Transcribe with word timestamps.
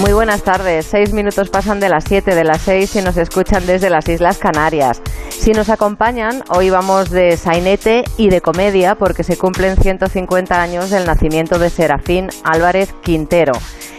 Muy 0.00 0.14
buenas 0.14 0.42
tardes. 0.42 0.86
Seis 0.86 1.12
minutos 1.12 1.50
pasan 1.50 1.78
de 1.78 1.90
las 1.90 2.04
siete 2.04 2.34
de 2.34 2.42
las 2.42 2.62
seis 2.62 2.96
y 2.96 3.02
nos 3.02 3.18
escuchan 3.18 3.66
desde 3.66 3.90
las 3.90 4.08
Islas 4.08 4.38
Canarias. 4.38 5.02
Si 5.28 5.52
nos 5.52 5.68
acompañan, 5.68 6.42
hoy 6.48 6.70
vamos 6.70 7.10
de 7.10 7.36
sainete 7.36 8.04
y 8.16 8.30
de 8.30 8.40
comedia 8.40 8.94
porque 8.94 9.24
se 9.24 9.36
cumplen 9.36 9.76
150 9.76 10.62
años 10.62 10.88
del 10.88 11.04
nacimiento 11.04 11.58
de 11.58 11.68
Serafín 11.68 12.30
Álvarez 12.44 12.94
Quintero. 13.02 13.52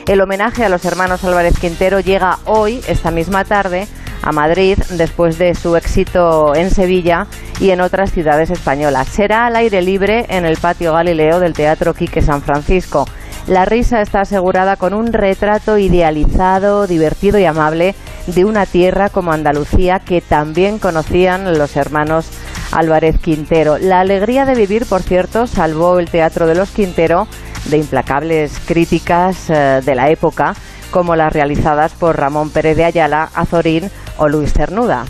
El 0.07 0.21
homenaje 0.21 0.65
a 0.65 0.69
los 0.69 0.85
hermanos 0.85 1.23
Álvarez 1.23 1.59
Quintero 1.59 1.99
llega 1.99 2.39
hoy, 2.45 2.81
esta 2.87 3.11
misma 3.11 3.45
tarde, 3.45 3.87
a 4.23 4.31
Madrid 4.31 4.79
después 4.89 5.37
de 5.37 5.53
su 5.53 5.75
éxito 5.75 6.55
en 6.55 6.71
Sevilla 6.71 7.27
y 7.59 7.69
en 7.69 7.79
otras 7.79 8.11
ciudades 8.11 8.49
españolas. 8.49 9.07
Será 9.07 9.45
al 9.45 9.55
aire 9.55 9.83
libre 9.83 10.25
en 10.29 10.45
el 10.45 10.57
patio 10.57 10.93
Galileo 10.93 11.39
del 11.39 11.53
Teatro 11.53 11.93
Quique 11.93 12.23
San 12.23 12.41
Francisco. 12.41 13.05
La 13.47 13.65
risa 13.65 14.01
está 14.01 14.21
asegurada 14.21 14.75
con 14.75 14.93
un 14.93 15.11
retrato 15.11 15.77
idealizado, 15.77 16.87
divertido 16.87 17.39
y 17.39 17.45
amable 17.45 17.95
de 18.27 18.45
una 18.45 18.65
tierra 18.65 19.09
como 19.09 19.31
Andalucía 19.31 19.99
que 19.99 20.21
también 20.21 20.77
conocían 20.79 21.57
los 21.57 21.75
hermanos 21.75 22.27
Álvarez 22.71 23.19
Quintero. 23.19 23.77
La 23.77 23.99
alegría 23.99 24.45
de 24.45 24.55
vivir, 24.55 24.85
por 24.85 25.01
cierto, 25.01 25.47
salvó 25.47 25.99
el 25.99 26.09
Teatro 26.09 26.47
de 26.47 26.55
los 26.55 26.69
Quintero 26.69 27.27
de 27.65 27.77
implacables 27.77 28.59
críticas 28.65 29.49
eh, 29.49 29.81
de 29.83 29.95
la 29.95 30.09
época, 30.09 30.55
como 30.91 31.15
las 31.15 31.33
realizadas 31.33 31.93
por 31.93 32.17
Ramón 32.17 32.49
Pérez 32.49 32.77
de 32.77 32.85
Ayala, 32.85 33.29
Azorín 33.33 33.89
o 34.17 34.27
Luis 34.27 34.53
Cernuda. 34.53 35.05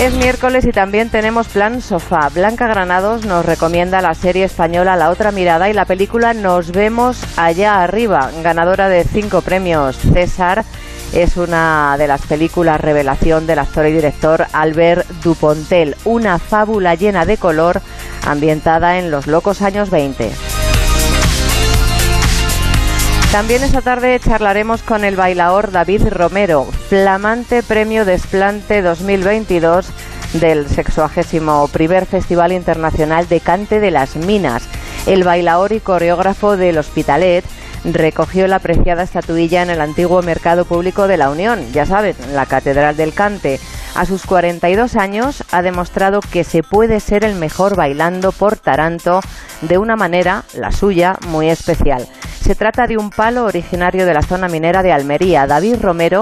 Es 0.00 0.14
miércoles 0.14 0.64
y 0.64 0.70
también 0.72 1.10
tenemos 1.10 1.48
plan 1.48 1.80
sofá. 1.82 2.28
Blanca 2.28 2.66
Granados 2.68 3.24
nos 3.24 3.44
recomienda 3.44 4.00
la 4.00 4.14
serie 4.14 4.44
española 4.44 4.96
La 4.96 5.10
otra 5.10 5.32
mirada 5.32 5.68
y 5.68 5.72
la 5.72 5.84
película 5.84 6.34
Nos 6.34 6.70
vemos 6.70 7.22
allá 7.36 7.82
arriba, 7.82 8.30
ganadora 8.42 8.88
de 8.88 9.04
cinco 9.04 9.42
premios 9.42 9.96
César. 9.96 10.64
Es 11.12 11.36
una 11.36 11.96
de 11.98 12.06
las 12.06 12.22
películas 12.26 12.80
revelación 12.80 13.46
del 13.46 13.58
actor 13.58 13.86
y 13.86 13.92
director 13.92 14.46
Albert 14.52 15.08
Dupontel, 15.22 15.96
una 16.04 16.38
fábula 16.38 16.94
llena 16.94 17.24
de 17.24 17.38
color 17.38 17.80
ambientada 18.26 18.98
en 18.98 19.10
los 19.10 19.26
locos 19.26 19.62
años 19.62 19.90
20. 19.90 20.30
También 23.32 23.62
esta 23.62 23.82
tarde 23.82 24.18
charlaremos 24.18 24.82
con 24.82 25.04
el 25.04 25.14
bailaor 25.14 25.70
David 25.70 26.08
Romero, 26.08 26.64
flamante 26.64 27.62
premio 27.62 28.06
Desplante 28.06 28.80
2022 28.80 29.90
del 30.32 30.66
61 30.66 31.68
primer 31.70 32.06
Festival 32.06 32.52
Internacional 32.52 33.28
de 33.28 33.40
Cante 33.40 33.80
de 33.80 33.90
las 33.90 34.16
Minas. 34.16 34.66
El 35.06 35.24
bailaor 35.24 35.72
y 35.72 35.80
coreógrafo 35.80 36.56
del 36.56 36.78
Hospitalet 36.78 37.44
recogió 37.84 38.46
la 38.48 38.56
apreciada 38.56 39.02
estatuilla 39.02 39.62
en 39.62 39.70
el 39.70 39.82
antiguo 39.82 40.22
Mercado 40.22 40.64
Público 40.64 41.06
de 41.06 41.18
la 41.18 41.28
Unión, 41.28 41.60
ya 41.70 41.84
saben, 41.84 42.16
la 42.32 42.46
Catedral 42.46 42.96
del 42.96 43.12
Cante. 43.12 43.60
A 43.98 44.06
sus 44.06 44.24
42 44.26 44.94
años 44.94 45.42
ha 45.50 45.60
demostrado 45.60 46.20
que 46.20 46.44
se 46.44 46.62
puede 46.62 47.00
ser 47.00 47.24
el 47.24 47.34
mejor 47.34 47.74
bailando 47.74 48.30
por 48.30 48.56
Taranto 48.56 49.18
de 49.60 49.76
una 49.76 49.96
manera, 49.96 50.44
la 50.54 50.70
suya, 50.70 51.16
muy 51.26 51.50
especial. 51.50 52.06
Se 52.40 52.54
trata 52.54 52.86
de 52.86 52.96
un 52.96 53.10
palo 53.10 53.44
originario 53.44 54.06
de 54.06 54.14
la 54.14 54.22
zona 54.22 54.46
minera 54.46 54.84
de 54.84 54.92
Almería. 54.92 55.48
David 55.48 55.82
Romero 55.82 56.20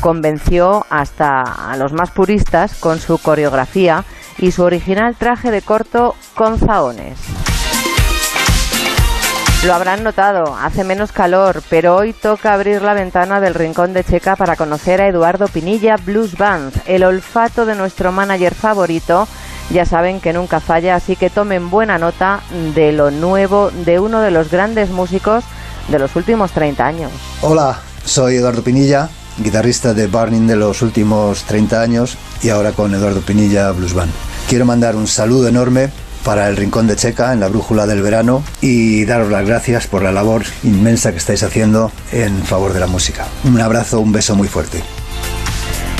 convenció 0.00 0.84
hasta 0.90 1.42
a 1.42 1.76
los 1.76 1.92
más 1.92 2.10
puristas 2.10 2.74
con 2.80 2.98
su 2.98 3.18
coreografía 3.18 4.04
y 4.38 4.50
su 4.50 4.64
original 4.64 5.14
traje 5.14 5.52
de 5.52 5.62
corto 5.62 6.16
con 6.34 6.58
zahones. 6.58 7.51
Lo 9.64 9.74
habrán 9.74 10.02
notado, 10.02 10.56
hace 10.56 10.82
menos 10.82 11.12
calor, 11.12 11.62
pero 11.70 11.94
hoy 11.94 12.12
toca 12.12 12.52
abrir 12.52 12.82
la 12.82 12.94
ventana 12.94 13.40
del 13.40 13.54
rincón 13.54 13.92
de 13.92 14.02
Checa 14.02 14.34
para 14.34 14.56
conocer 14.56 15.00
a 15.00 15.06
Eduardo 15.06 15.46
Pinilla 15.46 15.96
Blues 15.98 16.36
Band, 16.36 16.72
el 16.84 17.04
olfato 17.04 17.64
de 17.64 17.76
nuestro 17.76 18.10
manager 18.10 18.56
favorito. 18.56 19.28
Ya 19.70 19.86
saben 19.86 20.20
que 20.20 20.32
nunca 20.32 20.58
falla, 20.58 20.96
así 20.96 21.14
que 21.14 21.30
tomen 21.30 21.70
buena 21.70 21.96
nota 21.96 22.40
de 22.74 22.90
lo 22.90 23.12
nuevo 23.12 23.70
de 23.70 24.00
uno 24.00 24.20
de 24.20 24.32
los 24.32 24.50
grandes 24.50 24.90
músicos 24.90 25.44
de 25.86 26.00
los 26.00 26.16
últimos 26.16 26.50
30 26.50 26.84
años. 26.84 27.12
Hola, 27.42 27.78
soy 28.04 28.38
Eduardo 28.38 28.64
Pinilla, 28.64 29.10
guitarrista 29.38 29.94
de 29.94 30.08
Burning 30.08 30.48
de 30.48 30.56
los 30.56 30.82
últimos 30.82 31.44
30 31.44 31.80
años 31.80 32.18
y 32.42 32.48
ahora 32.48 32.72
con 32.72 32.92
Eduardo 32.92 33.20
Pinilla 33.20 33.70
Blues 33.70 33.94
Band. 33.94 34.10
Quiero 34.48 34.64
mandar 34.64 34.96
un 34.96 35.06
saludo 35.06 35.46
enorme 35.46 35.88
para 36.24 36.48
el 36.48 36.56
Rincón 36.56 36.86
de 36.86 36.96
Checa 36.96 37.32
en 37.32 37.40
la 37.40 37.48
Brújula 37.48 37.86
del 37.86 38.02
Verano 38.02 38.42
y 38.60 39.04
daros 39.04 39.30
las 39.30 39.46
gracias 39.46 39.86
por 39.86 40.02
la 40.02 40.12
labor 40.12 40.42
inmensa 40.62 41.12
que 41.12 41.18
estáis 41.18 41.42
haciendo 41.42 41.90
en 42.12 42.42
favor 42.42 42.72
de 42.72 42.80
la 42.80 42.86
música. 42.86 43.26
Un 43.44 43.60
abrazo, 43.60 44.00
un 44.00 44.12
beso 44.12 44.34
muy 44.34 44.48
fuerte. 44.48 44.82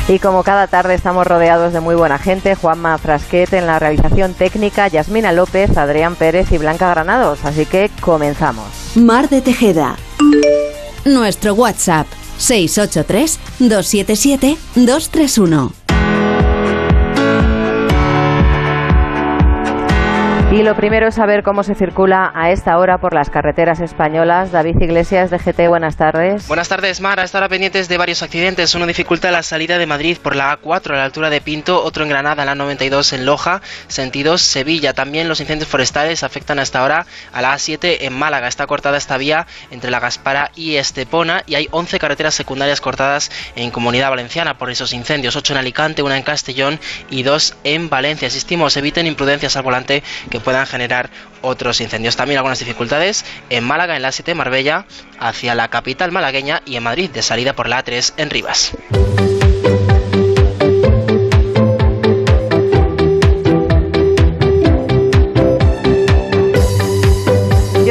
Y 0.09 0.19
como 0.19 0.43
cada 0.43 0.66
tarde 0.66 0.94
estamos 0.94 1.27
rodeados 1.27 1.72
de 1.72 1.81
muy 1.81 1.94
buena 1.94 2.19
gente, 2.19 2.56
Juanma 2.56 2.99
Frasquet 2.99 3.53
en 3.53 3.66
la 3.66 3.78
realización 3.78 4.34
técnica, 4.34 4.88
Yasmina 4.88 5.32
López, 5.32 5.77
Adrián 5.77 6.16
Pérez 6.16 6.50
y 6.50 6.59
Blanca 6.59 6.91
Granados. 6.91 7.44
Así 7.44 7.66
que 7.66 7.91
comenzamos. 8.00 8.66
Mar 8.97 9.28
de 9.28 9.41
Tejeda. 9.43 9.97
Nuestro 11.05 11.55
WhatsApp 11.55 12.06
683 12.38 13.38
277 13.61 14.56
231. 14.75 15.81
Y 20.53 20.63
lo 20.63 20.77
primero 20.77 21.09
es 21.09 21.15
saber 21.15 21.43
cómo 21.43 21.63
se 21.63 21.75
circula 21.75 22.31
a 22.35 22.51
esta 22.51 22.77
hora 22.77 22.99
por 22.99 23.15
las 23.15 23.31
carreteras 23.31 23.81
españolas. 23.81 24.53
David 24.53 24.77
Iglesias 24.83 25.31
de 25.31 25.39
GT, 25.39 25.67
buenas 25.67 25.97
tardes. 25.97 26.47
Buenas 26.47 26.69
tardes, 26.69 27.01
Mar. 27.01 27.19
A 27.21 27.25
estar 27.25 27.49
pendientes 27.49 27.89
de 27.89 27.97
varios 27.97 28.23
accidentes. 28.23 28.75
Uno 28.75 28.87
dificulta 28.87 29.31
la 29.31 29.43
salida 29.43 29.79
de 29.79 29.87
Madrid 29.87 30.19
por 30.23 30.37
la 30.37 30.61
A4 30.61 30.91
a 30.91 30.97
la 30.97 31.05
altura 31.05 31.31
de 31.31 31.41
Pinto, 31.41 31.83
otro 31.83 32.03
en 32.03 32.11
Granada, 32.11 32.45
la 32.45 32.55
92 32.55 33.15
en 33.15 33.25
Loja, 33.25 33.62
sentidos 33.89 34.43
Sevilla. 34.43 34.93
También 34.93 35.27
los 35.27 35.41
incendios 35.41 35.71
forestales 35.71 36.23
afectan 36.23 36.59
hasta 36.59 36.81
ahora 36.81 37.07
a 37.33 37.41
la 37.41 37.55
A7 37.55 38.03
en 38.03 38.12
Málaga. 38.12 38.47
Está 38.47 38.67
cortada 38.67 38.99
esta 38.99 39.17
vía 39.17 39.47
entre 39.71 39.91
la 39.91 40.01
Gaspara 40.01 40.51
y 40.55 40.77
Estepona 40.77 41.45
y 41.47 41.55
hay 41.55 41.69
11 41.71 41.99
carreteras 41.99 42.35
secundarias 42.35 42.83
cortadas 42.83 43.31
en 43.57 43.71
Comunidad 43.71 44.11
Valenciana 44.11 44.59
por 44.59 44.69
esos 44.69 44.93
incendios. 44.93 45.35
8 45.35 45.55
en 45.55 45.61
Alicante, 45.61 46.03
una 46.03 46.19
en 46.19 46.23
Castellón 46.23 46.79
y 47.09 47.23
dos 47.23 47.57
en 47.65 47.89
Valencia. 47.89 48.29
Asistimos, 48.29 48.77
eviten 48.77 49.07
imprudencias 49.07 49.57
al 49.57 49.62
volante 49.62 50.03
que 50.29 50.42
puedan 50.43 50.67
generar 50.67 51.11
otros 51.41 51.81
incendios. 51.81 52.17
También 52.17 52.39
algunas 52.39 52.59
dificultades 52.59 53.25
en 53.51 53.65
Málaga, 53.65 53.97
en 53.97 54.03
la 54.03 54.13
7 54.13 54.35
Marbella, 54.35 54.87
hacia 55.19 55.55
la 55.55 55.69
capital 55.69 56.13
malagueña 56.13 56.63
y 56.65 56.77
en 56.77 56.83
Madrid, 56.83 57.11
de 57.11 57.23
salida 57.23 57.55
por 57.55 57.69
la 57.69 57.85
A3 57.85 58.13
en 58.17 58.31
Rivas. 58.31 58.73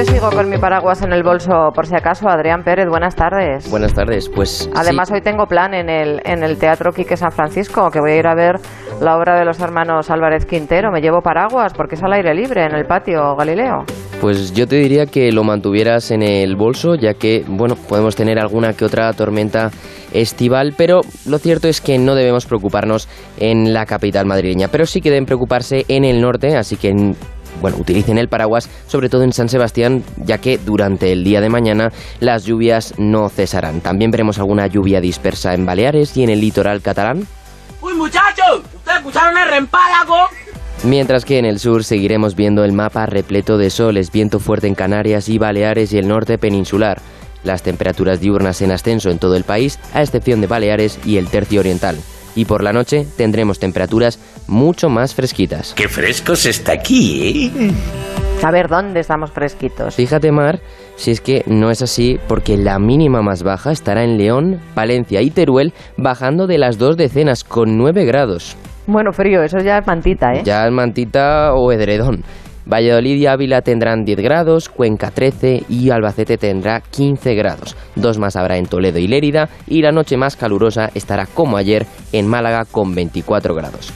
Yo 0.01 0.13
sigo 0.13 0.31
con 0.31 0.49
mi 0.49 0.57
paraguas 0.57 1.03
en 1.03 1.13
el 1.13 1.21
bolso 1.21 1.69
por 1.75 1.85
si 1.85 1.93
acaso. 1.93 2.27
Adrián 2.27 2.63
Pérez, 2.63 2.87
buenas 2.89 3.15
tardes. 3.15 3.69
Buenas 3.69 3.93
tardes, 3.93 4.29
pues. 4.29 4.67
Además, 4.73 5.09
sí. 5.09 5.13
hoy 5.13 5.21
tengo 5.21 5.45
plan 5.45 5.75
en 5.75 5.91
el, 5.91 6.21
en 6.25 6.43
el 6.43 6.57
Teatro 6.57 6.91
Quique 6.91 7.15
San 7.15 7.31
Francisco, 7.31 7.91
que 7.91 7.99
voy 7.99 8.13
a 8.13 8.15
ir 8.15 8.25
a 8.25 8.33
ver 8.33 8.55
la 8.99 9.15
obra 9.15 9.37
de 9.37 9.45
los 9.45 9.59
hermanos 9.59 10.09
Álvarez 10.09 10.47
Quintero. 10.47 10.91
Me 10.91 11.01
llevo 11.01 11.21
paraguas 11.21 11.73
porque 11.75 11.93
es 11.93 12.01
al 12.01 12.13
aire 12.13 12.33
libre 12.33 12.65
en 12.65 12.73
el 12.73 12.85
patio 12.85 13.35
Galileo. 13.35 13.83
Pues 14.19 14.51
yo 14.53 14.65
te 14.65 14.77
diría 14.77 15.05
que 15.05 15.31
lo 15.31 15.43
mantuvieras 15.43 16.09
en 16.09 16.23
el 16.23 16.55
bolso, 16.55 16.95
ya 16.95 17.13
que, 17.13 17.45
bueno, 17.47 17.75
podemos 17.75 18.15
tener 18.15 18.39
alguna 18.39 18.73
que 18.73 18.85
otra 18.85 19.13
tormenta 19.13 19.69
estival, 20.13 20.73
pero 20.75 21.01
lo 21.27 21.37
cierto 21.37 21.67
es 21.67 21.79
que 21.79 21.99
no 21.99 22.15
debemos 22.15 22.47
preocuparnos 22.47 23.07
en 23.37 23.71
la 23.71 23.85
capital 23.85 24.25
madrileña, 24.25 24.67
pero 24.67 24.87
sí 24.87 24.99
que 24.99 25.11
deben 25.11 25.25
preocuparse 25.25 25.85
en 25.89 26.05
el 26.05 26.21
norte, 26.21 26.57
así 26.57 26.75
que 26.75 26.89
en 26.89 27.15
bueno, 27.61 27.77
utilicen 27.77 28.17
el 28.17 28.27
paraguas, 28.27 28.69
sobre 28.87 29.09
todo 29.09 29.23
en 29.23 29.33
San 29.33 29.49
Sebastián, 29.49 30.03
ya 30.17 30.39
que 30.39 30.57
durante 30.57 31.11
el 31.11 31.23
día 31.23 31.41
de 31.41 31.49
mañana 31.49 31.91
las 32.19 32.43
lluvias 32.45 32.95
no 32.97 33.29
cesarán. 33.29 33.81
También 33.81 34.11
veremos 34.11 34.39
alguna 34.39 34.67
lluvia 34.67 34.99
dispersa 34.99 35.53
en 35.53 35.65
Baleares 35.65 36.17
y 36.17 36.23
en 36.23 36.29
el 36.29 36.41
litoral 36.41 36.81
catalán. 36.81 37.27
¡Uy, 37.81 37.93
muchachos! 37.93 38.61
¿Ustedes 38.75 38.97
escucharon 38.97 39.37
el 39.37 39.49
rempálago? 39.49 40.15
Mientras 40.83 41.25
que 41.25 41.37
en 41.37 41.45
el 41.45 41.59
sur 41.59 41.83
seguiremos 41.83 42.35
viendo 42.35 42.63
el 42.63 42.71
mapa 42.71 43.05
repleto 43.05 43.59
de 43.59 43.69
soles, 43.69 44.11
viento 44.11 44.39
fuerte 44.39 44.67
en 44.67 44.75
Canarias 44.75 45.29
y 45.29 45.37
Baleares 45.37 45.93
y 45.93 45.99
el 45.99 46.07
norte 46.07 46.39
peninsular. 46.39 46.99
Las 47.43 47.61
temperaturas 47.61 48.19
diurnas 48.19 48.61
en 48.61 48.71
ascenso 48.71 49.09
en 49.09 49.19
todo 49.19 49.35
el 49.35 49.43
país, 49.43 49.79
a 49.93 50.01
excepción 50.01 50.41
de 50.41 50.47
Baleares 50.47 50.99
y 51.05 51.17
el 51.17 51.27
tercio 51.27 51.59
oriental. 51.59 51.97
Y 52.35 52.45
por 52.45 52.63
la 52.63 52.73
noche 52.73 53.05
tendremos 53.17 53.59
temperaturas 53.59 54.19
mucho 54.47 54.89
más 54.89 55.13
fresquitas. 55.15 55.73
Qué 55.75 55.87
frescos 55.87 56.45
está 56.45 56.73
aquí, 56.73 57.51
¿eh? 57.53 57.71
A 58.43 58.51
ver, 58.51 58.67
¿dónde 58.69 59.01
estamos 59.01 59.31
fresquitos? 59.31 59.95
Fíjate, 59.95 60.31
Mar, 60.31 60.61
si 60.95 61.11
es 61.11 61.21
que 61.21 61.43
no 61.45 61.69
es 61.69 61.81
así, 61.83 62.17
porque 62.27 62.57
la 62.57 62.79
mínima 62.79 63.21
más 63.21 63.43
baja 63.43 63.71
estará 63.71 64.03
en 64.03 64.17
León, 64.17 64.59
Valencia 64.73 65.21
y 65.21 65.29
Teruel, 65.29 65.73
bajando 65.97 66.47
de 66.47 66.57
las 66.57 66.79
dos 66.79 66.97
decenas 66.97 67.43
con 67.43 67.77
9 67.77 68.03
grados. 68.05 68.57
Bueno, 68.87 69.11
frío, 69.11 69.43
eso 69.43 69.59
ya 69.59 69.77
es 69.77 69.85
mantita, 69.85 70.33
¿eh? 70.33 70.41
Ya 70.43 70.65
es 70.65 70.71
mantita 70.71 71.53
o 71.53 71.71
edredón. 71.71 72.23
Valladolid 72.65 73.15
y 73.15 73.25
Ávila 73.25 73.61
tendrán 73.61 74.05
10 74.05 74.19
grados, 74.19 74.69
Cuenca 74.69 75.11
13 75.11 75.63
y 75.69 75.89
Albacete 75.89 76.37
tendrá 76.37 76.81
15 76.81 77.35
grados. 77.35 77.75
Dos 77.95 78.17
más 78.17 78.35
habrá 78.35 78.57
en 78.57 78.65
Toledo 78.65 78.99
y 78.99 79.07
Lérida 79.07 79.49
y 79.67 79.81
la 79.81 79.91
noche 79.91 80.17
más 80.17 80.35
calurosa 80.35 80.89
estará 80.93 81.25
como 81.25 81.57
ayer 81.57 81.85
en 82.11 82.27
Málaga 82.27 82.65
con 82.65 82.93
24 82.93 83.55
grados. 83.55 83.91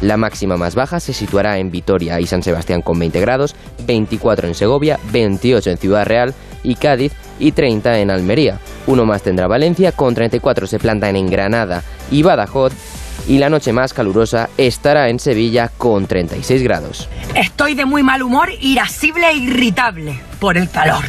La 0.00 0.16
máxima 0.16 0.56
más 0.56 0.74
baja 0.74 0.98
se 0.98 1.12
situará 1.12 1.58
en 1.58 1.70
Vitoria 1.70 2.20
y 2.20 2.26
San 2.26 2.42
Sebastián 2.42 2.80
con 2.80 2.98
20 2.98 3.20
grados, 3.20 3.54
24 3.86 4.48
en 4.48 4.54
Segovia, 4.54 4.98
28 5.12 5.70
en 5.70 5.76
Ciudad 5.76 6.06
Real 6.06 6.34
y 6.62 6.74
Cádiz 6.76 7.12
y 7.38 7.52
30 7.52 7.98
en 7.98 8.10
Almería. 8.10 8.58
Uno 8.86 9.04
más 9.04 9.22
tendrá 9.22 9.46
Valencia, 9.46 9.92
con 9.92 10.14
34 10.14 10.66
se 10.66 10.78
plantan 10.78 11.16
en 11.16 11.28
Granada 11.28 11.82
y 12.10 12.22
Badajoz 12.22 12.72
y 13.28 13.38
la 13.38 13.48
noche 13.50 13.72
más 13.72 13.92
calurosa 13.94 14.48
estará 14.56 15.08
en 15.08 15.18
Sevilla 15.18 15.70
con 15.78 16.06
36 16.06 16.62
grados. 16.62 17.08
Estoy 17.34 17.74
de 17.74 17.84
muy 17.84 18.02
mal 18.02 18.22
humor, 18.22 18.48
irascible 18.60 19.28
e 19.30 19.36
irritable 19.36 20.20
por 20.38 20.56
el 20.56 20.68
calor. 20.70 21.04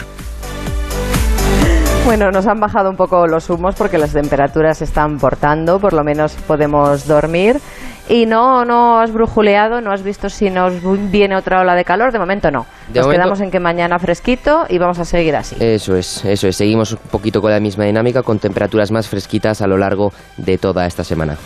Bueno, 2.06 2.32
nos 2.32 2.48
han 2.48 2.60
bajado 2.60 2.90
un 2.90 2.96
poco 2.98 3.28
los 3.28 3.50
humos 3.50 3.76
porque 3.78 3.98
las 4.00 4.12
temperaturas 4.12 4.80
se 4.80 4.86
están 4.86 5.20
portando, 5.20 5.80
por 5.80 5.94
lo 5.94 6.04
menos 6.04 6.34
podemos 6.48 7.08
dormir. 7.08 7.60
Y 8.10 8.26
no, 8.26 8.66
no 8.66 9.00
has 9.00 9.14
brujuleado, 9.14 9.80
no 9.80 9.92
has 9.94 10.02
visto 10.04 10.28
si 10.30 10.50
nos 10.50 10.74
viene 11.12 11.36
otra 11.38 11.62
ola 11.62 11.76
de 11.76 11.86
calor, 11.86 12.12
de 12.12 12.18
momento 12.20 12.50
no. 12.52 12.66
De 12.90 13.00
nos 13.00 13.06
momento- 13.06 13.22
quedamos 13.24 13.42
en 13.42 13.52
que 13.52 13.60
mañana 13.60 14.00
fresquito 14.00 14.66
y 14.68 14.80
vamos 14.80 14.98
a 15.00 15.06
seguir 15.06 15.36
así. 15.36 15.56
Eso 15.60 15.96
es, 15.96 16.26
eso 16.26 16.48
es. 16.48 16.56
Seguimos 16.58 16.92
un 16.92 16.98
poquito 17.12 17.40
con 17.42 17.52
la 17.52 17.60
misma 17.60 17.86
dinámica, 17.86 18.24
con 18.24 18.40
temperaturas 18.40 18.92
más 18.92 19.08
fresquitas 19.08 19.62
a 19.62 19.68
lo 19.68 19.78
largo 19.78 20.12
de 20.38 20.58
toda 20.58 20.88
esta 20.88 21.04
semana. 21.04 21.38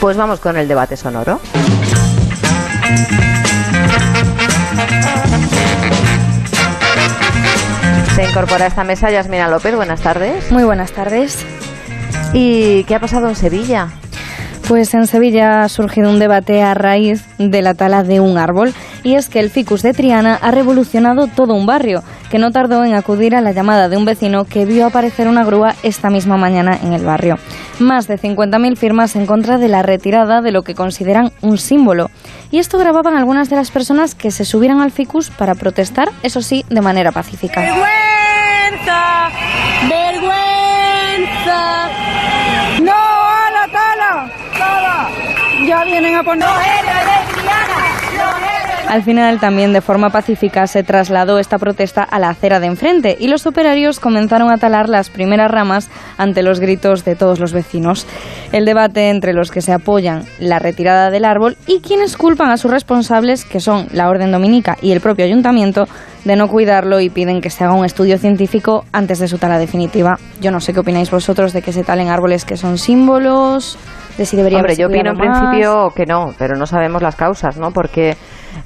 Pues 0.00 0.16
vamos 0.16 0.40
con 0.40 0.56
el 0.56 0.68
debate 0.68 0.96
sonoro. 0.96 1.40
Se 8.14 8.22
incorpora 8.22 8.66
a 8.66 8.68
esta 8.68 8.84
mesa 8.84 9.10
Yasmina 9.10 9.48
López, 9.48 9.74
buenas 9.74 10.00
tardes. 10.00 10.52
Muy 10.52 10.62
buenas 10.64 10.92
tardes. 10.92 11.44
¿Y 12.32 12.84
qué 12.84 12.94
ha 12.94 13.00
pasado 13.00 13.28
en 13.28 13.34
Sevilla? 13.34 13.88
Pues 14.68 14.94
en 14.94 15.06
Sevilla 15.06 15.62
ha 15.62 15.68
surgido 15.68 16.08
un 16.08 16.18
debate 16.18 16.62
a 16.62 16.72
raíz 16.72 17.24
de 17.38 17.60
la 17.60 17.74
tala 17.74 18.02
de 18.02 18.20
un 18.20 18.38
árbol 18.38 18.72
y 19.02 19.14
es 19.14 19.28
que 19.28 19.38
el 19.40 19.50
ficus 19.50 19.82
de 19.82 19.92
Triana 19.92 20.38
ha 20.40 20.50
revolucionado 20.50 21.26
todo 21.26 21.54
un 21.54 21.66
barrio, 21.66 22.02
que 22.30 22.38
no 22.38 22.50
tardó 22.50 22.82
en 22.82 22.94
acudir 22.94 23.36
a 23.36 23.42
la 23.42 23.52
llamada 23.52 23.90
de 23.90 23.98
un 23.98 24.06
vecino 24.06 24.46
que 24.46 24.64
vio 24.64 24.86
aparecer 24.86 25.28
una 25.28 25.44
grúa 25.44 25.74
esta 25.82 26.08
misma 26.08 26.38
mañana 26.38 26.78
en 26.82 26.94
el 26.94 27.04
barrio. 27.04 27.38
Más 27.78 28.08
de 28.08 28.18
50.000 28.18 28.76
firmas 28.76 29.16
en 29.16 29.26
contra 29.26 29.58
de 29.58 29.68
la 29.68 29.82
retirada 29.82 30.40
de 30.40 30.50
lo 30.50 30.62
que 30.62 30.74
consideran 30.74 31.30
un 31.42 31.58
símbolo. 31.58 32.10
Y 32.50 32.58
esto 32.58 32.78
grababan 32.78 33.16
algunas 33.16 33.50
de 33.50 33.56
las 33.56 33.70
personas 33.70 34.14
que 34.14 34.30
se 34.30 34.46
subieran 34.46 34.80
al 34.80 34.92
ficus 34.92 35.28
para 35.28 35.54
protestar, 35.54 36.08
eso 36.22 36.40
sí, 36.40 36.64
de 36.70 36.80
manera 36.80 37.12
pacífica. 37.12 37.60
¡Vergüenza! 37.60 39.13
Ya 45.74 45.82
vienen 45.82 46.14
a 46.14 46.22
poner... 46.22 46.46
Al 48.88 49.02
final, 49.02 49.40
también 49.40 49.72
de 49.72 49.80
forma 49.80 50.10
pacífica, 50.10 50.68
se 50.68 50.84
trasladó 50.84 51.40
esta 51.40 51.58
protesta 51.58 52.04
a 52.04 52.20
la 52.20 52.28
acera 52.28 52.60
de 52.60 52.66
enfrente 52.66 53.16
y 53.18 53.26
los 53.26 53.44
operarios 53.44 53.98
comenzaron 53.98 54.52
a 54.52 54.58
talar 54.58 54.88
las 54.88 55.10
primeras 55.10 55.50
ramas 55.50 55.90
ante 56.16 56.44
los 56.44 56.60
gritos 56.60 57.04
de 57.04 57.16
todos 57.16 57.40
los 57.40 57.52
vecinos. 57.52 58.06
El 58.52 58.66
debate 58.66 59.10
entre 59.10 59.32
los 59.32 59.50
que 59.50 59.62
se 59.62 59.72
apoyan 59.72 60.24
la 60.38 60.60
retirada 60.60 61.10
del 61.10 61.24
árbol 61.24 61.56
y 61.66 61.80
quienes 61.80 62.16
culpan 62.16 62.50
a 62.50 62.56
sus 62.56 62.70
responsables, 62.70 63.44
que 63.44 63.58
son 63.58 63.88
la 63.90 64.08
Orden 64.08 64.30
Dominica 64.30 64.76
y 64.80 64.92
el 64.92 65.00
propio 65.00 65.24
ayuntamiento, 65.24 65.88
de 66.24 66.36
no 66.36 66.46
cuidarlo 66.46 67.00
y 67.00 67.10
piden 67.10 67.40
que 67.40 67.50
se 67.50 67.64
haga 67.64 67.74
un 67.74 67.84
estudio 67.84 68.16
científico 68.18 68.84
antes 68.92 69.18
de 69.18 69.26
su 69.26 69.38
tala 69.38 69.58
definitiva. 69.58 70.18
Yo 70.40 70.52
no 70.52 70.60
sé 70.60 70.72
qué 70.72 70.80
opináis 70.80 71.10
vosotros 71.10 71.52
de 71.52 71.62
que 71.62 71.72
se 71.72 71.82
talen 71.82 72.10
árboles 72.10 72.44
que 72.44 72.56
son 72.56 72.78
símbolos, 72.78 73.76
de 74.16 74.26
si 74.26 74.36
debería 74.36 74.58
Hombre, 74.58 74.76
yo 74.76 74.86
opino 74.86 75.10
en 75.10 75.16
más. 75.16 75.38
principio 75.38 75.90
que 75.94 76.06
no, 76.06 76.34
pero 76.38 76.56
no 76.56 76.66
sabemos 76.66 77.02
las 77.02 77.16
causas, 77.16 77.56
¿no? 77.56 77.70
Porque 77.70 78.16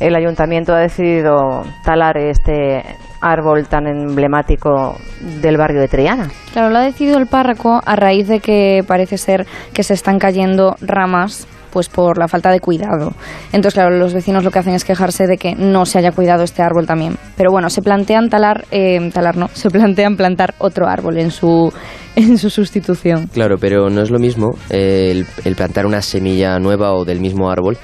el 0.01 0.15
ayuntamiento 0.15 0.75
ha 0.75 0.79
decidido 0.79 1.63
talar 1.85 2.19
este 2.19 2.85
árbol 3.21 3.67
tan 3.67 3.87
emblemático 3.87 4.97
del 5.41 5.57
barrio 5.57 5.81
de 5.81 5.89
Triana. 5.89 6.29
Claro, 6.53 6.71
lo 6.71 6.79
ha 6.79 6.83
decidido 6.83 7.19
el 7.19 7.27
párroco 7.27 7.81
a 7.85 7.97
raíz 7.97 8.29
de 8.29 8.41
que 8.41 8.85
parece 8.87 9.19
ser 9.19 9.47
que 9.73 9.83
se 9.83 9.95
están 9.95 10.19
cayendo 10.19 10.77
ramas 10.81 11.49
pues 11.71 11.89
por 11.89 12.19
la 12.19 12.29
falta 12.29 12.51
de 12.51 12.61
cuidado. 12.61 13.13
Entonces, 13.53 13.75
claro, 13.75 13.97
los 13.97 14.15
vecinos 14.15 14.45
lo 14.45 14.51
que 14.51 14.59
hacen 14.59 14.75
es 14.75 14.85
quejarse 14.85 15.27
de 15.27 15.37
que 15.37 15.55
no 15.55 15.87
se 15.87 15.99
haya 15.99 16.13
cuidado 16.13 16.43
este 16.43 16.63
árbol 16.63 16.87
también. 16.87 17.17
Pero 17.37 17.51
bueno, 17.51 17.71
se 17.71 17.83
plantean 17.83 18.29
talar, 18.29 18.67
eh, 18.71 19.11
talar 19.13 19.37
no, 19.37 19.49
se 19.53 19.71
plantean 19.71 20.17
plantar 20.17 20.55
otro 20.59 20.87
árbol 20.87 21.19
en 21.19 21.31
su, 21.31 21.73
en 22.17 22.39
su 22.39 22.51
sustitución. 22.51 23.29
Claro, 23.33 23.57
pero 23.59 23.89
no 23.91 24.03
es 24.03 24.11
lo 24.11 24.19
mismo 24.19 24.51
eh, 24.71 25.25
el, 25.45 25.57
plantar 25.57 25.87
una 25.87 26.03
semilla 26.03 26.59
nueva 26.59 26.93
o 26.93 27.05
del 27.05 27.21
mismo 27.21 27.51
árbol. 27.51 27.77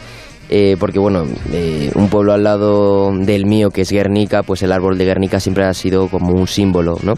eh, 0.51 0.77
porque 0.79 0.99
bueno, 0.99 1.25
un 1.95 2.09
pueblo 2.09 2.33
al 2.35 2.45
lado 2.45 3.11
del 3.13 3.47
mío 3.47 3.71
que 3.71 3.81
es 3.81 3.91
Guernica, 3.91 4.43
pues 4.43 4.63
el 4.63 4.73
árbol 4.73 4.99
de 4.99 5.07
Guernica 5.07 5.41
siempre 5.41 5.65
ha 5.65 5.73
sido 5.73 6.09
como 6.09 6.35
un 6.35 6.47
símbolo, 6.47 6.97
¿no? 7.03 7.15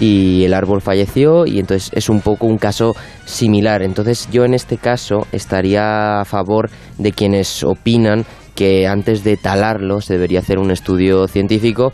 Y 0.00 0.44
el 0.44 0.54
árbol 0.54 0.80
falleció 0.80 1.46
y 1.46 1.60
entonces 1.60 1.90
es 1.94 2.08
un 2.08 2.20
poco 2.20 2.46
un 2.46 2.58
caso 2.58 2.96
similar. 3.26 3.82
Entonces 3.82 4.28
yo 4.32 4.44
en 4.44 4.54
este 4.54 4.78
caso 4.78 5.26
estaría 5.30 6.20
a 6.20 6.24
favor 6.24 6.70
de 6.98 7.12
quienes 7.12 7.62
opinan 7.62 8.24
que 8.54 8.88
antes 8.88 9.22
de 9.22 9.36
talarlo 9.36 10.00
se 10.00 10.14
debería 10.14 10.40
hacer 10.40 10.58
un 10.58 10.70
estudio 10.70 11.28
científico 11.28 11.92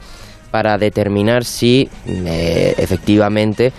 para 0.52 0.78
determinar 0.78 1.44
si 1.44 1.88
eh, 2.06 2.75
efectivamente 2.78 3.72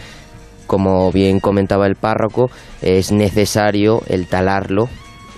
como 0.68 1.12
bien 1.12 1.40
comentaba 1.40 1.88
el 1.88 1.96
párroco, 1.96 2.52
es 2.82 3.12
necesario 3.12 4.04
el 4.08 4.28
talarlo, 4.28 4.88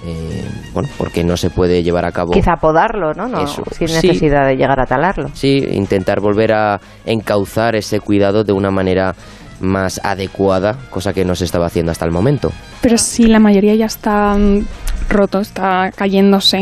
eh, 0.06 0.46
bueno, 0.74 0.90
porque 0.98 1.24
no 1.24 1.36
se 1.38 1.50
puede 1.50 1.84
llevar 1.84 2.06
a 2.06 2.12
cabo. 2.12 2.32
Quizá 2.32 2.56
podarlo, 2.56 3.14
¿no? 3.14 3.28
no 3.28 3.44
Eso, 3.44 3.64
sin 3.72 3.88
sí. 3.88 3.94
necesidad 4.08 4.48
de 4.48 4.56
llegar 4.56 4.80
a 4.80 4.86
talarlo. 4.86 5.30
Sí, 5.34 5.58
intentar 5.72 6.20
volver 6.22 6.54
a 6.54 6.80
encauzar 7.06 7.76
ese 7.76 8.00
cuidado 8.00 8.44
de 8.44 8.54
una 8.54 8.72
manera 8.72 9.14
más 9.60 10.00
adecuada, 10.04 10.78
cosa 10.90 11.12
que 11.14 11.26
no 11.26 11.36
se 11.36 11.44
estaba 11.46 11.66
haciendo 11.66 11.92
hasta 11.92 12.06
el 12.06 12.12
momento. 12.12 12.52
Pero 12.82 12.98
si 12.98 13.26
la 13.28 13.40
mayoría 13.40 13.76
ya 13.76 13.88
está 13.88 14.36
mm, 14.38 14.66
roto, 15.10 15.40
está 15.40 15.92
cayéndose, 15.94 16.60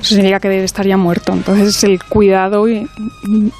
eso 0.00 0.14
significa 0.14 0.38
que 0.38 0.48
debe 0.48 0.64
estar 0.64 0.86
ya 0.86 0.96
muerto. 0.96 1.32
Entonces 1.32 1.82
el 1.82 2.00
cuidado 2.04 2.68
y- 2.68 2.86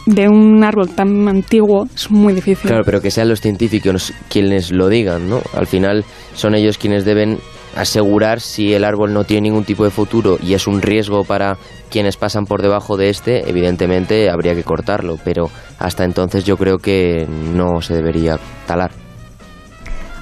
de 0.07 0.29
un 0.29 0.63
árbol 0.63 0.89
tan 0.91 1.27
antiguo 1.29 1.87
es 1.95 2.11
muy 2.13 2.33
difícil. 2.33 2.69
Claro, 2.71 2.85
pero 2.85 3.01
que 3.01 3.11
sean 3.11 3.29
los 3.29 3.41
científicos 3.41 4.13
quienes 4.29 4.71
lo 4.71 4.89
digan, 4.89 5.29
¿no? 5.29 5.41
Al 5.55 5.67
final 5.67 6.05
son 6.35 6.55
ellos 6.55 6.79
quienes 6.79 7.05
deben 7.05 7.39
asegurar 7.77 8.41
si 8.41 8.75
el 8.75 8.85
árbol 8.85 9.13
no 9.13 9.25
tiene 9.25 9.49
ningún 9.49 9.65
tipo 9.65 9.85
de 9.85 9.91
futuro 9.91 10.39
y 10.43 10.55
es 10.55 10.67
un 10.67 10.83
riesgo 10.83 11.25
para 11.25 11.57
quienes 11.91 12.17
pasan 12.17 12.45
por 12.45 12.63
debajo 12.63 12.97
de 12.97 13.09
este, 13.09 13.49
evidentemente 13.49 14.31
habría 14.31 14.55
que 14.55 14.65
cortarlo, 14.65 15.17
pero 15.25 15.51
hasta 15.79 16.05
entonces 16.05 16.45
yo 16.45 16.57
creo 16.57 16.79
que 16.79 17.27
no 17.29 17.81
se 17.81 17.95
debería 17.95 18.39
talar. 18.67 18.91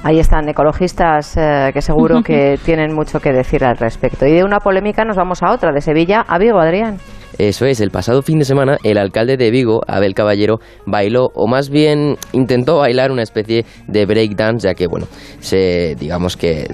Ahí 0.04 0.20
están 0.20 0.48
ecologistas 0.48 1.36
eh, 1.36 1.70
que 1.72 1.82
seguro 1.82 2.22
que 2.22 2.58
tienen 2.64 2.94
mucho 2.94 3.20
que 3.20 3.32
decir 3.32 3.64
al 3.64 3.76
respecto. 3.76 4.26
Y 4.26 4.32
de 4.32 4.44
una 4.44 4.60
polémica 4.60 5.04
nos 5.04 5.16
vamos 5.16 5.42
a 5.42 5.50
otra, 5.52 5.72
de 5.72 5.80
Sevilla 5.80 6.24
a 6.26 6.38
Vigo, 6.38 6.60
Adrián. 6.60 6.98
Eso 7.38 7.66
es, 7.66 7.80
el 7.80 7.90
pasado 7.90 8.20
fin 8.22 8.38
de 8.40 8.44
semana 8.44 8.78
el 8.82 8.98
alcalde 8.98 9.36
de 9.36 9.50
Vigo, 9.52 9.80
Abel 9.86 10.12
Caballero, 10.14 10.58
bailó, 10.86 11.30
o 11.34 11.46
más 11.46 11.70
bien 11.70 12.16
intentó 12.32 12.78
bailar 12.78 13.12
una 13.12 13.22
especie 13.22 13.64
de 13.86 14.06
breakdance, 14.06 14.66
ya 14.66 14.74
que, 14.74 14.88
bueno, 14.88 15.06
se, 15.38 15.94
digamos 16.00 16.36
que 16.36 16.66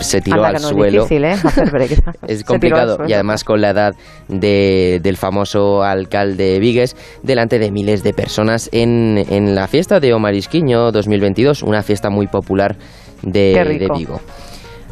se 0.00 0.20
tiró 0.22 0.36
Anda, 0.44 0.56
al 0.56 0.62
no 0.62 0.68
suelo. 0.70 1.02
Es 1.02 1.08
difícil, 1.10 1.24
¿eh? 1.24 1.32
Hacer 1.32 1.70
breakdance. 1.70 2.18
Es 2.26 2.44
complicado 2.44 2.98
y 3.06 3.12
además 3.12 3.44
con 3.44 3.60
la 3.60 3.70
edad 3.70 3.92
de- 4.28 5.00
del 5.02 5.16
famoso 5.18 5.82
alcalde 5.82 6.58
Vigues 6.60 6.96
delante 7.22 7.58
de 7.58 7.70
miles 7.70 8.02
de 8.02 8.14
personas 8.14 8.70
en, 8.72 9.22
en 9.28 9.54
la 9.54 9.66
fiesta 9.68 10.00
de 10.00 10.14
Omarisquiño 10.14 10.92
2022, 10.92 11.62
una 11.62 11.82
fiesta 11.82 12.08
muy 12.08 12.26
popular 12.26 12.76
de, 13.22 13.52
de. 13.78 13.88
Vigo. 13.94 14.20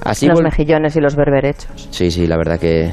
Así 0.05 0.27
los 0.27 0.43
mejillones 0.43 0.97
y 0.97 1.01
los 1.01 1.17
berberechos. 1.17 1.89
Sí, 1.91 2.11
sí, 2.11 2.27
la 2.27 2.37
verdad 2.37 2.59
que. 2.59 2.91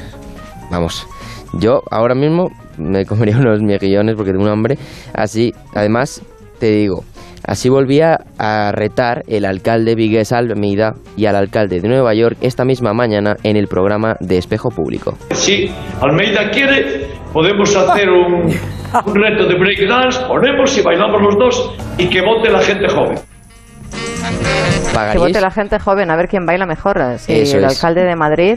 Vamos. 0.72 1.06
Yo 1.54 1.82
ahora 1.92 2.16
mismo 2.16 2.50
me 2.78 3.06
comería 3.06 3.38
unos 3.40 3.62
mejillones 3.62 4.16
porque 4.16 4.32
tengo 4.32 4.46
un 4.46 4.52
hambre. 4.52 4.78
Así, 5.14 5.54
además, 5.74 6.22
te 6.60 6.72
digo, 6.72 7.04
Así 7.46 7.70
volvía 7.70 8.20
a 8.38 8.72
retar 8.74 9.24
el 9.28 9.46
alcalde 9.46 9.96
Vigues 9.96 10.32
Almeida 10.32 10.94
y 11.16 11.26
al 11.26 11.36
alcalde 11.36 11.80
de 11.80 11.88
Nueva 11.88 12.14
York 12.14 12.38
esta 12.42 12.66
misma 12.66 12.94
mañana 12.94 13.38
en 13.44 13.56
el 13.56 13.68
programa 13.68 14.16
de 14.20 14.38
Espejo 14.38 14.70
Público. 14.70 15.18
Si 15.32 15.72
Almeida 16.02 16.52
quiere, 16.52 17.08
podemos 17.34 17.76
hacer 17.76 18.10
un, 18.10 18.44
un 19.06 19.16
reto 19.16 19.48
de 19.48 19.56
breakdance, 19.58 20.20
ponemos 20.28 20.78
y 20.78 20.82
bailamos 20.82 21.22
los 21.22 21.36
dos 21.40 21.76
y 21.98 22.08
que 22.08 22.22
vote 22.22 22.50
la 22.52 22.62
gente 22.62 22.88
joven. 22.88 23.18
Que 25.12 25.18
vote 25.18 25.40
la 25.42 25.50
gente 25.50 25.80
joven 25.80 26.12
a 26.12 26.18
ver 26.18 26.28
quién 26.28 26.46
baila 26.46 26.66
mejor, 26.66 27.00
si 27.18 27.34
Eso 27.34 27.58
el 27.58 27.64
es. 27.64 27.76
alcalde 27.76 28.04
de 28.04 28.16
Madrid, 28.16 28.56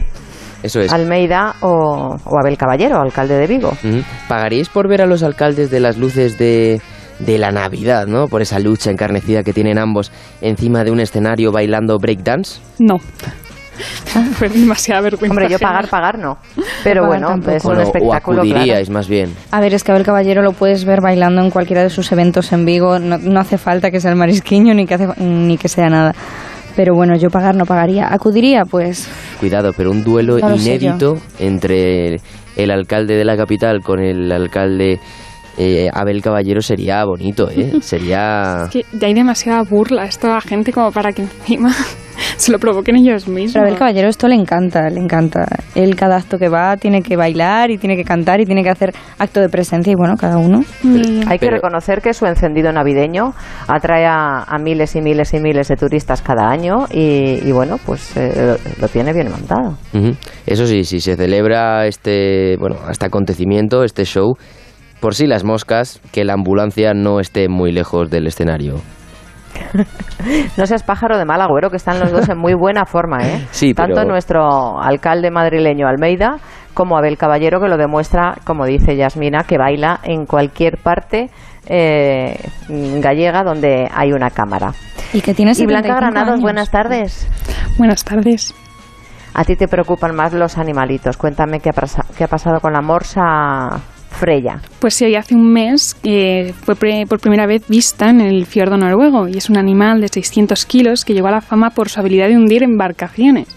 Eso 0.63 0.79
es. 0.81 0.91
Almeida 0.91 1.55
o, 1.61 2.15
o 2.23 2.39
Abel 2.39 2.57
Caballero, 2.57 2.99
alcalde 3.01 3.35
de 3.37 3.47
Vigo. 3.47 3.73
¿Pagaríais 4.27 4.69
por 4.69 4.87
ver 4.87 5.01
a 5.01 5.05
los 5.05 5.21
alcaldes 5.21 5.69
de 5.69 5.79
las 5.81 5.97
luces 5.97 6.37
de, 6.39 6.81
de 7.19 7.37
la 7.37 7.51
Navidad, 7.51 8.07
¿no? 8.07 8.27
Por 8.27 8.41
esa 8.41 8.59
lucha 8.59 8.89
encarnecida 8.89 9.43
que 9.43 9.53
tienen 9.53 9.77
ambos 9.77 10.11
encima 10.41 10.83
de 10.83 10.91
un 10.91 10.99
escenario 11.01 11.51
bailando 11.51 11.97
breakdance. 11.99 12.59
No. 12.79 12.97
Fue 14.35 14.47
demasiada 14.49 15.01
vergüenza. 15.01 15.31
Hombre, 15.33 15.49
yo 15.49 15.57
pagar, 15.59 15.87
pagar 15.89 16.19
no. 16.19 16.37
Pero 16.83 17.01
pagar 17.01 17.07
bueno, 17.07 17.27
tampoco. 17.27 17.51
es 17.57 17.63
un 17.65 17.69
Bueno, 17.69 17.81
o 17.81 17.85
espectáculo, 17.85 18.41
claro. 18.41 18.55
acudiríais 18.55 18.89
más 18.91 19.07
bien. 19.07 19.33
A 19.51 19.59
ver, 19.59 19.73
es 19.73 19.83
que 19.83 19.91
Abel 19.91 20.03
Caballero 20.03 20.43
lo 20.43 20.51
puedes 20.51 20.85
ver 20.85 21.01
bailando 21.01 21.41
en 21.41 21.49
cualquiera 21.49 21.81
de 21.81 21.89
sus 21.89 22.11
eventos 22.11 22.53
en 22.53 22.65
Vigo. 22.65 22.99
No, 22.99 23.17
no 23.17 23.39
hace 23.39 23.57
falta 23.57 23.89
que 23.89 23.99
sea 23.99 24.11
el 24.11 24.17
marisquiño 24.17 24.73
ni 24.75 24.85
que, 24.85 24.93
hace- 24.93 25.19
ni 25.19 25.57
que 25.57 25.67
sea 25.67 25.89
nada. 25.89 26.13
Pero 26.75 26.95
bueno, 26.95 27.15
yo 27.15 27.29
pagar 27.29 27.55
no 27.55 27.65
pagaría. 27.65 28.11
¿Acudiría? 28.11 28.63
Pues 28.65 29.07
Cuidado, 29.39 29.71
pero 29.75 29.91
un 29.91 30.03
duelo 30.03 30.39
No 30.39 30.55
inédito 30.55 31.15
entre 31.39 32.19
el 32.55 32.71
alcalde 32.71 33.15
de 33.15 33.25
la 33.25 33.35
capital 33.35 33.81
con 33.81 33.99
el 33.99 34.31
alcalde 34.31 34.99
eh, 35.57 35.89
Abel 35.93 36.21
Caballero 36.21 36.61
sería 36.61 37.03
bonito, 37.05 37.49
¿eh? 37.49 37.73
Sería... 37.81 38.63
Es 38.65 38.69
que 38.69 38.85
ya 38.91 39.07
hay 39.07 39.13
demasiada 39.13 39.63
burla 39.63 40.05
esto 40.05 40.31
a 40.31 40.41
gente 40.41 40.71
como 40.71 40.91
para 40.91 41.11
que 41.11 41.23
encima 41.23 41.73
se 42.37 42.51
lo 42.51 42.59
provoquen 42.59 42.95
ellos 42.97 43.27
mismos. 43.27 43.53
Pero 43.61 43.73
a 43.75 43.77
Caballero 43.77 44.07
esto 44.07 44.27
le 44.27 44.35
encanta, 44.35 44.89
le 44.89 44.99
encanta. 44.99 45.45
Él 45.75 45.95
cada 45.95 46.17
acto 46.17 46.37
que 46.37 46.49
va 46.49 46.77
tiene 46.77 47.01
que 47.01 47.15
bailar 47.15 47.71
y 47.71 47.77
tiene 47.77 47.95
que 47.95 48.03
cantar 48.03 48.41
y 48.41 48.45
tiene 48.45 48.63
que 48.63 48.69
hacer 48.69 48.93
acto 49.19 49.39
de 49.41 49.49
presencia 49.49 49.91
y 49.91 49.95
bueno, 49.95 50.15
cada 50.17 50.37
uno. 50.37 50.63
Hay 51.27 51.39
que 51.39 51.45
Pero- 51.47 51.55
reconocer 51.57 52.01
que 52.01 52.13
su 52.13 52.25
encendido 52.25 52.71
navideño 52.71 53.33
atrae 53.67 54.05
a, 54.05 54.43
a 54.43 54.57
miles 54.59 54.95
y 54.95 55.01
miles 55.01 55.33
y 55.33 55.39
miles 55.39 55.67
de 55.67 55.75
turistas 55.75 56.21
cada 56.21 56.49
año 56.49 56.85
y, 56.91 57.39
y 57.47 57.51
bueno, 57.51 57.77
pues 57.85 58.15
eh, 58.17 58.31
lo, 58.35 58.81
lo 58.81 58.87
tiene 58.87 59.13
bien 59.13 59.29
montado. 59.29 59.77
Eso 60.45 60.65
sí, 60.65 60.83
si 60.83 60.99
se 60.99 61.15
celebra 61.15 61.85
este, 61.87 62.57
bueno, 62.59 62.77
este 62.91 63.05
acontecimiento, 63.05 63.83
este 63.83 64.05
show, 64.05 64.35
por 64.99 65.15
si 65.15 65.27
las 65.27 65.43
moscas, 65.43 65.99
que 66.11 66.23
la 66.23 66.33
ambulancia 66.33 66.93
no 66.93 67.19
esté 67.19 67.49
muy 67.49 67.71
lejos 67.71 68.09
del 68.09 68.27
escenario. 68.27 68.75
No 70.57 70.65
seas 70.65 70.83
pájaro 70.83 71.17
de 71.17 71.25
mal 71.25 71.41
agüero, 71.41 71.69
que 71.69 71.75
están 71.77 71.99
los 71.99 72.11
dos 72.11 72.29
en 72.29 72.37
muy 72.37 72.53
buena 72.53 72.85
forma, 72.85 73.17
¿eh? 73.27 73.45
Sí, 73.51 73.73
Tanto 73.73 73.95
pero- 73.95 74.07
nuestro 74.09 74.81
alcalde 74.81 75.31
madrileño 75.31 75.87
Almeida 75.87 76.37
como 76.73 76.97
Abel 76.97 77.17
Caballero, 77.17 77.59
que 77.59 77.67
lo 77.67 77.77
demuestra, 77.77 78.35
como 78.45 78.65
dice 78.65 78.95
Yasmina, 78.95 79.43
que 79.43 79.57
baila 79.57 79.99
en 80.03 80.25
cualquier 80.25 80.77
parte 80.77 81.29
eh, 81.67 82.35
gallega 82.67 83.43
donde 83.43 83.87
hay 83.93 84.11
una 84.11 84.29
cámara. 84.31 84.71
Y 85.13 85.21
que 85.21 85.33
tiene 85.35 85.51
Y 85.51 85.65
Blanca 85.67 85.89
75 85.89 85.95
Granados, 85.99 86.29
años. 86.33 86.41
buenas 86.41 86.71
tardes. 86.71 87.27
Buenas 87.77 88.03
tardes. 88.03 88.55
A 89.35 89.43
ti 89.43 89.55
te 89.55 89.67
preocupan 89.67 90.15
más 90.15 90.33
los 90.33 90.57
animalitos. 90.57 91.17
Cuéntame 91.17 91.59
qué 91.59 91.69
ha, 91.69 91.73
qué 92.17 92.23
ha 92.23 92.27
pasado 92.27 92.59
con 92.59 92.73
la 92.73 92.81
morsa 92.81 93.79
Pues 94.79 94.93
sí, 94.93 95.15
hace 95.15 95.35
un 95.35 95.51
mes 95.51 95.93
que 95.93 96.53
fue 96.63 96.75
por 97.07 97.19
primera 97.19 97.45
vez 97.45 97.67
vista 97.67 98.09
en 98.09 98.21
el 98.21 98.45
fiordo 98.45 98.77
noruego 98.77 99.27
y 99.27 99.37
es 99.37 99.49
un 99.49 99.57
animal 99.57 100.01
de 100.01 100.07
600 100.07 100.65
kilos 100.65 101.05
que 101.05 101.13
llegó 101.13 101.27
a 101.27 101.31
la 101.31 101.41
fama 101.41 101.71
por 101.71 101.89
su 101.89 101.99
habilidad 101.99 102.29
de 102.29 102.37
hundir 102.37 102.63
embarcaciones 102.63 103.47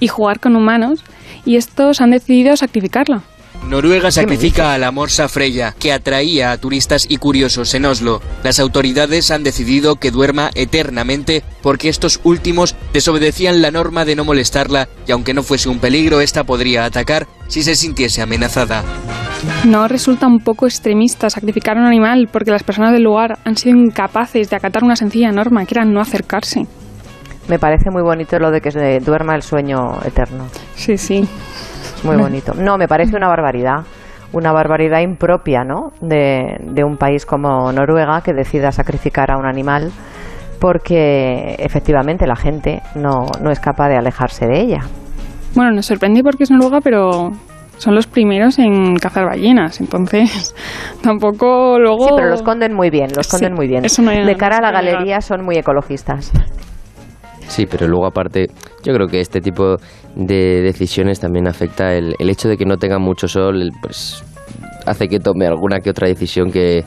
y 0.00 0.08
jugar 0.08 0.40
con 0.40 0.56
humanos 0.56 1.04
y 1.44 1.56
estos 1.56 2.00
han 2.00 2.10
decidido 2.10 2.56
sacrificarla. 2.56 3.22
Noruega 3.68 4.10
sacrifica 4.10 4.74
a 4.74 4.78
la 4.78 4.90
morsa 4.90 5.28
Freya, 5.28 5.74
que 5.78 5.92
atraía 5.92 6.52
a 6.52 6.58
turistas 6.58 7.06
y 7.08 7.16
curiosos 7.18 7.74
en 7.74 7.84
Oslo. 7.84 8.20
Las 8.42 8.58
autoridades 8.58 9.30
han 9.30 9.44
decidido 9.44 9.96
que 9.96 10.10
duerma 10.10 10.50
eternamente 10.54 11.42
porque 11.62 11.88
estos 11.88 12.20
últimos 12.24 12.74
desobedecían 12.92 13.62
la 13.62 13.70
norma 13.70 14.04
de 14.04 14.16
no 14.16 14.24
molestarla 14.24 14.88
y 15.06 15.12
aunque 15.12 15.32
no 15.32 15.42
fuese 15.42 15.68
un 15.68 15.78
peligro, 15.78 16.20
esta 16.20 16.44
podría 16.44 16.84
atacar 16.84 17.26
si 17.48 17.62
se 17.62 17.74
sintiese 17.74 18.20
amenazada. 18.20 18.82
No 19.64 19.88
resulta 19.88 20.26
un 20.26 20.40
poco 20.40 20.66
extremista 20.66 21.30
sacrificar 21.30 21.76
a 21.76 21.80
un 21.80 21.86
animal 21.86 22.28
porque 22.30 22.50
las 22.50 22.62
personas 22.62 22.92
del 22.92 23.02
lugar 23.02 23.38
han 23.44 23.56
sido 23.56 23.76
incapaces 23.76 24.50
de 24.50 24.56
acatar 24.56 24.84
una 24.84 24.96
sencilla 24.96 25.30
norma, 25.32 25.64
que 25.64 25.74
era 25.74 25.84
no 25.84 26.00
acercarse. 26.00 26.66
Me 27.48 27.58
parece 27.58 27.90
muy 27.90 28.02
bonito 28.02 28.38
lo 28.38 28.50
de 28.50 28.60
que 28.60 28.70
se 28.70 29.00
duerma 29.00 29.34
el 29.34 29.42
sueño 29.42 30.00
eterno. 30.04 30.46
Sí, 30.76 30.96
sí. 30.96 31.28
Muy 32.04 32.16
bonito. 32.16 32.54
No, 32.54 32.78
me 32.78 32.88
parece 32.88 33.16
una 33.16 33.28
barbaridad. 33.28 33.84
Una 34.32 34.52
barbaridad 34.52 35.00
impropia, 35.00 35.62
¿no? 35.62 35.92
De, 36.00 36.56
de 36.60 36.84
un 36.84 36.96
país 36.96 37.26
como 37.26 37.70
Noruega 37.72 38.22
que 38.22 38.32
decida 38.32 38.72
sacrificar 38.72 39.30
a 39.30 39.36
un 39.36 39.46
animal 39.46 39.92
porque 40.58 41.56
efectivamente 41.58 42.26
la 42.26 42.36
gente 42.36 42.82
no, 42.94 43.26
no 43.42 43.50
es 43.50 43.58
capaz 43.58 43.88
de 43.88 43.96
alejarse 43.96 44.46
de 44.46 44.60
ella. 44.60 44.80
Bueno, 45.54 45.72
nos 45.72 45.86
sorprende 45.86 46.22
porque 46.22 46.44
es 46.44 46.50
Noruega, 46.50 46.80
pero 46.80 47.32
son 47.78 47.96
los 47.96 48.06
primeros 48.06 48.60
en 48.60 48.94
cazar 48.96 49.26
ballenas, 49.26 49.80
entonces 49.80 50.54
tampoco 51.02 51.78
luego... 51.80 52.06
Sí, 52.06 52.12
pero 52.14 52.28
lo 52.28 52.34
esconden 52.36 52.74
muy 52.74 52.90
bien, 52.90 53.08
lo 53.12 53.20
esconden 53.20 53.50
Sí, 53.50 53.56
muy 53.56 53.66
bien. 53.66 53.82
no 53.82 54.26
de 54.26 54.36
cara 54.36 54.58
a 54.58 54.60
la 54.60 54.70
galería 54.70 55.20
son 55.20 55.44
muy 55.44 55.56
ecologistas. 55.56 56.30
Sí, 57.52 57.66
pero 57.66 57.86
luego 57.86 58.06
aparte, 58.06 58.46
yo 58.82 58.94
creo 58.94 59.06
que 59.08 59.20
este 59.20 59.40
tipo 59.42 59.76
de 60.16 60.62
decisiones 60.62 61.20
también 61.20 61.46
afecta 61.46 61.92
el, 61.92 62.14
el 62.18 62.30
hecho 62.30 62.48
de 62.48 62.56
que 62.56 62.64
no 62.64 62.78
tenga 62.78 62.98
mucho 62.98 63.28
sol, 63.28 63.70
pues 63.82 64.24
hace 64.86 65.06
que 65.06 65.18
tome 65.18 65.46
alguna 65.46 65.78
que 65.80 65.90
otra 65.90 66.08
decisión 66.08 66.50
que... 66.50 66.78
eh, 66.78 66.84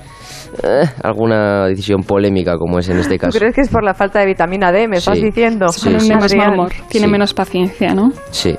alguna 1.03 1.65
decisión 1.67 2.01
polémica 2.01 2.57
como 2.57 2.79
es 2.79 2.89
en 2.89 2.97
este 2.97 3.15
¿Tú 3.17 3.21
caso. 3.27 3.37
crees 3.37 3.53
que 3.53 3.61
es 3.61 3.69
por 3.69 3.83
la 3.83 3.93
falta 3.93 4.19
de 4.19 4.25
vitamina 4.25 4.71
D? 4.71 4.87
¿Me 4.87 4.97
estás 4.97 5.17
Sí. 5.19 5.25
diciendo? 5.25 5.67
Sí, 5.69 5.89
de 5.89 5.95
más 6.15 6.23
Adrián? 6.31 6.47
mal 6.47 6.53
humor, 6.59 6.71
tienen 6.89 7.09
Sí. 7.09 7.11
menos 7.11 7.33
paciencia, 7.35 7.93
¿no? 7.93 8.09
Sí, 8.31 8.55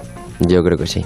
yo 0.46 0.62
creo 0.62 0.78
que 0.78 0.86
sí. 0.86 1.04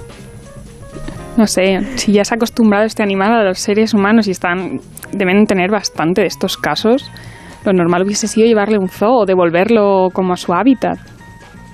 No 1.37 1.47
sé, 1.47 1.79
si 1.95 2.11
ya 2.11 2.23
se 2.25 2.33
ha 2.33 2.37
acostumbrado 2.37 2.85
este 2.85 3.01
animal 3.03 3.31
a 3.31 3.43
los 3.43 3.57
seres 3.57 3.93
humanos 3.93 4.27
y 4.27 4.31
están 4.31 4.79
deben 5.13 5.45
tener 5.45 5.71
bastante 5.71 6.21
de 6.21 6.27
estos 6.27 6.57
casos, 6.57 7.09
lo 7.63 7.73
normal 7.73 8.03
hubiese 8.03 8.27
sido 8.27 8.47
llevarle 8.47 8.77
un 8.77 8.89
zoo 8.89 9.21
o 9.21 9.25
devolverlo 9.25 10.09
como 10.13 10.33
a 10.33 10.37
su 10.37 10.53
hábitat. 10.53 10.97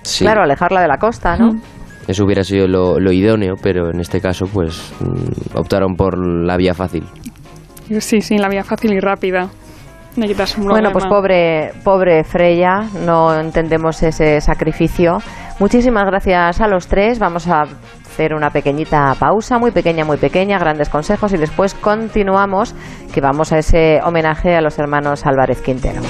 Sí. 0.03 0.23
Claro, 0.23 0.43
alejarla 0.43 0.81
de 0.81 0.87
la 0.87 0.97
costa, 0.97 1.37
¿no? 1.37 1.59
Eso 2.07 2.23
hubiera 2.23 2.43
sido 2.43 2.67
lo, 2.67 2.99
lo 2.99 3.11
idóneo, 3.11 3.55
pero 3.61 3.89
en 3.91 3.99
este 3.99 4.21
caso 4.21 4.45
pues 4.45 4.93
mm, 5.01 5.57
optaron 5.57 5.95
por 5.95 6.17
la 6.17 6.55
vía 6.55 6.73
fácil. 6.73 7.03
Sí, 7.99 8.21
sí, 8.21 8.37
la 8.37 8.49
vía 8.49 8.63
fácil 8.63 8.93
y 8.93 8.99
rápida. 8.99 9.49
De 10.15 10.27
quitarse 10.27 10.59
un 10.59 10.67
Bueno, 10.67 10.91
pues 10.91 11.05
pobre, 11.05 11.73
pobre 11.83 12.23
Freya, 12.23 12.89
no 13.05 13.39
entendemos 13.39 14.01
ese 14.01 14.41
sacrificio. 14.41 15.17
Muchísimas 15.59 16.05
gracias 16.05 16.61
a 16.61 16.67
los 16.67 16.87
tres. 16.87 17.17
Vamos 17.17 17.47
a 17.47 17.63
hacer 17.63 18.33
una 18.33 18.51
pequeñita 18.51 19.13
pausa, 19.19 19.57
muy 19.57 19.71
pequeña, 19.71 20.05
muy 20.05 20.17
pequeña, 20.17 20.59
grandes 20.59 20.89
consejos 20.89 21.33
y 21.33 21.37
después 21.37 21.73
continuamos, 21.73 22.75
que 23.13 23.21
vamos 23.21 23.51
a 23.51 23.57
ese 23.57 23.99
homenaje 24.03 24.55
a 24.55 24.61
los 24.61 24.77
hermanos 24.77 25.25
Álvarez 25.25 25.61
Quintero. 25.61 26.01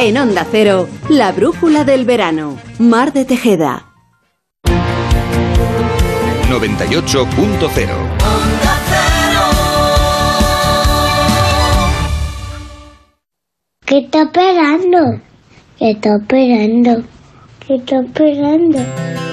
En 0.00 0.18
Onda 0.18 0.44
Cero, 0.50 0.88
la 1.08 1.30
brújula 1.32 1.84
del 1.84 2.04
verano. 2.04 2.56
Mar 2.78 3.12
de 3.12 3.24
Tejeda. 3.24 3.86
98.0 6.48 8.20
¿Qué 13.86 13.98
está 13.98 14.22
esperando? 14.22 15.29
¿Qué 15.80 15.92
está 15.92 16.16
esperando? 16.16 17.02
¿Qué 17.66 17.76
está 17.76 18.00
esperando? 18.00 18.78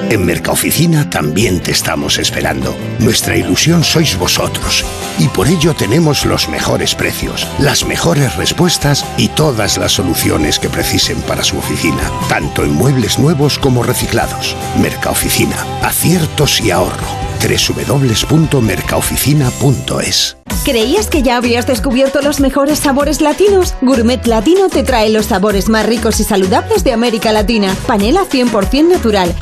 En 0.09 0.25
Mercaoficina 0.25 1.09
también 1.09 1.59
te 1.59 1.71
estamos 1.71 2.17
esperando. 2.17 2.73
Nuestra 2.99 3.35
ilusión 3.35 3.83
sois 3.83 4.17
vosotros. 4.17 4.85
Y 5.19 5.27
por 5.27 5.49
ello 5.49 5.73
tenemos 5.73 6.25
los 6.25 6.47
mejores 6.47 6.95
precios, 6.95 7.45
las 7.59 7.85
mejores 7.85 8.37
respuestas 8.37 9.03
y 9.17 9.27
todas 9.27 9.77
las 9.77 9.91
soluciones 9.91 10.59
que 10.59 10.69
precisen 10.69 11.21
para 11.23 11.43
su 11.43 11.57
oficina, 11.57 12.09
tanto 12.29 12.63
en 12.63 12.71
muebles 12.71 13.19
nuevos 13.19 13.59
como 13.59 13.83
reciclados. 13.83 14.55
Mercaoficina, 14.79 15.57
aciertos 15.81 16.61
y 16.61 16.71
ahorro. 16.71 17.05
www.mercaoficina.es. 17.41 20.37
¿Creías 20.67 21.07
que 21.07 21.23
ya 21.23 21.37
habías 21.37 21.65
descubierto 21.65 22.21
los 22.21 22.41
mejores 22.41 22.79
sabores 22.79 23.21
latinos? 23.21 23.73
Gourmet 23.81 24.27
Latino 24.27 24.67
te 24.67 24.83
trae 24.83 25.09
los 25.09 25.27
sabores 25.27 25.69
más 25.69 25.85
ricos 25.85 26.19
y 26.19 26.25
saludables 26.25 26.83
de 26.83 26.91
América 26.91 27.31
Latina. 27.31 27.73
Panela 27.87 28.25
100% 28.29 28.89
natural, 28.89 29.33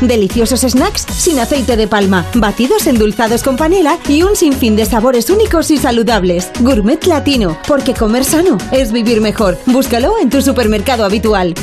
snacks 0.62 1.06
sin 1.18 1.40
aceite 1.40 1.78
de 1.78 1.88
palma, 1.88 2.26
batidos 2.36 2.88
endulzados 2.88 3.44
con 3.44 3.56
panela 3.56 3.98
y 4.08 4.24
un 4.24 4.36
sinfín 4.36 4.76
de 4.76 4.86
sabores 4.86 5.30
únicos 5.30 5.72
y 5.72 5.78
saludables. 5.78 6.52
Gourmet 6.60 7.06
Latino, 7.06 7.58
porque 7.68 7.94
comer 7.94 8.26
sano 8.26 8.58
es 8.72 8.92
vivir 8.92 9.22
mejor. 9.22 9.58
Búscalo 9.66 10.18
en 10.20 10.30
tu 10.30 10.42
supermercado 10.42 11.06
habitual. 11.06 11.56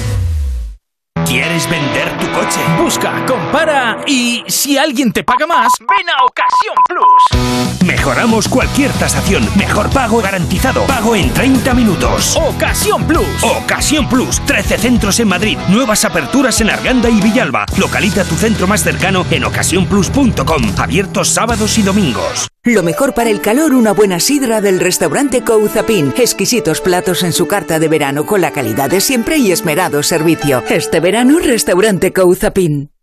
¿Quieres 1.33 1.67
vender 1.67 2.11
tu 2.19 2.31
coche? 2.31 2.61
Busca, 2.77 3.25
compara 3.25 4.05
y 4.07 4.45
si 4.49 4.77
alguien 4.77 5.11
te 5.15 5.25
paga 5.25 5.47
más, 5.47 5.73
ven 5.81 6.07
a 6.11 6.25
Ocasión 6.27 6.75
Plus. 6.87 7.87
Mejoramos 7.87 8.49
cualquier 8.49 8.93
tasación. 8.93 9.49
Mejor 9.57 9.89
pago 9.89 10.21
garantizado. 10.21 10.83
Pago 10.83 11.17
en 11.17 11.33
30 11.33 11.73
minutos. 11.73 12.37
Ocasión 12.37 13.07
Plus. 13.07 13.43
Ocasión 13.43 14.11
Plus. 14.11 14.41
13 14.45 14.77
centros 14.77 15.21
en 15.21 15.29
Madrid. 15.29 15.57
Nuevas 15.69 16.05
aperturas 16.05 16.61
en 16.61 16.69
Arganda 16.69 17.09
y 17.09 17.19
Villalba. 17.23 17.65
Localiza 17.79 18.25
tu 18.25 18.35
centro 18.35 18.67
más 18.67 18.83
cercano 18.83 19.25
en 19.31 19.45
ocasiónplus.com. 19.45 20.75
Abiertos 20.77 21.31
sábados 21.31 21.79
y 21.79 21.83
domingos. 21.83 22.49
Lo 22.65 22.85
mejor 22.85 23.13
para 23.13 23.29
el 23.29 23.41
calor, 23.41 23.75
una 23.75 23.93
buena 23.93 24.21
sidra 24.21 24.61
del 24.61 24.79
restaurante 24.79 25.43
Couzapin. 25.43 26.15
Exquisitos 26.17 26.81
platos 26.81 27.25
en 27.25 27.33
su 27.33 27.49
carta 27.49 27.81
de 27.81 27.89
verano 27.89 28.25
con 28.25 28.41
la 28.41 28.53
calidad 28.53 28.89
de 28.89 29.01
siempre 29.01 29.37
y 29.37 29.51
esmerado 29.51 30.05
servicio. 30.05 30.63
Este 30.69 31.01
verano, 31.01 31.41
restaurante 31.41 32.13
Couzapin. 32.13 32.93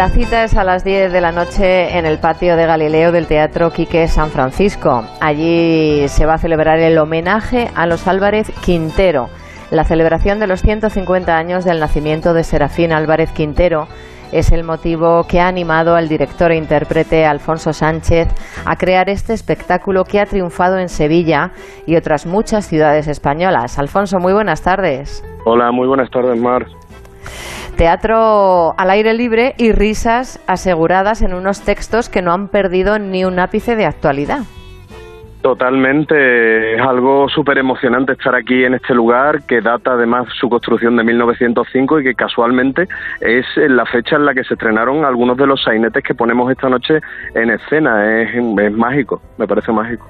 La 0.00 0.08
cita 0.08 0.44
es 0.44 0.56
a 0.56 0.64
las 0.64 0.82
10 0.82 1.12
de 1.12 1.20
la 1.20 1.30
noche 1.30 1.98
en 1.98 2.06
el 2.06 2.18
patio 2.18 2.56
de 2.56 2.64
Galileo 2.64 3.12
del 3.12 3.26
Teatro 3.26 3.70
Quique 3.70 4.08
San 4.08 4.30
Francisco. 4.30 5.04
Allí 5.20 6.08
se 6.08 6.24
va 6.24 6.32
a 6.32 6.38
celebrar 6.38 6.78
el 6.78 6.96
homenaje 6.96 7.68
a 7.74 7.84
los 7.84 8.08
Álvarez 8.08 8.50
Quintero, 8.64 9.28
la 9.70 9.84
celebración 9.84 10.40
de 10.40 10.46
los 10.46 10.62
150 10.62 11.36
años 11.36 11.66
del 11.66 11.80
nacimiento 11.80 12.32
de 12.32 12.44
Serafín 12.44 12.92
Álvarez 12.92 13.30
Quintero. 13.32 13.88
Es 14.32 14.52
el 14.52 14.64
motivo 14.64 15.26
que 15.28 15.38
ha 15.38 15.48
animado 15.48 15.94
al 15.94 16.08
director 16.08 16.50
e 16.50 16.56
intérprete 16.56 17.26
Alfonso 17.26 17.74
Sánchez 17.74 18.28
a 18.64 18.76
crear 18.76 19.10
este 19.10 19.34
espectáculo 19.34 20.04
que 20.04 20.18
ha 20.18 20.24
triunfado 20.24 20.78
en 20.78 20.88
Sevilla 20.88 21.52
y 21.86 21.96
otras 21.96 22.24
muchas 22.24 22.66
ciudades 22.66 23.06
españolas. 23.06 23.78
Alfonso, 23.78 24.18
muy 24.18 24.32
buenas 24.32 24.62
tardes. 24.62 25.22
Hola, 25.44 25.70
muy 25.72 25.86
buenas 25.86 26.10
tardes, 26.10 26.40
Mar. 26.40 26.64
Teatro 27.80 28.74
al 28.76 28.90
aire 28.90 29.14
libre 29.14 29.54
y 29.56 29.72
risas 29.72 30.38
aseguradas 30.46 31.22
en 31.22 31.32
unos 31.32 31.64
textos 31.64 32.10
que 32.10 32.20
no 32.20 32.30
han 32.30 32.48
perdido 32.48 32.98
ni 32.98 33.24
un 33.24 33.38
ápice 33.38 33.74
de 33.74 33.86
actualidad. 33.86 34.40
Totalmente, 35.40 36.74
es 36.74 36.80
algo 36.82 37.30
súper 37.30 37.56
emocionante 37.56 38.12
estar 38.12 38.34
aquí 38.34 38.64
en 38.64 38.74
este 38.74 38.92
lugar 38.92 39.44
que 39.46 39.62
data 39.62 39.92
además 39.92 40.26
su 40.38 40.50
construcción 40.50 40.94
de 40.98 41.04
1905 41.04 42.00
y 42.00 42.04
que 42.04 42.14
casualmente 42.14 42.86
es 43.22 43.46
la 43.56 43.86
fecha 43.86 44.16
en 44.16 44.26
la 44.26 44.34
que 44.34 44.44
se 44.44 44.52
estrenaron 44.52 45.06
algunos 45.06 45.38
de 45.38 45.46
los 45.46 45.62
sainetes 45.62 46.04
que 46.04 46.14
ponemos 46.14 46.50
esta 46.50 46.68
noche 46.68 47.00
en 47.34 47.48
escena. 47.48 48.20
Es, 48.20 48.28
es 48.34 48.72
mágico, 48.72 49.22
me 49.38 49.46
parece 49.46 49.72
mágico. 49.72 50.06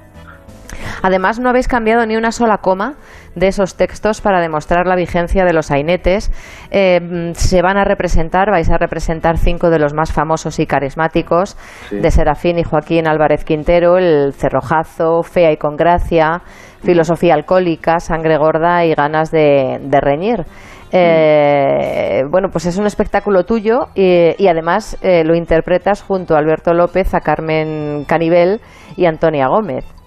Además, 1.01 1.39
no 1.39 1.49
habéis 1.49 1.67
cambiado 1.67 2.05
ni 2.05 2.15
una 2.15 2.31
sola 2.31 2.57
coma 2.57 2.95
de 3.35 3.47
esos 3.47 3.75
textos 3.75 4.21
para 4.21 4.41
demostrar 4.41 4.87
la 4.87 4.95
vigencia 4.95 5.45
de 5.45 5.53
los 5.53 5.67
sainetes. 5.67 6.31
Eh, 6.69 7.31
se 7.33 7.61
van 7.61 7.77
a 7.77 7.83
representar, 7.83 8.51
vais 8.51 8.69
a 8.69 8.77
representar 8.77 9.37
cinco 9.37 9.69
de 9.69 9.79
los 9.79 9.93
más 9.93 10.11
famosos 10.11 10.59
y 10.59 10.65
carismáticos 10.65 11.57
de 11.91 12.11
Serafín 12.11 12.59
y 12.59 12.63
Joaquín 12.63 13.07
Álvarez 13.07 13.43
Quintero, 13.43 13.97
el 13.97 14.33
cerrojazo, 14.33 15.23
fea 15.23 15.51
y 15.51 15.57
con 15.57 15.75
gracia, 15.75 16.41
filosofía 16.83 17.33
alcohólica, 17.33 17.99
sangre 17.99 18.37
gorda 18.37 18.85
y 18.85 18.93
ganas 18.93 19.31
de, 19.31 19.79
reñir. 20.01 20.45
Eh, 20.93 22.23
bueno, 22.29 22.49
pues 22.51 22.65
es 22.65 22.77
un 22.77 22.85
espectáculo 22.85 23.45
tuyo 23.45 23.87
y, 23.95 24.47
además 24.47 24.97
eh, 25.01 25.23
lo 25.23 25.35
interpretas 25.35 26.01
junto 26.01 26.35
a 26.35 26.39
Alberto 26.39 26.73
López, 26.73 27.13
a 27.13 27.21
Carmen 27.21 28.03
Canivel 28.05 28.59
y 28.97 29.05
Antonia 29.05 29.47
Gómez. 29.47 30.00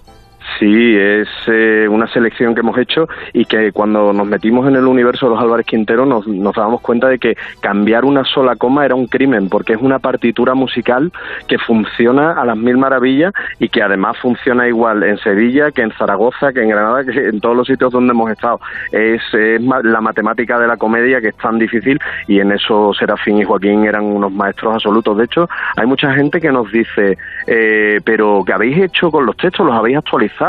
Sí, 0.59 0.97
es 0.97 1.29
eh, 1.49 1.87
una 1.91 2.07
selección 2.07 2.55
que 2.55 2.61
hemos 2.61 2.79
hecho 2.79 3.09
y 3.33 3.45
que 3.45 3.73
cuando 3.73 4.13
nos 4.13 4.27
metimos 4.27 4.69
en 4.69 4.77
el 4.77 4.87
universo 4.87 5.27
de 5.27 5.35
los 5.35 5.43
Álvarez 5.43 5.67
Quintero 5.67 6.07
nos, 6.07 6.27
nos 6.29 6.55
dábamos 6.55 6.81
cuenta 6.81 7.09
de 7.09 7.19
que 7.19 7.37
cambiar 7.61 8.05
una 8.05 8.25
sola 8.25 8.55
coma 8.55 8.85
era 8.85 8.95
un 8.95 9.07
crimen, 9.07 9.49
porque 9.49 9.73
es 9.73 9.81
una 9.81 9.99
partitura 9.99 10.55
musical 10.55 11.11
que 11.49 11.59
funciona 11.59 12.41
a 12.41 12.45
las 12.45 12.57
mil 12.57 12.77
maravillas 12.77 13.33
y 13.59 13.69
que 13.69 13.83
además 13.83 14.17
funciona 14.19 14.69
igual 14.69 15.03
en 15.03 15.19
Sevilla 15.19 15.73
que 15.73 15.83
en 15.83 15.91
Zaragoza, 15.93 16.53
que 16.53 16.63
en 16.63 16.69
Granada, 16.69 17.05
que 17.05 17.29
en 17.29 17.41
todos 17.41 17.57
los 17.57 17.67
sitios 17.67 17.91
donde 17.93 18.13
hemos 18.13 18.31
estado. 18.31 18.61
Es, 18.93 19.23
la 19.33 20.01
matemática 20.01 20.59
de 20.59 20.69
la 20.69 20.77
comedia 20.77 21.21
que 21.21 21.29
es 21.29 21.37
tan 21.37 21.59
difícil 21.59 21.99
y 22.29 22.39
en 22.41 22.53
eso 22.53 22.93
Serafín 22.95 23.39
y 23.39 23.45
Joaquín 23.45 23.85
eran 23.85 24.05
unos 24.05 24.33
maestros 24.33 24.75
absolutos. 24.75 25.17
De 25.19 25.25
hecho, 25.25 25.49
hay 25.77 25.87
mucha 25.87 26.13
gente 26.13 26.41
que 26.41 26.53
nos 26.53 26.71
dice, 26.71 27.19
eh, 27.47 28.01
pero 28.05 28.43
¿qué 28.47 28.53
habéis 28.53 28.79
hecho 28.79 29.11
con 29.11 29.27
los 29.27 29.37
textos? 29.37 29.67
¿Los 29.67 29.75
habéis 29.75 29.99
actualizado? 29.99 30.44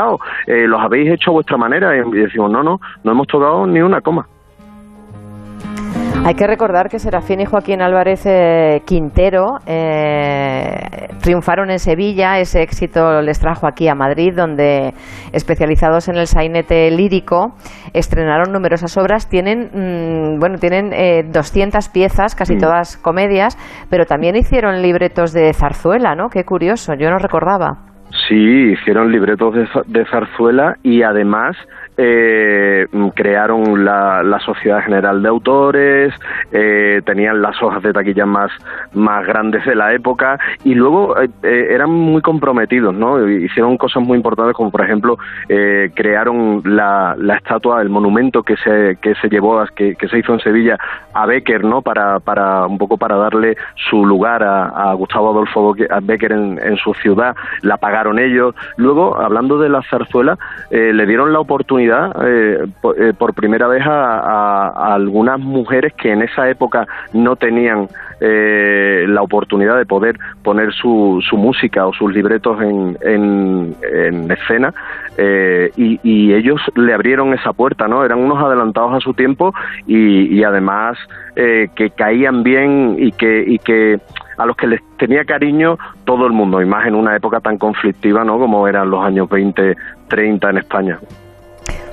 Eh, 0.46 0.66
los 0.66 0.80
habéis 0.80 1.12
hecho 1.12 1.30
a 1.30 1.34
vuestra 1.34 1.56
manera 1.56 1.96
y 1.96 2.10
decimos, 2.10 2.50
no, 2.50 2.62
no, 2.62 2.78
no 3.04 3.12
hemos 3.12 3.26
tocado 3.26 3.66
ni 3.66 3.80
una 3.80 4.00
coma. 4.00 4.26
Hay 6.24 6.34
que 6.34 6.46
recordar 6.48 6.88
que 6.88 6.98
Serafín 6.98 7.40
y 7.40 7.44
Joaquín 7.44 7.80
Álvarez 7.80 8.26
eh, 8.26 8.82
Quintero 8.84 9.58
eh, 9.64 11.08
triunfaron 11.22 11.70
en 11.70 11.78
Sevilla, 11.78 12.40
ese 12.40 12.62
éxito 12.62 13.22
les 13.22 13.38
trajo 13.38 13.68
aquí 13.68 13.86
a 13.86 13.94
Madrid, 13.94 14.32
donde 14.34 14.92
especializados 15.32 16.08
en 16.08 16.16
el 16.16 16.26
sainete 16.26 16.90
lírico 16.90 17.54
estrenaron 17.92 18.52
numerosas 18.52 18.96
obras. 18.96 19.28
Tienen, 19.28 19.70
mm, 19.72 20.40
bueno, 20.40 20.58
tienen 20.58 20.90
200 21.30 21.88
piezas, 21.90 22.34
casi 22.34 22.56
mm. 22.56 22.58
todas 22.58 22.96
comedias, 22.96 23.56
pero 23.88 24.04
también 24.04 24.34
hicieron 24.34 24.82
libretos 24.82 25.32
de 25.32 25.52
zarzuela, 25.52 26.16
¿no? 26.16 26.28
Qué 26.28 26.42
curioso, 26.42 26.94
yo 26.94 27.08
no 27.08 27.18
recordaba. 27.18 27.95
Sí, 28.28 28.72
hicieron 28.72 29.12
libretos 29.12 29.54
de, 29.86 30.04
zarzuela 30.06 30.78
y 30.82 31.02
además 31.02 31.56
eh, 31.96 32.86
crearon 33.14 33.84
la, 33.84 34.38
Sociedad 34.44 34.82
General 34.82 35.22
de 35.22 35.28
Autores, 35.28 36.14
eh, 36.52 37.00
tenían 37.04 37.42
las 37.42 37.60
hojas 37.62 37.82
de 37.82 37.92
taquilla 37.92 38.26
más, 38.26 38.50
más 38.92 39.26
grandes 39.26 39.64
de 39.64 39.74
la 39.74 39.92
época 39.92 40.38
y 40.62 40.74
luego 40.74 41.16
eh, 41.18 41.28
eran 41.42 41.90
muy 41.90 42.22
comprometidos, 42.22 42.94
¿no? 42.94 43.26
Hicieron 43.28 43.76
cosas 43.76 44.02
muy 44.02 44.16
importantes 44.16 44.54
como 44.54 44.70
por 44.70 44.84
ejemplo 44.84 45.18
crearon 45.46 46.62
la, 46.64 47.16
la, 47.18 47.36
estatua, 47.36 47.80
el 47.82 47.88
monumento 47.88 48.42
que 48.42 48.56
se, 48.56 48.96
que 49.00 49.14
se 49.16 49.28
llevó, 49.28 49.64
que, 49.74 49.94
que, 49.96 50.08
se 50.08 50.18
hizo 50.18 50.34
en 50.34 50.40
Sevilla 50.40 50.78
a 51.14 51.26
Becker, 51.26 51.64
¿no? 51.64 51.82
Para, 51.82 52.20
para 52.20 52.66
un 52.66 52.78
poco 52.78 52.96
para 52.98 53.16
darle 53.16 53.56
su 53.88 54.04
lugar 54.04 54.42
a, 54.42 54.92
Gustavo 54.94 55.30
Adolfo 55.30 55.74
Becker 56.02 56.32
en, 56.32 56.58
en 56.62 56.76
su 56.76 56.94
ciudad, 56.94 57.34
la 57.62 57.76
pagaron 57.76 58.18
ellos. 58.18 58.54
Luego, 58.76 59.18
hablando 59.18 59.58
de 59.58 59.68
la 59.68 59.82
zarzuela, 59.82 60.38
eh, 60.70 60.92
le 60.92 61.06
dieron 61.06 61.32
la 61.32 61.40
oportunidad 61.40 61.85
eh, 62.22 62.66
por, 62.80 63.00
eh, 63.00 63.12
por 63.12 63.34
primera 63.34 63.66
vez 63.68 63.86
a, 63.86 64.18
a- 64.18 64.68
a 64.68 64.94
algunas 64.94 65.38
mujeres 65.40 65.92
que 65.94 66.12
en 66.12 66.22
esa 66.22 66.48
época 66.48 66.86
no 67.12 67.36
tenían 67.36 67.88
eh, 68.20 69.04
la 69.08 69.22
oportunidad 69.22 69.76
de 69.76 69.84
poder 69.86 70.18
poner 70.42 70.72
su, 70.72 71.22
su 71.28 71.36
música 71.36 71.86
o 71.86 71.92
sus 71.92 72.12
libretos 72.14 72.60
en, 72.62 72.96
en, 73.02 73.74
en 73.92 74.30
escena 74.30 74.72
eh, 75.18 75.70
y, 75.76 76.00
y 76.02 76.32
ellos 76.34 76.60
le 76.76 76.94
abrieron 76.94 77.34
esa 77.34 77.52
puerta, 77.52 77.86
¿no? 77.88 78.04
Eran 78.04 78.18
unos 78.20 78.42
adelantados 78.42 78.94
a 78.94 79.00
su 79.00 79.12
tiempo 79.14 79.52
y, 79.86 80.34
y 80.34 80.44
además 80.44 80.96
eh, 81.36 81.68
que 81.74 81.90
caían 81.90 82.42
bien 82.42 82.96
y 82.98 83.12
que, 83.12 83.44
y 83.46 83.58
que 83.58 83.98
a 84.38 84.46
los 84.46 84.56
que 84.56 84.66
les 84.66 84.80
tenía 84.98 85.24
cariño 85.24 85.78
todo 86.04 86.26
el 86.26 86.32
mundo, 86.32 86.60
y 86.60 86.66
más 86.66 86.86
en 86.86 86.94
una 86.94 87.16
época 87.16 87.40
tan 87.40 87.56
conflictiva, 87.58 88.22
¿no? 88.24 88.38
Como 88.38 88.68
eran 88.68 88.90
los 88.90 89.02
años 89.04 89.28
20, 89.30 89.74
30 90.08 90.50
en 90.50 90.58
España. 90.58 90.98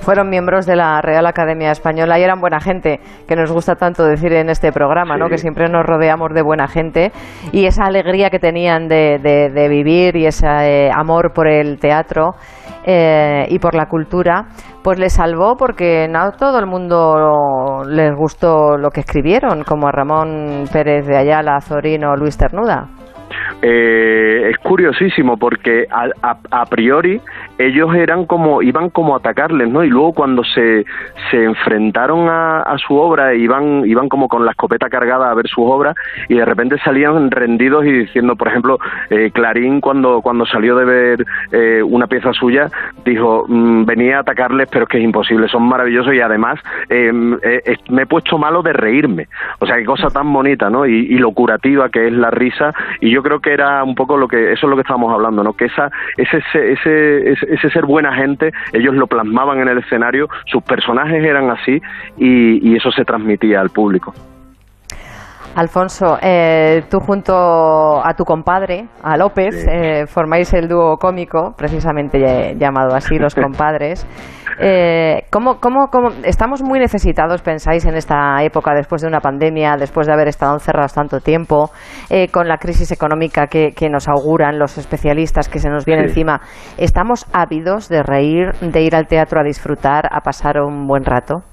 Fueron 0.04 0.30
miembros 0.30 0.66
de 0.66 0.76
la 0.76 1.02
Real 1.02 1.26
Academia 1.26 1.72
Española 1.72 2.20
y 2.20 2.24
eran 2.24 2.42
buena 2.42 2.60
gente, 2.60 3.00
que 3.28 3.36
nos 3.38 3.52
gusta 3.52 3.76
tanto 3.76 4.04
decir 4.04 4.34
en 4.34 4.50
este 4.50 4.72
programa, 4.74 5.16
¿no? 5.18 5.30
Que 5.30 5.38
siempre 5.38 5.70
nos 5.70 5.86
rodeamos 5.86 6.34
de 6.34 6.42
buena 6.42 6.68
gente 6.68 7.12
y 7.54 7.66
esa 7.66 7.86
alegría 7.86 8.30
que 8.30 8.38
tenían 8.40 8.88
de, 8.90 9.18
de- 9.24 9.50
de 9.50 9.68
vivir 9.70 10.18
y 10.18 10.26
ese 10.26 10.46
eh, 10.48 10.92
amor 10.94 11.32
por 11.34 11.48
el 11.48 11.80
teatro 11.80 12.32
eh, 12.86 13.46
y 13.50 13.60
por 13.60 13.76
la 13.76 13.86
cultura, 13.86 14.48
pues 14.84 15.00
les 15.00 15.14
salvó 15.14 15.56
porque 15.56 16.08
no 16.10 16.32
todo 16.34 16.60
el 16.60 16.66
mundo 16.66 17.84
les 17.88 18.14
gustó 18.14 18.78
lo 18.78 18.90
que 18.90 19.00
escribieron, 19.00 19.64
como 19.64 19.88
a 19.88 19.92
Ramón 19.94 20.66
Pérez 20.72 21.08
de 21.08 21.16
Ayala, 21.18 21.62
Zorino, 21.62 22.18
Luis 22.18 22.38
Ternuda. 22.38 22.88
Eh, 23.62 24.50
es 24.50 24.58
curiosísimo 24.58 25.38
porque 25.38 25.86
a, 25.90 26.06
a- 26.22 26.62
a 26.62 26.66
priori 26.66 27.20
ellos 27.58 27.94
eran 27.96 28.26
como 28.26 28.62
iban 28.62 28.90
como 28.90 29.14
a 29.14 29.18
atacarles, 29.18 29.70
¿no? 29.70 29.84
Y 29.84 29.90
luego 29.90 30.14
cuando 30.14 30.44
se, 30.44 30.86
se 31.30 31.44
enfrentaron 31.44 32.28
a, 32.28 32.62
a 32.62 32.78
su 32.78 32.96
obra 32.96 33.34
iban 33.36 33.84
iban 33.86 34.10
como 34.10 34.28
con 34.28 34.46
la 34.46 34.52
escopeta 34.52 34.90
cargada 34.90 35.30
a 35.30 35.34
ver 35.34 35.48
sus 35.48 35.64
obras 35.66 35.96
y 36.30 36.36
de 36.36 36.46
repente 36.46 36.78
salían 36.84 37.32
rendidos 37.32 37.86
y 37.86 37.92
diciendo, 37.92 38.36
por 38.36 38.48
ejemplo, 38.48 38.80
eh, 39.10 39.32
Clarín 39.34 39.82
cuando 39.82 40.22
cuando 40.22 40.46
salió 40.46 40.76
de 40.76 40.86
ver 40.86 41.26
eh, 41.52 41.84
una 41.84 42.08
pieza 42.08 42.34
suya 42.34 42.70
dijo 43.06 43.46
"Mm, 43.48 43.86
venía 43.86 44.18
a 44.18 44.22
atacarles 44.22 44.68
pero 44.72 44.84
es 44.84 44.90
que 44.90 44.98
es 44.98 45.04
imposible, 45.04 45.48
son 45.48 45.64
maravillosos 45.64 46.14
y 46.14 46.22
además 46.22 46.60
eh, 46.90 47.12
eh, 47.44 47.78
me 47.90 48.04
he 48.04 48.06
puesto 48.06 48.38
malo 48.38 48.62
de 48.62 48.74
reírme, 48.74 49.28
o 49.60 49.66
sea 49.66 49.78
qué 49.78 49.86
cosa 49.86 50.10
tan 50.10 50.32
bonita, 50.34 50.70
¿no? 50.70 50.86
Y, 50.86 50.94
y 50.94 51.18
lo 51.18 51.32
curativa 51.32 51.90
que 51.90 52.08
es 52.08 52.14
la 52.14 52.32
risa 52.32 52.74
y 53.00 53.12
yo 53.12 53.22
creo 53.22 53.40
que 53.40 53.54
era 53.54 53.84
un 53.84 53.96
poco 53.96 54.18
lo 54.18 54.28
que 54.28 54.54
eso 54.54 54.66
es 54.66 54.70
lo 54.70 54.76
que 54.76 54.82
estábamos 54.82 55.14
hablando, 55.14 55.44
¿no? 55.44 55.54
Que 55.54 55.66
esa 55.66 55.92
ese 56.18 56.38
ese 56.54 57.32
ese, 57.32 57.43
ese- 57.50 57.70
ser 57.70 57.86
buena 57.86 58.14
gente 58.14 58.52
ellos 58.74 58.94
lo 58.96 59.08
plasmaban 59.08 59.60
en 59.60 59.68
el 59.68 59.80
escenario, 59.80 60.28
sus 60.46 60.62
personajes 60.64 61.24
eran 61.24 61.50
así 61.50 61.82
y, 62.18 62.68
y 62.70 62.76
eso 62.76 62.92
se 62.92 63.04
transmitía 63.06 63.62
al 63.62 63.70
público. 63.70 64.14
Alfonso, 65.56 66.18
eh, 66.22 66.82
tú 66.90 67.00
junto 67.00 67.34
a 68.04 68.14
tu 68.16 68.24
compadre, 68.24 68.88
a 69.04 69.16
López, 69.18 69.68
eh, 69.70 70.06
formáis 70.08 70.52
el 70.54 70.68
dúo 70.68 70.98
cómico, 70.98 71.54
precisamente 71.56 72.56
llamado 72.58 72.96
así, 72.96 73.20
Los 73.20 73.36
Compadres. 73.36 74.08
Eh, 74.60 75.24
¿cómo, 75.32 75.60
cómo, 75.60 75.88
cómo- 75.92 76.10
estamos 76.24 76.62
muy 76.64 76.80
necesitados, 76.80 77.42
pensáis, 77.42 77.86
en 77.86 77.96
esta 77.96 78.42
época, 78.44 78.74
después 78.74 79.02
de 79.04 79.08
una 79.08 79.20
pandemia, 79.20 79.76
después 79.78 80.08
de 80.08 80.14
haber 80.14 80.28
estado 80.28 80.54
encerrados 80.54 80.94
tanto 80.94 81.20
tiempo, 81.20 81.70
eh, 82.10 82.28
con 82.30 82.48
la 82.48 82.58
crisis 82.58 82.92
económica 82.92 83.48
que, 83.48 83.74
que 83.76 83.90
nos 83.90 84.08
auguran 84.08 84.58
los 84.60 84.78
especialistas 84.78 85.50
que 85.50 85.60
se 85.60 85.70
nos 85.70 85.86
viene 85.86 86.04
Sí. 86.04 86.10
encima? 86.10 86.42
¿Estamos 86.78 87.26
ávidos 87.32 87.90
de 87.90 88.02
reír, 88.04 88.52
de 88.62 88.82
ir 88.82 88.96
al 88.96 89.08
teatro 89.08 89.40
a 89.40 89.44
disfrutar, 89.44 90.06
a 90.12 90.22
pasar 90.22 90.60
un 90.62 90.88
buen 90.88 91.04
rato? 91.04 91.44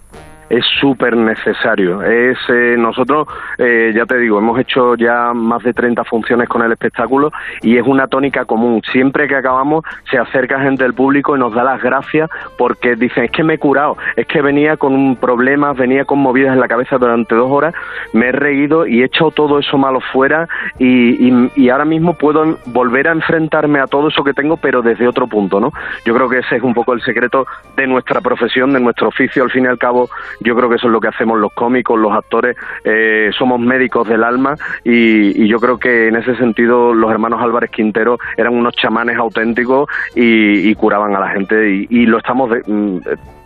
Es 0.50 0.64
súper 0.80 1.16
necesario. 1.16 2.02
Es 2.02 2.36
eh, 2.48 2.74
nosotros, 2.76 3.26
eh, 3.56 3.92
ya 3.94 4.04
te 4.04 4.18
digo, 4.18 4.38
hemos 4.38 4.58
hecho 4.58 4.94
ya 4.96 5.32
más 5.32 5.62
de 5.62 5.72
30 5.72 6.04
funciones 6.04 6.48
con 6.48 6.62
el 6.62 6.72
espectáculo 6.72 7.32
y 7.62 7.78
es 7.78 7.86
una 7.86 8.06
tónica 8.08 8.44
común. 8.44 8.82
Siempre 8.92 9.26
que 9.28 9.36
acabamos 9.36 9.84
se 10.10 10.18
acerca 10.18 10.60
gente 10.60 10.82
del 10.84 10.92
público 10.94 11.36
y 11.36 11.38
nos 11.38 11.54
da 11.54 11.62
las 11.64 11.80
gracias 11.82 12.28
porque 12.58 12.96
dicen 12.96 13.24
es 13.24 13.30
que 13.30 13.42
me 13.44 13.54
he 13.54 13.58
curado, 13.58 13.96
es 14.16 14.26
que 14.26 14.42
venía 14.42 14.76
con 14.76 14.92
un 14.94 15.16
problema, 15.16 15.72
venía 15.72 16.04
con 16.04 16.18
movidas 16.18 16.52
en 16.54 16.60
la 16.60 16.68
cabeza 16.68 16.98
durante 16.98 17.34
dos 17.34 17.50
horas, 17.50 17.72
me 18.12 18.26
he 18.28 18.32
reído 18.32 18.86
y 18.86 19.02
he 19.02 19.04
echado 19.04 19.30
todo 19.30 19.58
eso 19.58 19.78
malo 19.78 20.00
fuera 20.12 20.48
y, 20.78 21.28
y- 21.28 21.52
y 21.56 21.68
ahora 21.70 21.84
mismo 21.84 22.14
puedo 22.14 22.58
volver 22.66 23.08
a 23.08 23.12
enfrentarme 23.12 23.78
a 23.80 23.86
todo 23.86 24.08
eso 24.08 24.24
que 24.24 24.34
tengo 24.34 24.56
pero 24.56 24.82
desde 24.82 25.06
otro 25.06 25.26
punto, 25.28 25.60
¿no? 25.60 25.72
Yo 26.04 26.14
creo 26.14 26.28
que 26.28 26.38
ese 26.38 26.56
es 26.56 26.62
un 26.62 26.74
poco 26.74 26.92
el 26.92 27.00
secreto 27.02 27.46
de 27.76 27.86
nuestra 27.86 28.20
profesión, 28.20 28.72
de 28.72 28.80
nuestro 28.80 29.08
oficio. 29.08 29.44
Al 29.44 29.50
fin 29.50 29.64
y 29.64 29.68
al 29.68 29.78
cabo, 29.78 30.08
yo 30.40 30.56
creo 30.56 30.68
que 30.68 30.76
eso 30.76 30.86
es 30.86 30.92
lo 30.92 31.00
que 31.00 31.08
hacemos 31.08 31.38
los 31.38 31.52
cómicos, 31.52 31.98
los 31.98 32.12
actores. 32.12 32.56
eh, 32.84 33.30
somos 33.36 33.60
médicos 33.60 34.08
del 34.08 34.24
alma 34.24 34.56
y, 34.84 35.48
yo 35.48 35.58
creo 35.58 35.78
que 35.78 36.08
en 36.08 36.16
ese 36.16 36.36
sentido 36.36 36.94
los 36.94 37.10
hermanos 37.10 37.40
Álvarez 37.42 37.70
Quintero 37.70 38.18
eran 38.36 38.54
unos 38.54 38.74
chamanes 38.74 39.16
auténticos 39.16 39.88
y, 40.14 40.74
curaban 40.74 41.14
a 41.14 41.20
la 41.20 41.28
gente 41.30 41.86
y, 41.88 42.06
lo 42.06 42.18
estamos 42.18 42.50
mm, 42.66 42.98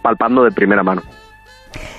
palpando 0.02 0.44
de 0.44 0.52
primera 0.52 0.82
mano. 0.82 1.02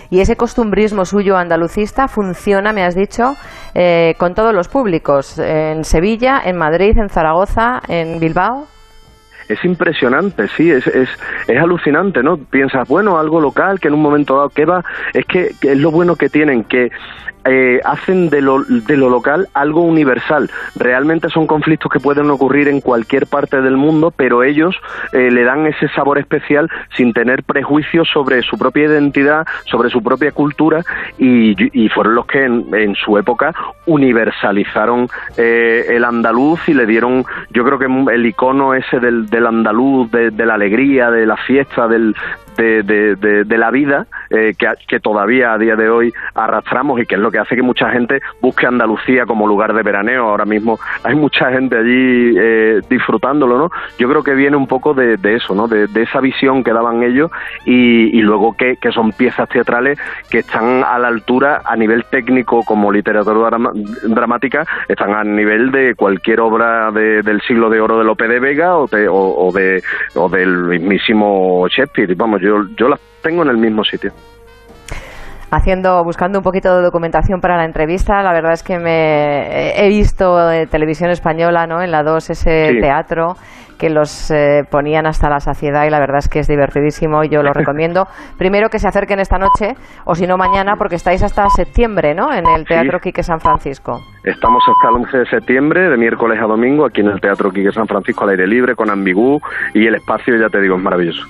Y 0.09 0.19
ese 0.19 0.35
costumbrismo 0.35 1.05
suyo 1.05 1.35
andalucista 1.35 2.07
funciona, 2.07 2.71
me 2.71 2.83
has 2.83 2.95
dicho, 2.95 3.35
eh, 3.73 4.15
con 4.17 4.35
todos 4.35 4.53
los 4.53 4.67
públicos, 4.67 5.39
en 5.39 5.83
Sevilla, 5.83 6.41
en 6.45 6.57
Madrid, 6.57 6.97
en 6.97 7.09
Zaragoza, 7.09 7.81
en 7.87 8.19
Bilbao. 8.19 8.67
Es 9.47 9.63
impresionante, 9.63 10.47
sí, 10.55 10.71
es, 10.71 10.87
es, 10.87 11.09
es 11.47 11.57
alucinante, 11.57 12.23
¿no? 12.23 12.37
Piensas, 12.37 12.87
bueno, 12.87 13.19
algo 13.19 13.39
local 13.39 13.79
que 13.79 13.87
en 13.87 13.93
un 13.93 14.01
momento 14.01 14.35
dado, 14.35 14.49
¿qué 14.49 14.65
va? 14.65 14.83
Es 15.13 15.25
que, 15.25 15.51
que 15.61 15.73
es 15.73 15.77
lo 15.77 15.91
bueno 15.91 16.15
que 16.15 16.29
tienen, 16.29 16.63
que 16.63 16.91
eh, 17.45 17.79
hacen 17.85 18.29
de 18.29 18.41
lo, 18.41 18.63
de 18.63 18.97
lo 18.97 19.09
local 19.09 19.47
algo 19.53 19.81
universal. 19.81 20.49
Realmente 20.75 21.29
son 21.29 21.47
conflictos 21.47 21.91
que 21.91 21.99
pueden 21.99 22.29
ocurrir 22.29 22.67
en 22.67 22.81
cualquier 22.81 23.27
parte 23.27 23.61
del 23.61 23.77
mundo, 23.77 24.11
pero 24.15 24.43
ellos 24.43 24.75
eh, 25.13 25.29
le 25.31 25.43
dan 25.43 25.65
ese 25.67 25.87
sabor 25.89 26.17
especial 26.17 26.69
sin 26.95 27.13
tener 27.13 27.43
prejuicios 27.43 28.07
sobre 28.11 28.41
su 28.41 28.57
propia 28.57 28.85
identidad, 28.85 29.45
sobre 29.65 29.89
su 29.89 30.01
propia 30.01 30.31
cultura 30.31 30.83
y, 31.17 31.55
fueron 31.89 32.15
los 32.15 32.25
que 32.25 32.43
en, 32.43 32.65
en 32.73 32.95
su 32.95 33.17
época 33.17 33.53
universalizaron 33.85 35.07
eh, 35.37 35.85
el 35.89 36.03
andaluz 36.03 36.59
y 36.67 36.73
le 36.73 36.85
dieron, 36.85 37.23
yo 37.51 37.63
creo 37.63 37.79
que 37.79 38.13
el 38.13 38.25
icono 38.25 38.73
ese 38.73 38.99
del, 38.99 39.27
del 39.27 39.45
andaluz, 39.45 40.11
de, 40.11 40.31
de 40.31 40.45
la 40.45 40.55
alegría, 40.55 41.11
de 41.11 41.25
la 41.25 41.37
fiesta, 41.37 41.87
del, 41.87 42.15
de, 42.57 42.83
de, 42.83 43.43
de, 43.43 43.57
la 43.57 43.71
vida 43.71 44.07
eh, 44.29 44.53
que, 44.57 44.67
que 44.87 44.99
todavía 44.99 45.53
a 45.53 45.57
día 45.57 45.75
de 45.75 45.89
hoy 45.89 46.13
arrastramos 46.33 46.99
y 47.01 47.05
que 47.05 47.15
es 47.15 47.21
lo 47.21 47.31
que 47.31 47.39
hace 47.39 47.55
que 47.55 47.61
mucha 47.61 47.89
gente 47.89 48.21
busque 48.41 48.65
Andalucía 48.67 49.25
como 49.25 49.47
lugar 49.47 49.73
de 49.73 49.83
veraneo. 49.83 50.27
Ahora 50.29 50.45
mismo 50.45 50.79
hay 51.03 51.15
mucha 51.15 51.51
gente 51.51 51.77
allí 51.77 52.35
eh, 52.37 52.81
disfrutándolo, 52.89 53.57
¿no? 53.57 53.69
Yo 53.97 54.09
creo 54.09 54.23
que 54.23 54.33
viene 54.33 54.57
un 54.57 54.67
poco 54.67 54.93
de, 54.93 55.17
eso, 55.35 55.55
¿no? 55.55 55.67
De, 55.67 55.87
esa 56.01 56.19
visión 56.19 56.63
que 56.63 56.71
daban 56.71 57.01
ellos 57.03 57.31
y, 57.65 58.17
y 58.17 58.21
luego 58.21 58.55
que, 58.55 58.77
que 58.77 58.91
son 58.91 59.11
piezas 59.11 59.49
teatrales 59.49 59.97
que 60.29 60.39
están 60.39 60.83
a 60.83 60.99
la 60.99 61.07
altura 61.07 61.61
a 61.65 61.75
nivel 61.75 62.05
técnico 62.05 62.61
como 62.63 62.91
literatura 62.91 63.49
drama- 63.49 63.71
dramática, 64.03 64.65
están 64.87 65.13
a 65.13 65.23
nivel 65.23 65.71
de 65.71 65.95
cualquier 65.95 66.41
obra 66.41 66.91
de- 66.91 67.21
del 67.23 67.41
siglo 67.41 67.69
de 67.69 67.81
oro 67.81 67.97
de 67.97 68.03
Lope 68.03 68.27
de 68.27 68.39
Vega 68.39 68.75
o, 68.77 68.85
o, 68.85 69.47
o 69.47 69.51
de, 69.51 69.81
o 70.15 70.29
del 70.29 70.65
mismísimo 70.65 71.67
Shakespeare. 71.67 72.13
Vamos, 72.15 72.41
yo, 72.45 72.53
yo 72.77 72.87
las 72.87 72.99
tengo 73.21 73.43
en 73.43 73.49
el 73.49 73.57
mismo 73.57 73.83
sitio. 73.83 74.11
Haciendo, 75.51 76.03
buscando 76.03 76.39
un 76.39 76.43
poquito 76.43 76.75
de 76.75 76.81
documentación 76.83 77.39
para 77.39 77.55
la 77.55 77.65
entrevista, 77.65 78.21
la 78.23 78.33
verdad 78.33 78.53
es 78.53 78.63
que 78.63 78.77
me 78.79 79.71
he 79.79 79.87
visto 79.87 80.51
eh, 80.51 80.65
televisión 80.67 81.11
española, 81.11 81.65
¿no? 81.67 81.81
En 81.81 81.91
la 81.91 82.03
2 82.03 82.31
ese 82.31 82.69
Sí. 82.71 82.79
teatro 82.81 83.35
que 83.77 83.89
los 83.89 84.31
eh, 84.31 84.63
ponían 84.69 85.05
hasta 85.05 85.29
la 85.29 85.39
saciedad 85.39 85.85
y 85.85 85.89
la 85.89 85.99
verdad 85.99 86.17
es 86.19 86.29
que 86.29 86.39
es 86.39 86.47
divertidísimo 86.47 87.23
y 87.23 87.29
yo 87.29 87.41
lo 87.43 87.53
recomiendo. 87.53 88.05
Primero 88.37 88.69
que 88.69 88.79
se 88.79 88.87
acerquen 88.87 89.19
esta 89.19 89.37
noche 89.37 89.75
o 90.05 90.15
si 90.15 90.25
no 90.25 90.35
mañana 90.35 90.75
porque 90.77 90.95
estáis 90.95 91.21
hasta 91.23 91.47
septiembre, 91.49 92.15
¿no? 92.15 92.33
En 92.33 92.45
el 92.49 92.65
Teatro 92.65 92.99
Quique 92.99 93.21
San 93.21 93.39
Francisco. 93.39 93.99
Estamos 94.23 94.63
hasta 94.67 94.89
el 94.89 94.95
11 95.03 95.17
de 95.19 95.25
septiembre, 95.27 95.89
de 95.89 95.97
miércoles 95.97 96.39
a 96.41 96.47
domingo, 96.47 96.85
aquí 96.85 97.01
en 97.01 97.07
el 97.09 97.21
Teatro 97.21 97.51
Quique 97.51 97.71
San 97.71 97.85
Francisco 97.87 98.23
al 98.23 98.31
aire 98.31 98.47
libre, 98.47 98.75
con 98.75 98.89
Ambigú, 98.89 99.39
y 99.73 99.85
el 99.85 99.95
espacio, 99.95 100.35
ya 100.37 100.47
te 100.49 100.59
digo, 100.59 100.75
es 100.75 100.81
maravilloso. 100.83 101.27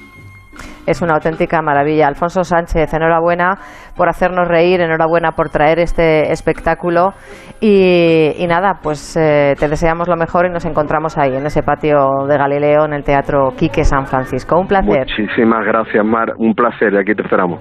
Es 0.86 1.02
una 1.02 1.16
auténtica 1.16 1.62
maravilla. 1.62 2.08
Alfonso 2.08 2.44
Sánchez, 2.44 2.94
enhorabuena 2.94 3.58
por 3.96 4.10
hacernos 4.10 4.48
reír, 4.48 4.82
enhorabuena 4.82 5.32
por 5.32 5.50
traer 5.50 5.80
este 5.80 6.32
espectáculo 6.32 7.14
y, 7.60 8.34
y 8.38 8.48
nada, 8.48 8.80
pues 8.82 9.18
eh, 9.18 9.56
te 9.58 9.68
deseamos 9.68 10.08
lo 10.08 10.16
mejor 10.16 10.46
y 10.46 10.50
nos 10.50 10.66
encontramos 10.66 11.18
ahí, 11.18 11.36
en 11.36 11.46
ese 11.46 11.64
patio 11.64 12.26
de 12.28 12.38
Galileo, 12.38 12.86
en 12.86 12.94
el 12.94 13.04
Teatro 13.04 13.54
Quique 13.58 13.84
San 13.84 14.06
Francisco. 14.06 14.60
Un 14.60 14.68
placer. 14.68 15.08
Muchísimas 15.08 15.66
gracias, 15.66 16.06
Mar. 16.06 16.34
Un 16.38 16.54
placer, 16.54 16.94
y 16.94 16.98
aquí 16.98 17.16
te 17.16 17.24
esperamos. 17.24 17.60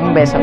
Un 0.00 0.14
beso. 0.14 0.38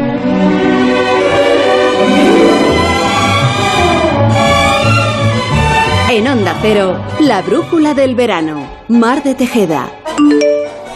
En 6.11 6.27
Onda 6.27 6.53
Cero, 6.61 6.93
la 7.19 7.41
brújula 7.41 7.93
del 7.93 8.15
verano. 8.15 8.63
Mar 8.87 9.23
de 9.23 9.35
Tejeda. 9.35 9.87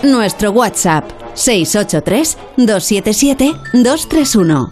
Nuestro 0.03 0.51
WhatsApp 0.51 1.03
683 1.33 2.37
277 2.55 3.53
231. 3.73 4.71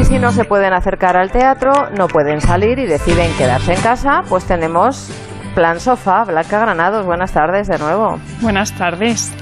Y 0.00 0.04
si 0.04 0.18
no 0.20 0.30
se 0.30 0.44
pueden 0.44 0.72
acercar 0.72 1.16
al 1.16 1.32
teatro, 1.32 1.90
no 1.98 2.06
pueden 2.06 2.40
salir 2.40 2.78
y 2.78 2.86
deciden 2.86 3.32
quedarse 3.36 3.74
en 3.74 3.80
casa, 3.80 4.22
pues 4.28 4.44
tenemos 4.44 5.10
Plan 5.56 5.80
Sofá. 5.80 6.22
Blanca 6.24 6.60
Granados, 6.60 7.04
buenas 7.04 7.32
tardes 7.32 7.66
de 7.66 7.78
nuevo. 7.78 8.20
Buenas 8.40 8.72
tardes. 8.76 9.32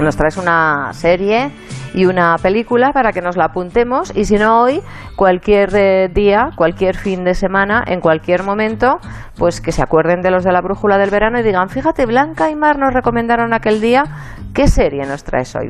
Nos 0.00 0.16
traes 0.16 0.38
una 0.38 0.94
serie 0.94 1.52
y 1.94 2.06
una 2.06 2.36
película 2.38 2.92
para 2.92 3.12
que 3.12 3.22
nos 3.22 3.36
la 3.36 3.46
apuntemos 3.46 4.12
y 4.14 4.24
si 4.24 4.36
no 4.36 4.60
hoy, 4.60 4.82
cualquier 5.16 5.70
eh, 5.74 6.08
día, 6.12 6.50
cualquier 6.56 6.96
fin 6.96 7.24
de 7.24 7.34
semana, 7.34 7.84
en 7.86 8.00
cualquier 8.00 8.42
momento, 8.42 8.98
pues 9.36 9.60
que 9.60 9.72
se 9.72 9.80
acuerden 9.80 10.20
de 10.20 10.30
los 10.30 10.44
de 10.44 10.52
la 10.52 10.60
brújula 10.60 10.98
del 10.98 11.10
verano 11.10 11.38
y 11.38 11.42
digan, 11.42 11.68
fíjate, 11.68 12.04
Blanca 12.04 12.50
y 12.50 12.56
Mar 12.56 12.78
nos 12.78 12.92
recomendaron 12.92 13.54
aquel 13.54 13.80
día, 13.80 14.04
¿qué 14.52 14.66
serie 14.66 15.06
nos 15.06 15.22
traes 15.22 15.54
hoy? 15.54 15.68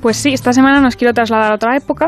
Pues 0.00 0.16
sí, 0.16 0.32
esta 0.32 0.52
semana 0.52 0.80
nos 0.80 0.94
quiero 0.94 1.12
trasladar 1.12 1.50
a 1.50 1.54
otra 1.56 1.76
época, 1.76 2.06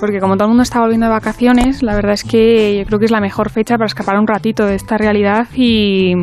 porque 0.00 0.18
como 0.18 0.36
todo 0.36 0.44
el 0.44 0.50
mundo 0.50 0.62
está 0.62 0.80
volviendo 0.80 1.06
de 1.06 1.12
vacaciones, 1.12 1.82
la 1.82 1.94
verdad 1.94 2.12
es 2.12 2.24
que 2.24 2.78
yo 2.78 2.86
creo 2.86 2.98
que 2.98 3.04
es 3.04 3.10
la 3.10 3.20
mejor 3.20 3.50
fecha 3.50 3.76
para 3.76 3.86
escapar 3.86 4.18
un 4.18 4.26
ratito 4.26 4.64
de 4.64 4.76
esta 4.76 4.96
realidad 4.96 5.46
y, 5.54 6.14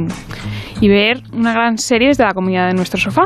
y 0.82 0.88
ver 0.90 1.22
una 1.34 1.54
gran 1.54 1.78
serie 1.78 2.08
desde 2.08 2.24
la 2.24 2.34
comunidad 2.34 2.68
de 2.68 2.74
nuestro 2.74 3.00
sofá. 3.00 3.26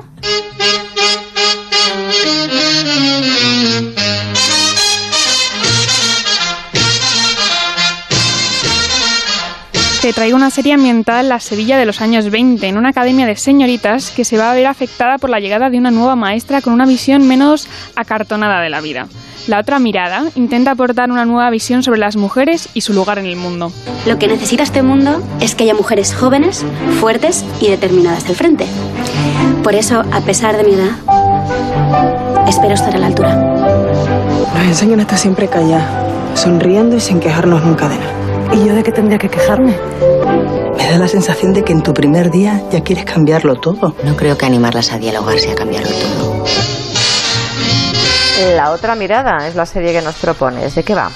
Te 10.02 10.14
traigo 10.14 10.36
una 10.36 10.50
serie 10.50 10.74
ambientada 10.74 11.20
en 11.20 11.30
la 11.30 11.40
Sevilla 11.40 11.78
de 11.78 11.86
los 11.86 12.02
años 12.02 12.32
20, 12.32 12.68
en 12.68 12.78
una 12.78 12.90
academia 12.90 13.28
de 13.28 13.36
señoritas 13.36 14.10
que 14.10 14.26
se 14.26 14.36
va 14.36 14.50
a 14.50 14.56
ver 14.56 14.66
afectada 14.66 15.20
por 15.20 15.30
la 15.30 15.40
llegada 15.40 15.70
de 15.70 15.78
una 15.78 15.92
nueva 15.92 16.16
maestra 16.16 16.60
con 16.60 16.74
una 16.74 16.88
visión 16.88 17.28
menos 17.28 17.68
acartonada 17.96 18.62
de 18.62 18.70
la 18.72 18.82
vida. 18.82 19.08
La 19.48 19.60
otra 19.60 19.78
mirada 19.78 20.24
intenta 20.36 20.72
aportar 20.72 21.12
una 21.12 21.26
nueva 21.26 21.52
visión 21.52 21.84
sobre 21.84 22.00
las 22.00 22.16
mujeres 22.16 22.70
y 22.74 22.82
su 22.82 22.94
lugar 22.94 23.20
en 23.20 23.28
el 23.28 23.36
mundo. 23.36 23.72
Lo 24.08 24.18
que 24.18 24.28
necesita 24.28 24.64
este 24.64 24.82
mundo 24.82 25.22
es 25.40 25.54
que 25.54 25.66
haya 25.66 25.76
mujeres 25.76 26.16
jóvenes, 26.16 26.66
fuertes 27.00 27.46
y 27.60 27.68
determinadas 27.68 28.26
del 28.26 28.36
frente. 28.36 28.66
Por 29.64 29.76
eso, 29.76 30.04
a 30.12 30.22
pesar 30.22 30.58
de 30.58 30.64
mi 30.64 30.74
edad, 30.74 31.21
espero 32.48 32.74
estar 32.74 32.96
a 32.96 33.00
la 33.00 33.08
altura. 33.08 33.36
Nos 33.36 34.66
enseñan 34.66 35.00
a 35.00 35.04
estar 35.04 35.18
siempre 35.18 35.48
callada, 35.48 36.06
sonriendo 36.36 36.96
y 36.96 37.00
sin 37.00 37.20
quejarnos 37.20 37.64
nunca 37.64 37.88
de 37.88 37.98
nada. 37.98 38.54
¿Y 38.54 38.68
yo 38.68 38.76
de 38.76 38.84
qué 38.84 38.92
tendría 38.92 39.18
que 39.18 39.30
quejarme? 39.30 39.78
Me 40.78 40.90
da 40.90 40.98
la 40.98 41.08
sensación 41.08 41.54
de 41.54 41.64
que 41.64 41.72
en 41.72 41.84
tu 41.84 41.94
primer 41.94 42.30
día 42.32 42.62
ya 42.72 42.82
quieres 42.82 43.06
cambiarlo 43.06 43.56
todo. 43.56 43.96
No 44.04 44.16
creo 44.16 44.38
que 44.38 44.46
animarlas 44.46 44.92
a 44.92 44.98
dialogar 44.98 45.40
sea 45.40 45.56
cambiarlo 45.56 45.90
todo. 45.90 46.46
La 48.56 48.72
otra 48.72 48.96
mirada 48.96 49.48
es 49.48 49.56
la 49.56 49.66
serie 49.66 49.94
que 49.94 50.02
nos 50.02 50.16
propones. 50.16 50.76
¿De 50.76 50.84
qué 50.84 50.96
va? 50.96 51.12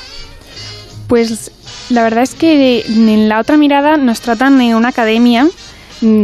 Pues 1.08 1.52
la 1.90 2.04
verdad 2.04 2.24
es 2.24 2.36
que 2.36 2.86
en 2.88 3.30
la 3.30 3.40
otra 3.40 3.58
mirada 3.58 3.98
nos 3.98 4.22
tratan 4.22 4.62
en 4.62 4.76
una 4.76 4.90
academia 4.90 5.48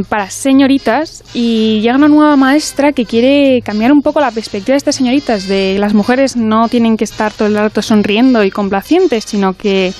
para 0.10 0.30
señoritas 0.30 1.24
y 1.34 1.80
llega 1.82 1.96
una 1.96 2.08
nueva 2.08 2.36
maestra 2.36 2.92
que 2.94 3.06
quiere 3.06 3.62
cambiar 3.62 3.92
un 3.92 4.02
poco 4.02 4.20
la 4.20 4.32
perspectiva 4.32 4.74
de 4.74 4.78
estas 4.78 4.96
señoritas, 4.96 5.48
de 5.48 5.78
las 5.80 5.94
mujeres 5.94 6.36
no 6.36 6.68
tienen 6.70 6.98
que 6.98 7.06
estar 7.06 7.32
todo 7.32 7.48
el 7.48 7.56
rato 7.56 7.82
sonriendo 7.82 8.44
y 8.44 8.52
complacientes, 8.52 9.26
sino 9.26 9.54
que 9.54 9.94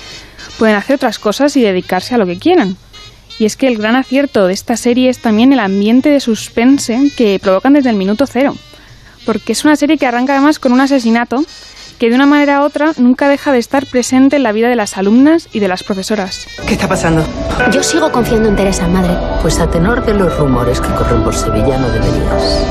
pueden 0.58 0.76
hacer 0.76 0.96
otras 0.96 1.18
cosas 1.18 1.56
y 1.56 1.62
dedicarse 1.62 2.14
a 2.14 2.18
lo 2.18 2.26
que 2.26 2.38
quieran. 2.38 2.76
Y 3.38 3.46
es 3.46 3.56
que 3.56 3.66
el 3.66 3.78
gran 3.78 3.96
acierto 3.96 4.46
de 4.46 4.52
esta 4.52 4.76
serie 4.76 5.08
es 5.08 5.18
también 5.18 5.52
el 5.52 5.58
ambiente 5.58 6.10
de 6.10 6.20
suspense 6.20 7.10
que 7.16 7.38
provocan 7.40 7.72
desde 7.72 7.90
el 7.90 7.96
minuto 7.96 8.26
cero. 8.26 8.54
Porque 9.24 9.52
es 9.52 9.64
una 9.64 9.76
serie 9.76 9.98
que 9.98 10.06
arranca 10.06 10.34
además 10.34 10.58
con 10.58 10.72
un 10.72 10.80
asesinato 10.80 11.44
que 12.02 12.10
de 12.10 12.16
una 12.16 12.26
manera 12.26 12.62
u 12.62 12.64
otra 12.64 12.90
nunca 12.96 13.28
deja 13.28 13.52
de 13.52 13.58
estar 13.58 13.86
presente 13.86 14.34
en 14.34 14.42
la 14.42 14.50
vida 14.50 14.68
de 14.68 14.74
las 14.74 14.98
alumnas 14.98 15.48
y 15.52 15.60
de 15.60 15.68
las 15.68 15.84
profesoras. 15.84 16.48
¿Qué 16.66 16.72
está 16.72 16.88
pasando? 16.88 17.24
Yo 17.70 17.80
sigo 17.84 18.10
confiando 18.10 18.48
en 18.48 18.56
Teresa, 18.56 18.88
madre. 18.88 19.16
Pues 19.40 19.60
a 19.60 19.70
tenor 19.70 20.04
de 20.04 20.12
los 20.14 20.36
rumores 20.36 20.80
que 20.80 20.88
corren 20.94 21.22
por 21.22 21.32
Sevilla 21.32 21.78
no 21.78 21.88
deberías. 21.90 22.66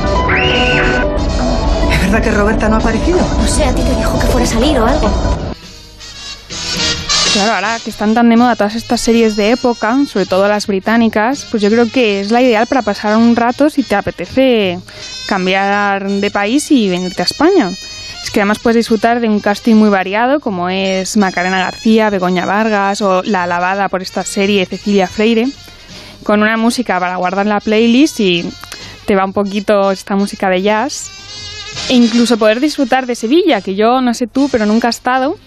¿Es 1.93 2.01
verdad 2.01 2.21
que 2.21 2.31
Roberta 2.31 2.67
no 2.67 2.75
ha 2.75 2.79
aparecido? 2.79 3.19
No 3.19 3.47
sé, 3.47 3.63
a 3.63 3.73
ti 3.73 3.81
te 3.83 3.95
dijo 3.95 4.19
que 4.19 4.27
fuera 4.27 4.45
a 4.45 4.49
salir 4.49 4.77
o 4.77 4.85
algo. 4.85 5.09
Claro, 7.31 7.53
ahora 7.53 7.79
que 7.81 7.89
están 7.89 8.13
tan 8.13 8.27
de 8.27 8.35
moda 8.35 8.57
todas 8.57 8.75
estas 8.75 8.99
series 8.99 9.37
de 9.37 9.51
época, 9.51 9.97
sobre 10.07 10.25
todo 10.25 10.49
las 10.49 10.67
británicas, 10.67 11.47
pues 11.49 11.63
yo 11.63 11.69
creo 11.69 11.89
que 11.89 12.19
es 12.19 12.31
la 12.31 12.41
ideal 12.41 12.67
para 12.67 12.81
pasar 12.81 13.15
un 13.15 13.37
rato 13.37 13.69
si 13.69 13.83
te 13.83 13.95
apetece 13.95 14.77
cambiar 15.25 16.05
de 16.05 16.31
país 16.31 16.69
y 16.69 16.89
venirte 16.89 17.21
a 17.21 17.25
España. 17.25 17.69
Es 18.23 18.29
que 18.31 18.39
además 18.41 18.59
puedes 18.59 18.77
disfrutar 18.77 19.19
de 19.19 19.27
un 19.27 19.39
casting 19.39 19.75
muy 19.75 19.89
variado, 19.89 20.39
como 20.39 20.69
es 20.69 21.17
Macarena 21.17 21.59
García, 21.59 22.09
Begoña 22.09 22.45
Vargas 22.45 23.01
o 23.01 23.23
la 23.23 23.43
alabada 23.43 23.89
por 23.89 24.01
esta 24.01 24.23
serie 24.23 24.65
Cecilia 24.65 25.07
Freire, 25.07 25.47
con 26.23 26.41
una 26.41 26.55
música 26.57 26.99
para 26.99 27.15
guardar 27.17 27.45
en 27.45 27.49
la 27.49 27.59
playlist 27.59 28.19
y 28.19 28.49
te 29.05 29.15
va 29.15 29.25
un 29.25 29.33
poquito 29.33 29.91
esta 29.91 30.15
música 30.15 30.49
de 30.49 30.61
jazz. 30.61 31.09
E 31.89 31.93
incluso 31.93 32.37
poder 32.37 32.59
disfrutar 32.59 33.05
de 33.05 33.15
Sevilla, 33.15 33.61
que 33.61 33.75
yo 33.75 34.01
no 34.01 34.13
sé 34.13 34.27
tú, 34.27 34.49
pero 34.51 34.65
nunca 34.65 34.87
he 34.87 34.91
estado, 34.91 35.37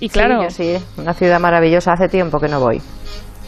y 0.00 0.08
claro, 0.08 0.50
sí, 0.50 0.72
yo 0.72 0.78
sí, 0.78 0.84
una 0.98 1.14
ciudad 1.14 1.40
maravillosa. 1.40 1.92
Hace 1.92 2.08
tiempo 2.08 2.40
que 2.40 2.48
no 2.48 2.60
voy. 2.60 2.80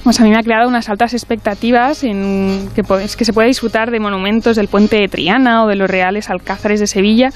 Pues 0.07 0.21
a 0.21 0.23
mí 0.23 0.31
me 0.31 0.38
ha 0.38 0.42
creado 0.45 0.69
unas 0.69 0.88
altas 0.88 1.14
expectativas 1.14 2.05
en 2.05 2.69
que, 2.77 2.83
que 2.83 3.25
se 3.25 3.33
puede 3.33 3.49
disfrutar 3.49 3.90
de 3.90 3.99
monumentos 3.99 4.55
del 4.55 4.69
puente 4.69 5.01
de 5.01 5.09
Triana 5.09 5.64
o 5.64 5.66
de 5.66 5.75
los 5.75 5.90
reales 5.90 6.31
alcázares 6.31 6.79
de 6.79 6.87
Sevilla, 6.87 7.31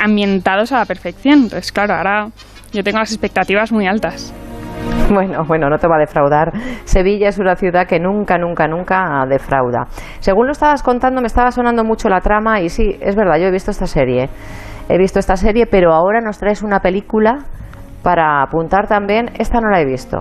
ambientados 0.00 0.72
a 0.72 0.78
la 0.78 0.84
perfección. 0.84 1.44
Entonces, 1.44 1.70
claro, 1.70 1.94
ahora 1.94 2.26
yo 2.72 2.82
tengo 2.82 2.98
las 2.98 3.12
expectativas 3.12 3.70
muy 3.70 3.86
altas. 3.86 4.34
Bueno, 5.14 5.44
bueno, 5.46 5.70
no 5.70 5.78
te 5.78 5.86
va 5.86 5.94
a 5.94 6.00
defraudar. 6.00 6.50
Sevilla 6.86 7.28
es 7.28 7.38
una 7.38 7.54
ciudad 7.54 7.86
que 7.86 8.00
nunca, 8.00 8.36
nunca, 8.36 8.66
nunca 8.66 9.24
defrauda. 9.28 9.86
Según 10.18 10.46
lo 10.46 10.52
estabas 10.52 10.82
contando, 10.82 11.20
me 11.20 11.28
estaba 11.28 11.52
sonando 11.52 11.84
mucho 11.84 12.08
la 12.08 12.20
trama 12.20 12.60
y 12.62 12.68
sí, 12.68 12.96
es 13.00 13.14
verdad, 13.14 13.38
yo 13.38 13.46
he 13.46 13.52
visto 13.52 13.70
esta 13.70 13.86
serie. 13.86 14.28
He 14.88 14.98
visto 14.98 15.20
esta 15.20 15.36
serie, 15.36 15.66
pero 15.66 15.92
ahora 15.92 16.20
nos 16.20 16.38
traes 16.38 16.62
una 16.62 16.80
película 16.80 17.44
para 18.02 18.42
apuntar 18.42 18.88
también. 18.88 19.30
Esta 19.38 19.60
no 19.60 19.70
la 19.70 19.80
he 19.80 19.84
visto. 19.84 20.18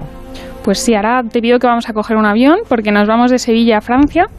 Pues 0.64 0.80
sí, 0.80 0.94
ahora 0.94 1.24
te 1.24 1.42
pido 1.42 1.60
que 1.60 1.68
vamos 1.68 1.90
a 1.90 1.94
coger 1.94 2.18
un 2.18 2.26
avión 2.26 2.60
porque 2.68 2.92
nos 2.92 3.08
vamos 3.08 3.32
de 3.32 3.40
Sevilla 3.40 3.80
a 3.80 3.82
Francia 3.82 4.30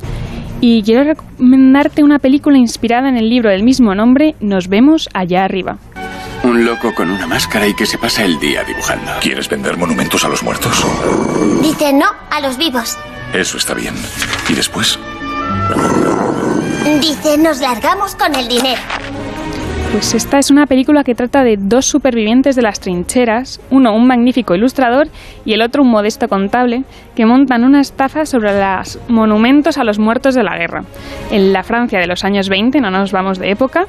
y 0.61 0.83
quiero 0.85 1.03
recomendarte 1.03 2.05
una 2.05 2.21
película 2.21 2.57
inspirada 2.57 3.09
en 3.09 3.17
el 3.17 3.29
libro 3.29 3.51
del 3.51 3.65
mismo 3.65 3.95
nombre, 3.95 4.37
Nos 4.41 4.69
vemos 4.69 5.09
allá 5.13 5.45
arriba. 5.45 5.79
Un 6.45 6.65
loco 6.65 6.95
con 6.95 7.11
una 7.11 7.27
máscara 7.27 7.67
y 7.67 7.75
que 7.75 7.87
se 7.87 7.99
pasa 7.99 8.25
el 8.25 8.39
día 8.39 8.63
dibujando. 8.65 9.13
¿Quieres 9.21 9.49
vender 9.49 9.77
monumentos 9.77 10.25
a 10.25 10.29
los 10.29 10.43
muertos? 10.43 10.85
Dice 11.63 11.93
no 11.93 12.07
a 12.31 12.41
los 12.41 12.59
vivos. 12.59 12.97
Eso 13.33 13.59
está 13.59 13.75
bien. 13.75 13.95
¿Y 14.49 14.55
después? 14.55 14.99
Dice 17.01 17.39
nos 17.39 17.61
largamos 17.61 18.15
con 18.15 18.35
el 18.35 18.47
dinero. 18.47 18.81
Pues 19.93 20.15
esta 20.15 20.39
es 20.39 20.51
una 20.51 20.65
película 20.65 21.05
que 21.05 21.15
trata 21.15 21.45
de 21.45 21.59
dos 21.59 21.85
supervivientes 21.85 22.57
de 22.57 22.63
las 22.63 22.81
trincheras, 22.81 23.61
uno 23.69 23.95
un 23.95 24.07
magnífico 24.07 24.55
ilustrador 24.55 25.09
y 25.45 25.53
el 25.53 25.61
otro 25.61 25.83
un 25.83 25.91
modesto 25.91 26.29
contable, 26.29 26.85
que 27.15 27.27
montan 27.27 27.63
una 27.63 27.83
estafa 27.83 28.25
sobre 28.25 28.59
los 28.59 28.99
monumentos 29.09 29.77
a 29.77 29.85
los 29.85 29.99
muertos 29.99 30.35
de 30.35 30.45
la 30.45 30.57
guerra. 30.57 30.85
En 31.31 31.53
la 31.53 31.63
Francia 31.63 32.01
de 32.01 32.07
los 32.07 32.25
años 32.25 32.49
20, 32.49 32.81
no 32.81 32.91
nos 32.91 33.13
vamos 33.13 33.39
de 33.39 33.51
época, 33.51 33.85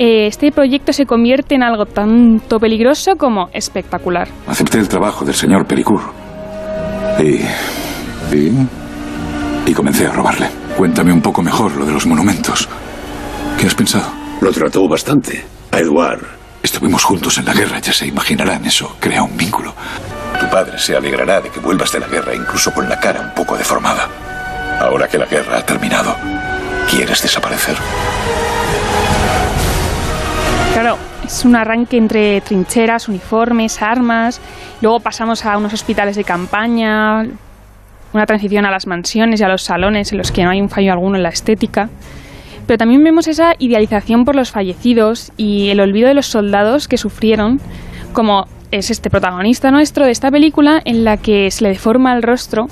eh, 0.00 0.26
este 0.26 0.50
proyecto 0.50 0.92
se 0.92 1.06
convierte 1.06 1.54
en 1.54 1.62
algo 1.62 1.86
tanto 1.86 2.58
peligroso 2.58 3.12
como 3.16 3.48
espectacular. 3.52 4.26
Acepté 4.48 4.78
el 4.78 4.88
trabajo 4.88 5.24
del 5.24 5.34
señor 5.34 5.64
Pericourt. 5.64 6.12
Y, 7.20 8.36
y... 8.36 8.52
Y 9.64 9.72
comencé 9.72 10.08
a 10.08 10.12
robarle. 10.12 10.48
Cuéntame 10.76 11.12
un 11.12 11.22
poco 11.22 11.40
mejor 11.40 11.76
lo 11.76 11.86
de 11.86 11.92
los 11.92 12.04
monumentos. 12.04 12.68
¿Qué 13.58 13.66
has 13.66 13.74
pensado? 13.76 14.25
Lo 14.40 14.52
trató 14.52 14.88
bastante. 14.88 15.44
A 15.72 15.78
Edouard. 15.78 16.20
Estuvimos 16.62 17.04
juntos 17.04 17.38
en 17.38 17.44
la 17.44 17.54
guerra, 17.54 17.78
ya 17.78 17.92
se 17.92 18.06
imaginarán, 18.06 18.64
eso 18.64 18.96
crea 19.00 19.22
un 19.22 19.36
vínculo. 19.36 19.72
Tu 20.40 20.48
padre 20.50 20.78
se 20.78 20.96
alegrará 20.96 21.40
de 21.40 21.48
que 21.48 21.60
vuelvas 21.60 21.92
de 21.92 22.00
la 22.00 22.08
guerra, 22.08 22.34
incluso 22.34 22.72
con 22.72 22.88
la 22.88 22.98
cara 22.98 23.20
un 23.20 23.34
poco 23.34 23.56
deformada. 23.56 24.08
Ahora 24.80 25.08
que 25.08 25.16
la 25.16 25.26
guerra 25.26 25.58
ha 25.58 25.62
terminado, 25.64 26.14
¿quieres 26.90 27.22
desaparecer? 27.22 27.76
Claro, 30.74 30.98
es 31.24 31.44
un 31.44 31.56
arranque 31.56 31.96
entre 31.96 32.40
trincheras, 32.40 33.08
uniformes, 33.08 33.80
armas, 33.80 34.40
luego 34.82 35.00
pasamos 35.00 35.46
a 35.46 35.56
unos 35.56 35.72
hospitales 35.72 36.16
de 36.16 36.24
campaña, 36.24 37.22
una 38.12 38.26
transición 38.26 38.66
a 38.66 38.70
las 38.70 38.86
mansiones 38.86 39.40
y 39.40 39.44
a 39.44 39.48
los 39.48 39.62
salones 39.62 40.12
en 40.12 40.18
los 40.18 40.32
que 40.32 40.42
no 40.44 40.50
hay 40.50 40.60
un 40.60 40.68
fallo 40.68 40.92
alguno 40.92 41.16
en 41.16 41.22
la 41.22 41.30
estética. 41.30 41.88
Pero 42.66 42.78
también 42.78 43.04
vemos 43.04 43.28
esa 43.28 43.54
idealización 43.58 44.24
por 44.24 44.34
los 44.34 44.50
fallecidos 44.50 45.32
y 45.36 45.68
el 45.68 45.80
olvido 45.80 46.08
de 46.08 46.14
los 46.14 46.26
soldados 46.26 46.88
que 46.88 46.98
sufrieron, 46.98 47.60
como 48.12 48.46
es 48.72 48.90
este 48.90 49.10
protagonista 49.10 49.70
nuestro 49.70 50.04
de 50.04 50.10
esta 50.10 50.30
película 50.30 50.82
en 50.84 51.04
la 51.04 51.16
que 51.16 51.50
se 51.50 51.62
le 51.62 51.70
deforma 51.70 52.14
el 52.14 52.22
rostro 52.22 52.66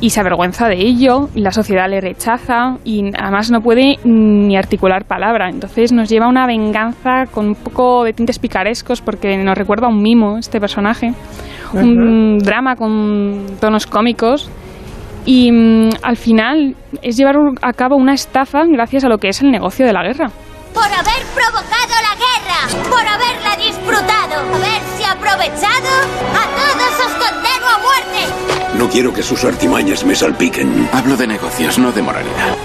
y 0.00 0.10
se 0.10 0.20
avergüenza 0.20 0.68
de 0.68 0.76
ello, 0.76 1.28
y 1.34 1.40
la 1.40 1.50
sociedad 1.50 1.90
le 1.90 2.00
rechaza 2.00 2.78
y 2.84 3.10
además 3.18 3.50
no 3.50 3.60
puede 3.60 3.98
ni 4.04 4.56
articular 4.56 5.04
palabra. 5.04 5.48
Entonces 5.48 5.90
nos 5.90 6.08
lleva 6.08 6.26
a 6.26 6.28
una 6.28 6.46
venganza 6.46 7.26
con 7.26 7.48
un 7.48 7.54
poco 7.56 8.04
de 8.04 8.12
tintes 8.12 8.38
picarescos 8.38 9.00
porque 9.00 9.36
nos 9.36 9.58
recuerda 9.58 9.88
a 9.88 9.90
un 9.90 10.00
mimo 10.00 10.38
este 10.38 10.60
personaje, 10.60 11.14
un 11.72 12.38
drama 12.38 12.76
con 12.76 13.44
tonos 13.60 13.86
cómicos 13.86 14.48
y 15.28 15.52
mm, 15.52 15.90
al 16.02 16.16
final 16.16 16.74
es 17.02 17.18
llevar 17.18 17.36
a 17.60 17.72
cabo 17.74 17.96
una 17.96 18.14
estafa 18.14 18.64
gracias 18.64 19.04
a 19.04 19.08
lo 19.08 19.18
que 19.18 19.28
es 19.28 19.42
el 19.42 19.50
negocio 19.50 19.84
de 19.84 19.92
la 19.92 20.02
guerra. 20.02 20.30
Por 20.72 20.84
haber 20.84 21.22
provocado 21.34 21.94
la 22.00 22.14
guerra, 22.16 22.88
por 22.88 23.06
haberla 23.06 23.54
disfrutado, 23.62 24.40
haberse 24.54 25.04
aprovechado, 25.04 25.90
a 26.32 26.46
todos 26.56 27.06
os 27.06 27.12
condeno 27.12 27.68
a 27.68 27.78
muerte. 27.78 28.78
No 28.78 28.88
quiero 28.88 29.12
que 29.12 29.22
sus 29.22 29.44
artimañas 29.44 30.02
me 30.02 30.14
salpiquen. 30.14 30.88
Hablo 30.94 31.14
de 31.14 31.26
negocios, 31.26 31.78
no 31.78 31.92
de 31.92 32.00
moralidad. 32.00 32.56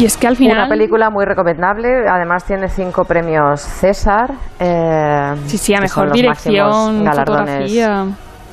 Y 0.00 0.06
es 0.06 0.16
que 0.16 0.26
al 0.26 0.34
final... 0.34 0.56
Una 0.56 0.68
película 0.68 1.10
muy 1.10 1.26
recomendable, 1.26 2.08
además 2.08 2.44
tiene 2.44 2.70
cinco 2.70 3.04
premios 3.04 3.60
César. 3.60 4.32
Eh, 4.58 5.34
sí, 5.44 5.58
sí, 5.58 5.74
a 5.74 5.80
mejor 5.80 6.10
dirección, 6.10 7.04
fotografía. 7.04 8.06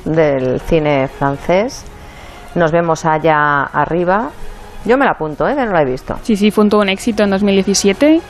del 0.04 0.60
cine 0.60 1.08
francés. 1.08 1.86
Nos 2.54 2.70
vemos 2.70 3.06
allá 3.06 3.62
arriba. 3.62 4.28
Yo 4.84 4.98
me 4.98 5.06
la 5.06 5.12
apunto, 5.12 5.48
¿eh? 5.48 5.54
que 5.54 5.64
no 5.64 5.72
la 5.72 5.80
he 5.80 5.86
visto. 5.86 6.18
Sí, 6.22 6.36
sí, 6.36 6.50
fue 6.50 6.64
un 6.64 6.70
todo 6.70 6.82
un 6.82 6.90
éxito 6.90 7.22
en 7.22 7.30
2017, 7.30 8.20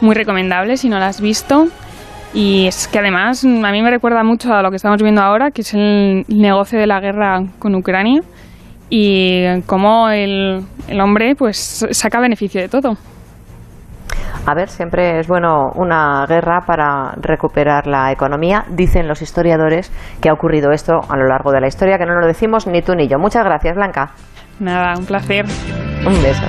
muy 0.00 0.14
recomendable 0.14 0.76
si 0.76 0.88
no 0.88 1.00
la 1.00 1.08
has 1.08 1.20
visto. 1.20 1.66
Y 2.32 2.68
es 2.68 2.86
que 2.86 3.00
además 3.00 3.44
a 3.44 3.72
mí 3.72 3.82
me 3.82 3.90
recuerda 3.90 4.22
mucho 4.22 4.54
a 4.54 4.62
lo 4.62 4.70
que 4.70 4.76
estamos 4.76 5.02
viendo 5.02 5.20
ahora, 5.20 5.50
que 5.50 5.62
es 5.62 5.74
el 5.74 6.24
negocio 6.28 6.78
de 6.78 6.86
la 6.86 7.00
guerra 7.00 7.42
con 7.58 7.74
Ucrania 7.74 8.22
y 8.90 9.62
cómo 9.62 10.10
el, 10.10 10.64
el 10.88 11.00
hombre 11.00 11.34
pues 11.36 11.86
saca 11.90 12.20
beneficio 12.20 12.60
de 12.60 12.68
todo. 12.68 12.96
A 14.46 14.54
ver, 14.54 14.68
siempre 14.68 15.18
es 15.20 15.28
bueno 15.28 15.72
una 15.74 16.24
guerra 16.26 16.62
para 16.66 17.12
recuperar 17.20 17.86
la 17.86 18.10
economía. 18.12 18.64
Dicen 18.70 19.06
los 19.06 19.20
historiadores 19.20 19.92
que 20.22 20.30
ha 20.30 20.32
ocurrido 20.32 20.70
esto 20.72 21.00
a 21.06 21.16
lo 21.16 21.26
largo 21.26 21.52
de 21.52 21.60
la 21.60 21.66
historia, 21.66 21.98
que 21.98 22.06
no 22.06 22.18
lo 22.18 22.26
decimos 22.26 22.66
ni 22.66 22.80
tú 22.80 22.94
ni 22.94 23.08
yo. 23.08 23.18
Muchas 23.18 23.44
gracias, 23.44 23.76
Blanca. 23.76 24.12
Nada, 24.58 24.94
un 24.98 25.04
placer. 25.04 25.44
Un 26.06 26.22
beso. 26.22 26.46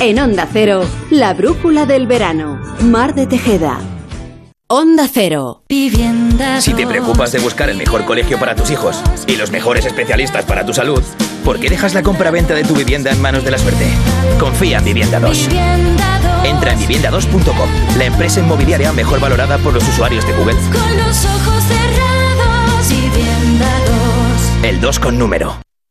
En 0.00 0.16
Onda 0.20 0.46
Cero, 0.52 0.84
la 1.10 1.34
brújula 1.34 1.84
del 1.84 2.06
verano. 2.06 2.60
Mar 2.82 3.16
de 3.16 3.26
Tejeda. 3.26 3.80
Onda 4.68 5.08
Cero. 5.12 5.64
Si 6.60 6.72
te 6.72 6.86
preocupas 6.86 7.32
de 7.32 7.40
buscar 7.40 7.68
el 7.68 7.76
mejor 7.76 8.04
colegio 8.04 8.38
para 8.38 8.54
tus 8.54 8.70
hijos 8.70 9.02
y 9.26 9.34
los 9.34 9.50
mejores 9.50 9.86
especialistas 9.86 10.44
para 10.44 10.64
tu 10.64 10.72
salud, 10.72 11.02
¿por 11.44 11.58
qué 11.58 11.68
dejas 11.68 11.94
la 11.94 12.04
compra-venta 12.04 12.54
de 12.54 12.62
tu 12.62 12.74
vivienda 12.74 13.10
en 13.10 13.20
manos 13.20 13.44
de 13.44 13.50
la 13.50 13.58
suerte? 13.58 13.86
Confía 14.38 14.78
en 14.78 14.84
Vivienda 14.84 15.18
2. 15.18 15.48
Entra 16.44 16.74
en 16.74 16.78
vivienda2.com, 16.78 17.68
la 17.98 18.04
empresa 18.04 18.38
inmobiliaria 18.38 18.92
mejor 18.92 19.18
valorada 19.18 19.58
por 19.58 19.74
los 19.74 19.88
usuarios 19.88 20.24
de 20.24 20.32
Google. 20.34 20.54
Con 20.54 20.96
los 20.96 21.24
ojos 21.24 21.64
cerrados, 21.64 22.88
vivienda 22.88 23.68
2. 24.62 24.64
El 24.64 24.80
2 24.80 24.98
con 25.00 25.18
número. 25.18 25.58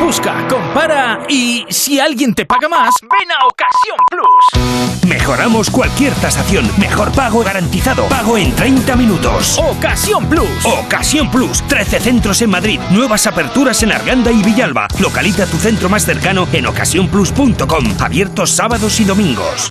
Busca, 0.00 0.46
compara 0.48 1.20
y 1.28 1.64
si 1.68 2.00
alguien 2.00 2.34
te 2.34 2.46
paga 2.46 2.68
más, 2.68 2.94
ven 3.02 3.30
a 3.30 3.46
Ocasión 3.46 3.98
Plus. 4.10 5.08
Mejoramos 5.08 5.70
cualquier 5.70 6.12
tasación, 6.14 6.70
mejor 6.78 7.12
pago 7.12 7.42
garantizado, 7.42 8.06
pago 8.08 8.36
en 8.36 8.54
30 8.54 8.96
minutos. 8.96 9.58
Ocasión 9.58 10.28
Plus. 10.28 10.64
Ocasión 10.64 11.30
Plus, 11.30 11.62
13 11.68 12.00
centros 12.00 12.42
en 12.42 12.50
Madrid, 12.50 12.80
nuevas 12.90 13.26
aperturas 13.26 13.82
en 13.82 13.92
Arganda 13.92 14.30
y 14.30 14.42
Villalba. 14.42 14.88
Localiza 15.00 15.46
tu 15.46 15.58
centro 15.58 15.88
más 15.88 16.04
cercano 16.04 16.48
en 16.52 16.66
ocasiónplus.com, 16.66 17.84
abiertos 18.00 18.50
sábados 18.50 19.00
y 19.00 19.04
domingos. 19.04 19.70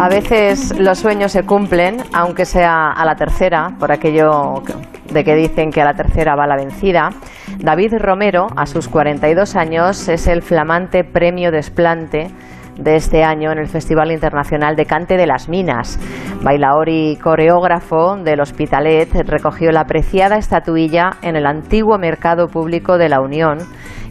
A 0.00 0.08
veces 0.08 0.78
los 0.78 0.98
sueños 0.98 1.32
se 1.32 1.42
cumplen, 1.44 1.96
aunque 2.12 2.44
sea 2.44 2.92
a 2.92 3.04
la 3.04 3.16
tercera, 3.16 3.72
por 3.80 3.90
aquello 3.90 4.62
que- 4.64 5.12
de 5.12 5.24
que 5.24 5.34
dicen 5.34 5.72
que 5.72 5.80
a 5.80 5.84
la 5.84 5.94
tercera 5.94 6.36
va 6.36 6.46
la 6.46 6.54
vencida. 6.54 7.10
David 7.58 7.94
Romero, 7.98 8.46
a 8.54 8.66
sus 8.66 8.88
42 8.88 9.56
años, 9.56 10.08
es 10.08 10.28
el 10.28 10.42
flamante 10.42 11.02
premio 11.02 11.50
Desplante 11.50 12.30
de 12.78 12.96
este 12.96 13.24
año 13.24 13.52
en 13.52 13.58
el 13.58 13.68
Festival 13.68 14.12
Internacional 14.12 14.76
de 14.76 14.86
Cante 14.86 15.16
de 15.16 15.26
las 15.26 15.48
Minas. 15.48 15.98
Bailaor 16.42 16.88
y 16.88 17.16
coreógrafo 17.16 18.16
del 18.16 18.40
Hospitalet 18.40 19.12
recogió 19.26 19.72
la 19.72 19.80
apreciada 19.80 20.36
estatuilla 20.36 21.18
en 21.22 21.36
el 21.36 21.46
antiguo 21.46 21.98
mercado 21.98 22.46
público 22.46 22.96
de 22.96 23.08
la 23.08 23.20
Unión, 23.20 23.58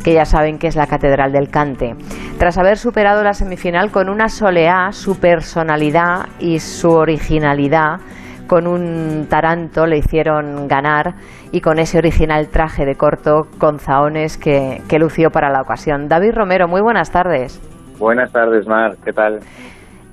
que 0.03 0.13
ya 0.13 0.25
saben 0.25 0.59
que 0.59 0.67
es 0.67 0.75
la 0.75 0.87
Catedral 0.87 1.31
del 1.31 1.49
Cante. 1.49 1.95
Tras 2.37 2.57
haber 2.57 2.77
superado 2.77 3.23
la 3.23 3.33
semifinal 3.33 3.91
con 3.91 4.09
una 4.09 4.29
soleá, 4.29 4.91
su 4.91 5.19
personalidad 5.19 6.27
y 6.39 6.59
su 6.59 6.91
originalidad 6.91 7.99
con 8.47 8.65
un 8.65 9.27
taranto 9.29 9.85
le 9.85 9.97
hicieron 9.97 10.67
ganar 10.67 11.15
y 11.51 11.61
con 11.61 11.79
ese 11.79 11.97
original 11.97 12.47
traje 12.47 12.85
de 12.85 12.95
corto 12.95 13.47
con 13.57 13.79
zahones 13.79 14.37
que, 14.37 14.81
que 14.87 14.99
lució 14.99 15.31
para 15.31 15.49
la 15.49 15.61
ocasión. 15.61 16.07
David 16.07 16.33
Romero, 16.33 16.67
muy 16.67 16.81
buenas 16.81 17.11
tardes. 17.11 17.59
Buenas 17.99 18.31
tardes, 18.31 18.67
Mar. 18.67 18.95
¿Qué 19.03 19.13
tal? 19.13 19.39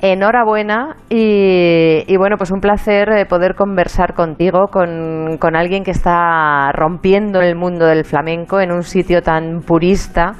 enhorabuena 0.00 0.96
y, 1.08 2.04
y, 2.06 2.16
bueno, 2.18 2.36
pues 2.36 2.50
un 2.50 2.60
placer 2.60 3.08
eh, 3.10 3.24
poder 3.24 3.54
conversar 3.54 4.12
contigo, 4.12 4.66
con, 4.70 5.38
con, 5.38 5.56
alguien 5.56 5.82
que 5.82 5.92
está 5.92 6.70
rompiendo 6.72 7.40
el 7.40 7.56
mundo 7.56 7.86
del 7.86 8.04
flamenco 8.04 8.60
en 8.60 8.70
un 8.70 8.82
sitio 8.82 9.22
tan 9.22 9.62
purista 9.62 10.32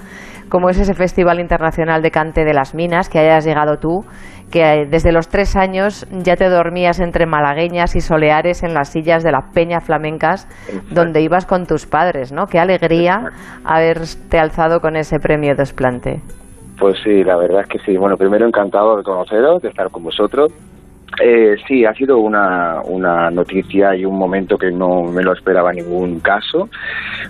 como 0.51 0.68
es 0.68 0.78
ese 0.78 0.95
Festival 0.95 1.40
Internacional 1.40 2.03
de 2.03 2.11
Cante 2.11 2.45
de 2.45 2.55
las 2.55 2.74
Minas, 2.74 3.09
que 3.09 3.18
hayas 3.18 3.45
llegado 3.45 3.78
tú, 3.78 4.05
que 4.53 4.61
eh, 4.61 4.86
desde 4.88 5.11
los 5.11 5.28
tres 5.28 5.57
años 5.57 6.07
ya 6.22 6.36
te 6.36 6.49
dormías 6.49 7.01
entre 7.01 7.26
malagueñas 7.26 7.97
y 7.97 8.01
soleares 8.01 8.62
en 8.62 8.74
las 8.74 8.90
sillas 8.90 9.24
de 9.24 9.32
las 9.32 9.53
peñas 9.53 9.82
flamencas 9.82 10.47
donde 10.90 11.22
ibas 11.22 11.47
con 11.47 11.66
tus 11.66 11.86
padres, 11.86 12.32
¿no? 12.32 12.47
Qué 12.47 12.59
alegría 12.59 13.30
haberte 13.64 14.38
alzado 14.38 14.80
con 14.80 14.95
ese 14.95 15.18
premio 15.18 15.55
desplante. 15.57 16.20
Pues 16.85 16.99
sí, 17.03 17.24
la 17.24 17.37
verdad 17.37 17.62
es 17.62 17.68
que 17.68 17.78
sí. 17.78 17.97
Bueno, 17.97 18.18
primero 18.18 18.47
encantado 18.47 18.99
de 18.99 19.03
conoceros, 19.03 19.62
de 19.62 19.70
estar 19.70 19.89
con 19.89 20.05
vosotros. 20.05 20.53
Eh, 21.18 21.57
sí, 21.66 21.87
ha 21.87 21.95
sido 21.95 22.18
una, 22.18 22.82
una 22.85 23.30
noticia 23.30 23.97
y 23.97 24.05
un 24.05 24.18
momento 24.18 24.59
que 24.59 24.70
no 24.70 25.05
me 25.05 25.22
lo 25.22 25.32
esperaba 25.32 25.70
en 25.70 25.76
ningún 25.76 26.20
caso. 26.20 26.68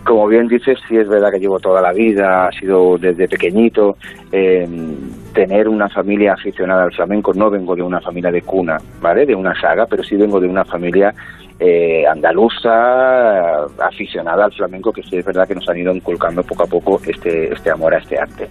Como 0.04 0.26
bien 0.26 0.48
dices, 0.48 0.80
sí 0.88 0.96
es 0.96 1.08
verdad 1.08 1.30
que 1.30 1.38
llevo 1.38 1.60
toda 1.60 1.80
la 1.80 1.92
vida, 1.92 2.48
ha 2.48 2.50
sido 2.50 2.98
desde 2.98 3.28
pequeñito. 3.28 3.96
Eh, 4.32 4.68
tener 5.32 5.68
una 5.68 5.88
familia 5.88 6.32
aficionada 6.32 6.82
al 6.82 6.92
flamenco, 6.92 7.32
no 7.32 7.48
vengo 7.48 7.76
de 7.76 7.82
una 7.82 8.00
familia 8.00 8.32
de 8.32 8.42
cuna, 8.42 8.78
¿vale? 9.00 9.24
De 9.24 9.36
una 9.36 9.54
saga, 9.60 9.86
pero 9.86 10.02
sí 10.02 10.16
vengo 10.16 10.40
de 10.40 10.48
una 10.48 10.64
familia 10.64 11.14
eh, 11.58 12.04
andaluza, 12.06 13.64
aficionada 13.78 14.46
al 14.46 14.52
flamenco, 14.52 14.92
que 14.92 15.02
sí 15.02 15.16
es 15.16 15.24
verdad 15.24 15.46
que 15.46 15.54
nos 15.54 15.68
han 15.68 15.78
ido 15.78 15.94
inculcando 15.94 16.42
poco 16.42 16.64
a 16.64 16.66
poco 16.66 17.00
este, 17.06 17.52
este 17.52 17.70
amor 17.70 17.94
a 17.94 17.98
este 17.98 18.18
arte. 18.18 18.48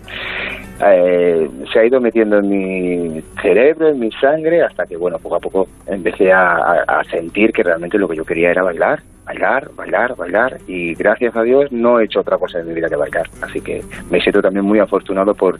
Eh, 0.86 1.49
se 1.72 1.80
ha 1.80 1.86
ido 1.86 1.99
metiendo 1.99 2.38
en 2.38 2.49
mi 2.49 3.22
cerebro, 3.41 3.89
en 3.89 3.99
mi 3.99 4.12
sangre, 4.12 4.64
hasta 4.64 4.86
que, 4.86 4.97
bueno, 4.97 5.20
poco 5.20 5.36
a 5.36 5.39
poco 5.39 5.68
empecé 5.86 6.32
a, 6.32 6.84
a 6.88 7.04
sentir 7.06 7.51
que 7.51 7.64
realmente 7.64 7.97
lo 7.97 8.08
que 8.08 8.16
yo 8.16 8.26
quería 8.26 8.51
era 8.51 8.64
bailar, 8.64 9.01
bailar, 9.26 9.70
bailar, 9.76 10.16
bailar, 10.16 10.58
y 10.68 10.95
gracias 10.95 11.36
a 11.36 11.43
Dios 11.43 11.72
no 11.72 11.99
he 11.99 12.06
hecho 12.06 12.22
otra 12.22 12.38
cosa 12.38 12.60
en 12.60 12.68
mi 12.68 12.74
vida 12.74 12.89
que 12.89 12.95
bailar. 12.95 13.30
Así 13.41 13.62
que 13.62 13.82
me 14.10 14.20
siento 14.22 14.41
también 14.41 14.66
muy 14.66 14.80
afortunado 14.80 15.34
por 15.36 15.60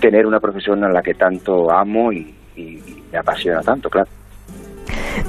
tener 0.00 0.26
una 0.26 0.40
profesión 0.40 0.82
a 0.84 0.88
la 0.88 1.02
que 1.02 1.14
tanto 1.14 1.70
amo 1.70 2.12
y, 2.12 2.34
y 2.56 2.78
me 3.12 3.18
apasiona 3.18 3.60
tanto, 3.60 3.88
claro. 3.90 4.08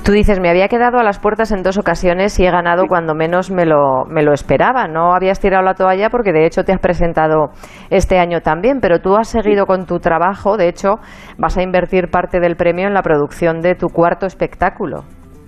Tú 0.06 0.12
dices, 0.12 0.40
me 0.40 0.50
había 0.50 0.68
quedado 0.68 1.00
a 1.00 1.04
las 1.04 1.20
puertas 1.20 1.52
en 1.52 1.64
dos 1.64 1.78
ocasiones 1.78 2.38
y 2.40 2.46
he 2.46 2.52
ganado 2.52 2.88
cuando 2.88 3.16
menos 3.16 3.52
me 3.52 3.66
lo, 3.66 4.06
me 4.10 4.24
lo 4.24 4.34
esperaba. 4.34 4.88
No 4.88 5.14
habías 5.14 5.40
tirado 5.40 5.64
la 5.64 5.76
toalla 5.76 6.10
porque 6.10 6.34
de 6.34 6.46
hecho 6.46 6.64
te 6.64 6.74
has 6.74 6.80
presentado 6.80 7.52
este 7.90 8.20
año 8.20 8.42
también, 8.42 8.80
pero 8.82 9.00
tú 9.00 9.16
has 9.16 9.30
seguido 9.30 9.66
con 9.66 9.86
tu 9.86 10.00
trabajo. 10.00 10.58
De 10.58 10.68
hecho, 10.68 10.96
vas 11.38 11.58
a 11.58 11.64
invertir 11.64 12.10
parte 12.10 12.40
del 12.40 12.56
premio 12.56 12.88
en 12.88 12.94
la 12.94 13.02
producción 13.02 13.62
de 13.62 13.76
tu 13.76 13.88
cuarto 13.88 14.26
espectáculo. 14.26 15.04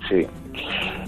Sí. 0.09 0.27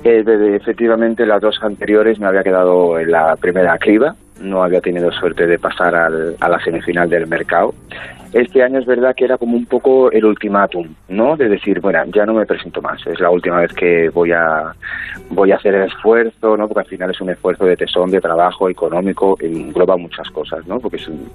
Eh, 0.03 0.23
efectivamente, 0.55 1.25
las 1.25 1.41
dos 1.41 1.57
anteriores 1.61 2.19
me 2.19 2.27
había 2.27 2.43
quedado 2.43 2.99
en 2.99 3.11
la 3.11 3.35
primera 3.39 3.77
criba. 3.77 4.13
No 4.41 4.63
había 4.63 4.81
tenido 4.81 5.11
suerte 5.11 5.47
de 5.47 5.59
pasar 5.59 5.95
al, 5.95 6.35
a 6.39 6.49
la 6.49 6.59
semifinal 6.63 7.09
del 7.09 7.27
mercado 7.27 7.73
este 8.33 8.61
año 8.61 8.79
es 8.79 8.85
verdad 8.85 9.15
que 9.15 9.25
era 9.25 9.37
como 9.37 9.55
un 9.55 9.65
poco 9.65 10.11
el 10.11 10.25
ultimátum, 10.25 10.93
¿no? 11.07 11.37
De 11.37 11.47
decir, 11.47 11.79
bueno, 11.79 11.99
ya 12.13 12.25
no 12.25 12.33
me 12.33 12.45
presento 12.45 12.81
más, 12.81 13.05
es 13.07 13.19
la 13.19 13.29
última 13.29 13.61
vez 13.61 13.73
que 13.73 14.09
voy 14.09 14.31
a 14.31 14.73
voy 15.29 15.51
a 15.51 15.55
hacer 15.55 15.75
el 15.75 15.87
esfuerzo, 15.87 16.57
¿no? 16.57 16.67
Porque 16.67 16.81
al 16.81 16.87
final 16.87 17.11
es 17.11 17.21
un 17.21 17.29
esfuerzo 17.29 17.65
de 17.65 17.77
tesón, 17.77 18.11
de 18.11 18.19
trabajo 18.19 18.69
económico, 18.69 19.37
engloba 19.39 19.95
muchas 19.97 20.29
cosas, 20.29 20.65
¿no? 20.67 20.79
Porque 20.79 20.97
es 20.97 21.07
un, 21.07 21.29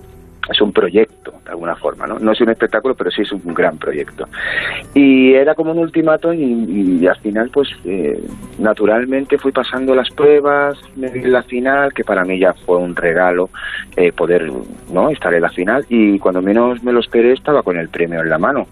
es 0.50 0.60
un 0.60 0.72
proyecto, 0.72 1.32
de 1.44 1.50
alguna 1.50 1.76
forma, 1.76 2.06
¿no? 2.06 2.18
No 2.18 2.32
es 2.32 2.40
un 2.40 2.50
espectáculo, 2.50 2.94
pero 2.94 3.10
sí 3.10 3.22
es 3.22 3.32
un 3.32 3.54
gran 3.54 3.78
proyecto. 3.78 4.26
Y 4.94 5.34
era 5.34 5.54
como 5.54 5.72
un 5.72 5.78
ultimato 5.78 6.32
y, 6.32 6.42
y, 6.42 7.06
al 7.06 7.18
final, 7.18 7.50
pues, 7.50 7.68
eh, 7.84 8.20
naturalmente 8.58 9.38
fui 9.38 9.52
pasando 9.52 9.94
las 9.94 10.10
pruebas, 10.10 10.76
me 10.96 11.08
vi 11.10 11.22
la 11.22 11.42
final, 11.42 11.92
que 11.92 12.04
para 12.04 12.24
mí 12.24 12.38
ya 12.38 12.54
fue 12.54 12.76
un 12.78 12.96
regalo 12.96 13.50
eh, 13.96 14.12
poder, 14.12 14.50
¿no?, 14.92 15.10
estar 15.10 15.32
en 15.32 15.42
la 15.42 15.50
final 15.50 15.84
y 15.88 16.18
cuando 16.18 16.42
menos 16.42 16.82
me 16.82 16.92
lo 16.92 17.00
esperé 17.00 17.32
estaba 17.32 17.62
con 17.62 17.76
el 17.76 17.88
premio 17.88 18.20
en 18.20 18.28
la 18.28 18.38
mano. 18.38 18.66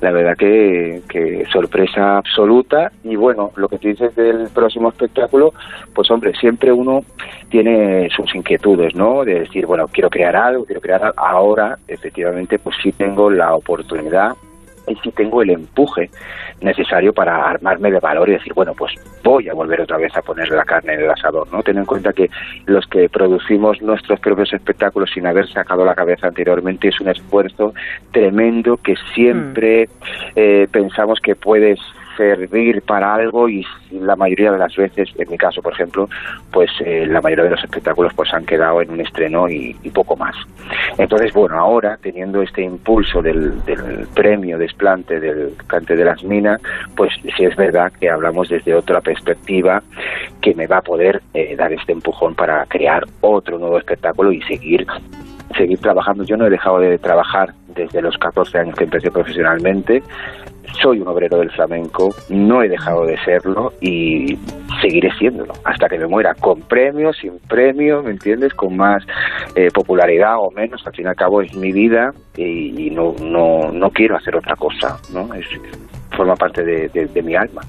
La 0.00 0.12
verdad 0.12 0.36
que, 0.36 1.02
que 1.08 1.44
sorpresa 1.52 2.18
absoluta 2.18 2.92
y 3.02 3.16
bueno, 3.16 3.50
lo 3.56 3.68
que 3.68 3.78
tú 3.78 3.88
dices 3.88 4.14
del 4.14 4.48
próximo 4.54 4.88
espectáculo, 4.90 5.52
pues 5.94 6.10
hombre, 6.10 6.32
siempre 6.38 6.72
uno 6.72 7.00
tiene 7.48 8.08
sus 8.10 8.34
inquietudes, 8.34 8.94
¿no? 8.94 9.24
De 9.24 9.40
decir, 9.40 9.66
bueno, 9.66 9.86
quiero 9.88 10.10
crear 10.10 10.36
algo, 10.36 10.64
quiero 10.64 10.80
crear 10.80 11.02
algo 11.02 11.20
ahora 11.20 11.78
efectivamente 11.86 12.58
pues 12.58 12.76
sí 12.82 12.92
tengo 12.92 13.30
la 13.30 13.54
oportunidad 13.54 14.32
y 14.88 14.94
sí 14.96 15.10
tengo 15.12 15.42
el 15.42 15.50
empuje 15.50 16.10
necesario 16.60 17.12
para 17.12 17.48
armarme 17.48 17.90
de 17.90 18.00
valor 18.00 18.28
y 18.28 18.32
decir, 18.32 18.52
bueno, 18.54 18.72
pues 18.74 18.92
voy 19.22 19.48
a 19.48 19.54
volver 19.54 19.80
otra 19.80 19.96
vez 19.96 20.16
a 20.16 20.22
poner 20.22 20.48
la 20.50 20.64
carne 20.64 20.94
en 20.94 21.00
el 21.00 21.10
asador, 21.10 21.50
¿no? 21.52 21.62
Ten 21.62 21.78
en 21.78 21.84
cuenta 21.84 22.12
que 22.12 22.30
los 22.66 22.86
que 22.86 23.08
producimos 23.08 23.82
nuestros 23.82 24.20
propios 24.20 24.52
espectáculos 24.52 25.10
sin 25.12 25.26
haber 25.26 25.48
sacado 25.48 25.84
la 25.84 25.94
cabeza 25.94 26.28
anteriormente 26.28 26.88
es 26.88 27.00
un 27.00 27.08
esfuerzo 27.08 27.74
tremendo 28.12 28.76
que 28.76 28.94
siempre 29.14 29.88
eh, 30.34 30.68
pensamos 30.70 31.20
que 31.20 31.34
puedes 31.34 31.78
servir 32.16 32.82
para 32.82 33.14
algo 33.14 33.48
y 33.48 33.64
la 33.90 34.16
mayoría 34.16 34.52
de 34.52 34.58
las 34.58 34.74
veces, 34.76 35.08
en 35.16 35.30
mi 35.30 35.38
caso 35.38 35.62
por 35.62 35.72
ejemplo, 35.72 36.08
pues 36.52 36.70
eh, 36.80 37.06
la 37.06 37.20
mayoría 37.20 37.44
de 37.44 37.50
los 37.50 37.64
espectáculos 37.64 38.12
pues 38.14 38.32
han 38.32 38.44
quedado 38.44 38.82
en 38.82 38.90
un 38.90 39.00
estreno 39.00 39.48
y, 39.48 39.76
y 39.82 39.90
poco 39.90 40.16
más. 40.16 40.34
Entonces, 40.98 41.32
bueno, 41.32 41.58
ahora 41.58 41.98
teniendo 42.00 42.42
este 42.42 42.62
impulso 42.62 43.22
del, 43.22 43.64
del, 43.64 44.06
premio 44.14 44.58
desplante 44.58 45.20
del 45.20 45.54
cante 45.66 45.96
de 45.96 46.04
las 46.04 46.22
minas, 46.24 46.60
pues 46.96 47.12
sí 47.36 47.44
es 47.44 47.56
verdad 47.56 47.92
que 47.98 48.08
hablamos 48.08 48.48
desde 48.48 48.74
otra 48.74 49.00
perspectiva 49.00 49.82
que 50.40 50.54
me 50.54 50.66
va 50.66 50.78
a 50.78 50.82
poder 50.82 51.22
eh, 51.34 51.54
dar 51.56 51.72
este 51.72 51.92
empujón 51.92 52.34
para 52.34 52.64
crear 52.66 53.04
otro 53.20 53.58
nuevo 53.58 53.78
espectáculo 53.78 54.32
y 54.32 54.40
seguir 54.42 54.86
seguir 55.56 55.78
trabajando. 55.78 56.24
Yo 56.24 56.36
no 56.36 56.46
he 56.46 56.50
dejado 56.50 56.78
de 56.78 56.98
trabajar 56.98 57.52
desde 57.68 58.00
los 58.00 58.16
14 58.18 58.58
años 58.58 58.74
que 58.74 58.84
empecé 58.84 59.10
profesionalmente 59.10 60.02
soy 60.80 61.00
un 61.00 61.08
obrero 61.08 61.38
del 61.38 61.50
flamenco, 61.50 62.14
no 62.28 62.62
he 62.62 62.68
dejado 62.68 63.06
de 63.06 63.16
serlo 63.24 63.72
y 63.80 64.38
seguiré 64.80 65.10
siéndolo 65.18 65.52
hasta 65.64 65.88
que 65.88 65.98
me 65.98 66.06
muera, 66.06 66.34
con 66.34 66.60
premio, 66.62 67.12
sin 67.12 67.38
premio, 67.48 68.02
¿me 68.02 68.10
entiendes? 68.10 68.54
Con 68.54 68.76
más 68.76 69.04
eh, 69.54 69.70
popularidad 69.72 70.36
o 70.38 70.50
menos, 70.50 70.86
al 70.86 70.94
fin 70.94 71.06
y 71.06 71.08
al 71.08 71.16
cabo 71.16 71.42
es 71.42 71.54
mi 71.54 71.72
vida 71.72 72.12
y, 72.36 72.90
no, 72.90 73.14
no, 73.22 73.72
no 73.72 73.90
quiero 73.90 74.16
hacer 74.16 74.36
otra 74.36 74.56
cosa, 74.56 74.98
¿no? 75.12 75.32
Es, 75.34 75.46
forma 76.16 76.34
parte 76.34 76.64
de, 76.64 76.88
de, 76.88 77.06
de 77.06 77.22
mi 77.22 77.34
alma. 77.34 77.62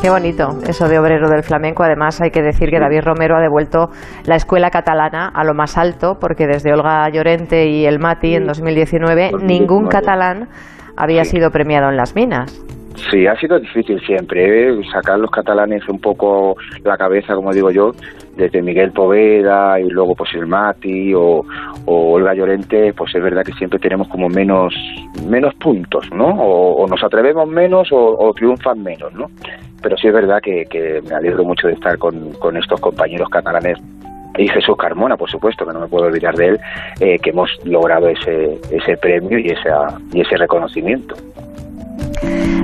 Qué 0.00 0.10
bonito 0.10 0.58
eso 0.66 0.88
de 0.88 0.98
obrero 0.98 1.28
del 1.28 1.42
flamenco. 1.44 1.84
Además, 1.84 2.20
hay 2.20 2.30
que 2.30 2.42
decir 2.42 2.70
que 2.70 2.80
David 2.80 3.02
Romero 3.04 3.36
ha 3.36 3.40
devuelto 3.40 3.90
la 4.26 4.34
escuela 4.34 4.70
catalana 4.70 5.28
a 5.28 5.44
lo 5.44 5.54
más 5.54 5.78
alto, 5.78 6.18
porque 6.20 6.46
desde 6.46 6.72
Olga 6.72 7.08
Llorente 7.08 7.68
y 7.68 7.86
el 7.86 8.00
Mati 8.00 8.34
en 8.34 8.46
2019, 8.46 9.30
2019. 9.30 9.46
ningún 9.46 9.86
catalán 9.88 10.48
había 10.96 11.24
sí. 11.24 11.36
sido 11.36 11.50
premiado 11.50 11.88
en 11.88 11.96
las 11.96 12.16
minas. 12.16 12.64
Sí, 13.10 13.26
ha 13.26 13.36
sido 13.36 13.58
difícil 13.58 14.00
siempre, 14.06 14.70
¿eh? 14.70 14.80
sacar 14.92 15.18
los 15.18 15.30
catalanes 15.30 15.88
un 15.88 15.98
poco 15.98 16.56
la 16.84 16.96
cabeza, 16.96 17.34
como 17.34 17.52
digo 17.52 17.70
yo, 17.70 17.92
desde 18.36 18.62
Miguel 18.62 18.92
Poveda 18.92 19.78
y 19.80 19.88
luego 19.88 20.14
pues 20.14 20.30
el 20.34 20.46
Mati 20.46 21.12
o, 21.14 21.44
Olga 21.86 22.34
Llorente, 22.34 22.92
pues 22.92 23.14
es 23.14 23.22
verdad 23.22 23.44
que 23.44 23.52
siempre 23.52 23.78
tenemos 23.78 24.08
como 24.08 24.28
menos 24.28 24.74
menos 25.28 25.54
puntos, 25.54 26.08
¿no? 26.12 26.26
O, 26.26 26.86
nos 26.86 27.02
atrevemos 27.02 27.48
menos 27.48 27.88
o, 27.92 28.32
triunfan 28.34 28.82
menos, 28.82 29.12
¿no? 29.14 29.30
Pero 29.82 29.96
sí 29.96 30.08
es 30.08 30.14
verdad 30.14 30.40
que, 30.40 30.64
que 30.66 31.02
me 31.08 31.14
alegro 31.14 31.44
mucho 31.44 31.66
de 31.66 31.74
estar 31.74 31.98
con, 31.98 32.32
con 32.34 32.56
estos 32.56 32.80
compañeros 32.80 33.28
catalanes 33.28 33.78
y 34.38 34.48
Jesús 34.48 34.76
Carmona, 34.76 35.16
por 35.16 35.30
supuesto, 35.30 35.66
que 35.66 35.72
no 35.72 35.80
me 35.80 35.88
puedo 35.88 36.06
olvidar 36.06 36.34
de 36.34 36.48
él, 36.48 36.60
eh, 37.00 37.18
que 37.18 37.30
hemos 37.30 37.50
logrado 37.64 38.08
ese, 38.08 38.58
ese 38.70 38.96
premio 38.96 39.38
y, 39.38 39.48
esa, 39.48 39.98
y 40.12 40.20
ese 40.22 40.36
reconocimiento. 40.36 41.14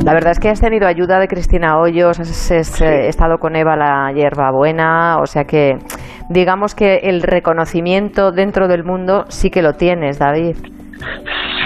La 0.04 0.14
verdad 0.14 0.32
es 0.32 0.38
que 0.38 0.48
has 0.48 0.60
tenido 0.60 0.86
ayuda 0.86 1.18
de 1.18 1.28
Cristina 1.28 1.78
Hoyos, 1.78 2.18
has, 2.18 2.50
has 2.50 2.66
sí. 2.66 2.84
estado 2.84 3.38
con 3.38 3.56
Eva 3.56 3.76
la 3.76 4.12
hierba 4.14 4.50
buena, 4.50 5.18
o 5.20 5.26
sea 5.26 5.44
que 5.44 5.76
digamos 6.30 6.74
que 6.74 7.00
el 7.04 7.22
reconocimiento 7.22 8.30
dentro 8.30 8.68
del 8.68 8.84
mundo 8.84 9.24
sí 9.28 9.50
que 9.50 9.62
lo 9.62 9.74
tienes, 9.74 10.18
David. 10.18 10.56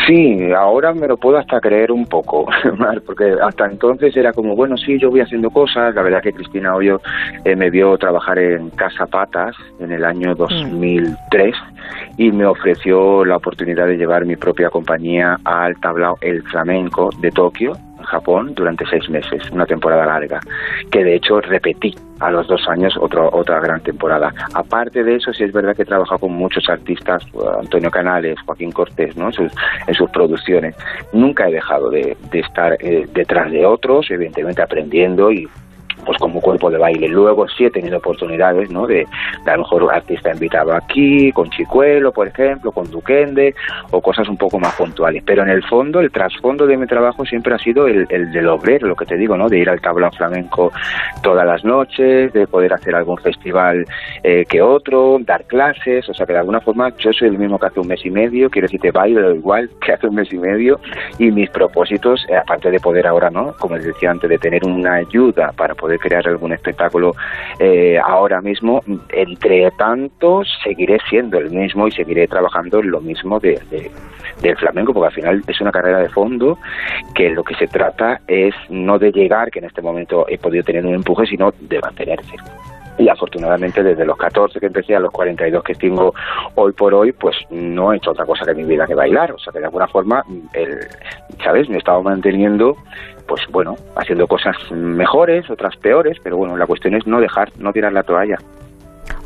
Sí, 0.07 0.53
ahora 0.53 0.93
me 0.93 1.07
lo 1.07 1.17
puedo 1.17 1.39
hasta 1.39 1.61
creer 1.61 1.93
un 1.93 2.07
poco, 2.07 2.47
porque 3.07 3.37
hasta 3.41 3.67
entonces 3.67 4.17
era 4.17 4.33
como, 4.33 4.57
bueno, 4.57 4.77
sí, 4.77 4.99
yo 4.99 5.11
voy 5.11 5.21
haciendo 5.21 5.51
cosas. 5.51 5.95
La 5.95 6.03
verdad 6.03 6.23
que 6.23 6.33
Cristina 6.33 6.75
Hoyo 6.75 7.01
eh, 7.45 7.55
me 7.55 7.71
vio 7.71 7.97
trabajar 7.99 8.39
en 8.39 8.71
Casa 8.71 9.07
Patas 9.07 9.55
en 9.79 9.93
el 9.93 10.05
año 10.05 10.35
2003 10.35 11.55
mm. 11.55 12.15
y 12.17 12.33
me 12.33 12.47
ofreció 12.47 13.25
la 13.25 13.37
oportunidad 13.37 13.87
de 13.87 13.97
llevar 13.97 14.27
mi 14.27 14.37
propia 14.37 14.71
compañía 14.71 15.39
al 15.45 15.79
tablao 15.81 16.17
El 16.21 16.43
Flamenco 16.45 17.11
de 17.21 17.31
Tokio, 17.31 17.77
Japón 18.03 18.55
durante 18.55 18.85
seis 18.87 19.09
meses, 19.09 19.51
una 19.51 19.67
temporada 19.67 20.07
larga, 20.07 20.41
que 20.91 21.05
de 21.05 21.17
hecho 21.17 21.41
repetí 21.41 21.95
a 22.21 22.31
los 22.31 22.47
dos 22.47 22.69
años 22.69 22.95
otro, 23.01 23.29
otra 23.33 23.61
gran 23.61 23.81
temporada. 23.81 24.33
Aparte 24.55 25.03
de 25.03 25.17
eso, 25.17 25.33
sí 25.33 25.45
es 25.45 25.53
verdad 25.53 25.75
que 25.75 25.83
he 25.83 25.87
trabajado 25.87 26.21
con 26.21 26.33
muchos 26.33 26.69
artistas, 26.69 27.25
eh, 27.35 27.39
Antonio 27.59 27.91
Canales, 27.91 28.39
Joaquín 28.47 28.71
Cortés, 28.71 29.17
¿no? 29.17 29.27
en, 29.27 29.33
sus, 29.33 29.53
en 29.87 29.95
sus 29.95 30.09
producciones. 30.11 30.77
Nunca 31.13 31.49
he 31.49 31.53
dejado 31.53 31.91
de, 31.91 32.17
de 32.31 32.41
estar 32.41 32.77
eh, 32.81 33.07
detrás 33.13 33.51
de 33.51 33.67
otros, 33.67 34.11
evidentemente 34.11 34.63
aprendiendo 34.63 35.33
y 35.33 35.49
pues 36.05 36.19
como 36.19 36.41
cuerpo 36.41 36.71
de 36.71 36.79
baile. 36.79 37.09
Luego 37.09 37.49
sí 37.49 37.65
he 37.65 37.71
tenido 37.71 37.99
oportunidades, 37.99 38.71
¿no? 38.71 38.87
De, 38.87 39.07
a 39.47 39.53
lo 39.53 39.59
mejor 39.59 39.93
artista 39.93 40.33
invitado 40.33 40.75
aquí, 40.75 41.33
con 41.33 41.51
Chicuelo, 41.51 42.13
por 42.13 42.29
ejemplo, 42.29 42.73
con 42.73 42.91
Duquende, 42.91 43.55
o 43.91 44.01
cosas 44.01 44.29
un 44.29 44.37
poco 44.37 44.59
más 44.59 44.75
puntuales. 44.75 45.23
Pero 45.25 45.43
en 45.43 45.51
el 45.51 45.63
fondo, 45.65 46.01
el 46.01 46.11
trasfondo 46.11 46.67
de 46.67 46.77
mi 46.77 46.87
trabajo 46.87 47.25
siempre 47.25 47.55
ha 47.55 47.59
sido 47.59 47.87
el, 47.87 48.07
el 48.11 48.33
del 48.33 48.49
obrero, 48.49 48.89
lo 48.89 48.97
que 48.97 49.07
te 49.07 49.17
digo, 49.17 49.37
¿no? 49.37 49.49
De 49.49 49.59
ir 49.59 49.69
al 49.69 49.81
tablao 49.81 50.11
flamenco 50.13 50.73
todas 51.23 51.47
las 51.47 51.65
noches, 51.65 52.33
de 52.33 52.47
poder 52.47 52.73
hacer 52.73 52.95
algún 52.95 53.19
festival 53.19 53.85
eh, 54.23 54.45
que 54.49 54.61
otro, 54.61 55.19
dar 55.21 55.45
clases, 55.45 56.09
o 56.09 56.15
sea 56.15 56.27
que 56.27 56.33
de 56.33 56.41
alguna 56.41 56.61
forma 56.61 56.95
yo 56.99 57.13
soy 57.13 57.29
el 57.29 57.39
mismo 57.39 57.59
que 57.59 57.67
hace 57.67 57.81
un 57.81 57.89
mes 57.89 58.05
y 58.05 58.11
medio, 58.11 58.51
quiero 58.51 58.67
decir, 58.67 58.81
te 58.81 58.91
bailo 58.91 59.35
igual 59.35 59.71
que 59.85 59.93
hace 59.93 60.07
un 60.07 60.17
mes 60.17 60.33
y 60.33 60.39
medio, 60.39 60.81
y 61.19 61.31
mis 61.31 61.51
propósitos, 61.51 62.25
eh, 62.29 62.37
aparte 62.37 62.71
de 62.71 62.81
poder 62.81 63.07
ahora, 63.07 63.31
¿no? 63.31 63.55
Como 63.59 63.77
les 63.77 63.87
decía 63.87 64.11
antes, 64.11 64.29
de 64.29 64.39
tener 64.39 64.65
una 64.65 64.95
ayuda 64.95 65.53
para 65.57 65.75
poder 65.75 65.92
crear 65.99 66.27
algún 66.29 66.53
espectáculo 66.53 67.15
eh, 67.59 67.99
ahora 68.03 68.41
mismo, 68.41 68.83
entre 69.11 69.71
tanto 69.73 70.43
seguiré 70.63 70.99
siendo 71.09 71.39
el 71.39 71.51
mismo 71.51 71.87
y 71.89 71.93
seguiré 71.93 72.27
trabajando 72.27 72.81
en 72.81 72.91
lo 72.91 73.01
mismo 73.01 73.39
de- 73.41 73.61
del 74.41 74.57
flamenco, 74.57 74.93
porque 74.93 75.07
al 75.09 75.13
final 75.15 75.43
es 75.47 75.61
una 75.61 75.71
carrera 75.71 75.99
de 76.01 76.09
fondo 76.09 76.59
que 77.15 77.31
lo 77.31 77.45
que 77.45 77.55
se 77.55 77.67
trata 77.67 78.21
es 78.27 78.55
no 78.71 78.99
de 78.99 79.13
llegar, 79.13 79.51
que 79.51 79.61
en 79.61 79.67
este 79.67 79.83
momento 79.83 80.27
he 80.29 80.39
podido 80.39 80.65
tener 80.65 80.85
un 80.85 80.95
empuje, 80.95 81.27
sino 81.27 81.53
de 81.61 81.79
mantenerse. 81.81 82.35
Y 82.99 83.09
afortunadamente 83.09 83.83
desde 83.83 84.05
los 84.05 84.17
14 84.17 84.61
que 84.61 84.67
empecé 84.67 84.95
a 84.95 85.01
los 85.01 85.11
42 85.11 85.65
que 85.65 85.75
tengo 85.75 86.15
hoy 86.55 86.73
por 86.73 86.95
hoy, 86.95 87.13
pues 87.13 87.37
no 87.51 87.93
he 87.93 87.97
hecho 87.97 88.11
otra 88.11 88.27
cosa 88.27 88.45
que 88.45 88.55
mi 88.55 88.65
vida 88.65 88.87
que 88.87 88.95
bailar. 88.95 89.33
O 89.33 89.39
sea 89.39 89.53
que 89.53 89.59
de 89.59 89.65
alguna 89.67 89.89
forma, 89.89 90.25
el, 90.53 90.79
¿sabes? 91.43 91.69
Me 91.69 91.77
he 91.77 91.79
estado 91.79 92.03
manteniendo, 92.03 92.77
pues 93.27 93.43
bueno, 93.51 93.77
haciendo 93.97 94.27
cosas 94.27 94.57
mejores, 94.71 95.49
otras 95.51 95.77
peores, 95.77 96.19
pero 96.23 96.37
bueno, 96.37 96.57
la 96.57 96.67
cuestión 96.67 96.95
es 96.95 97.07
no 97.07 97.21
dejar, 97.21 97.51
no 97.59 97.73
tirar 97.73 97.93
la 97.93 98.03
toalla. 98.03 98.39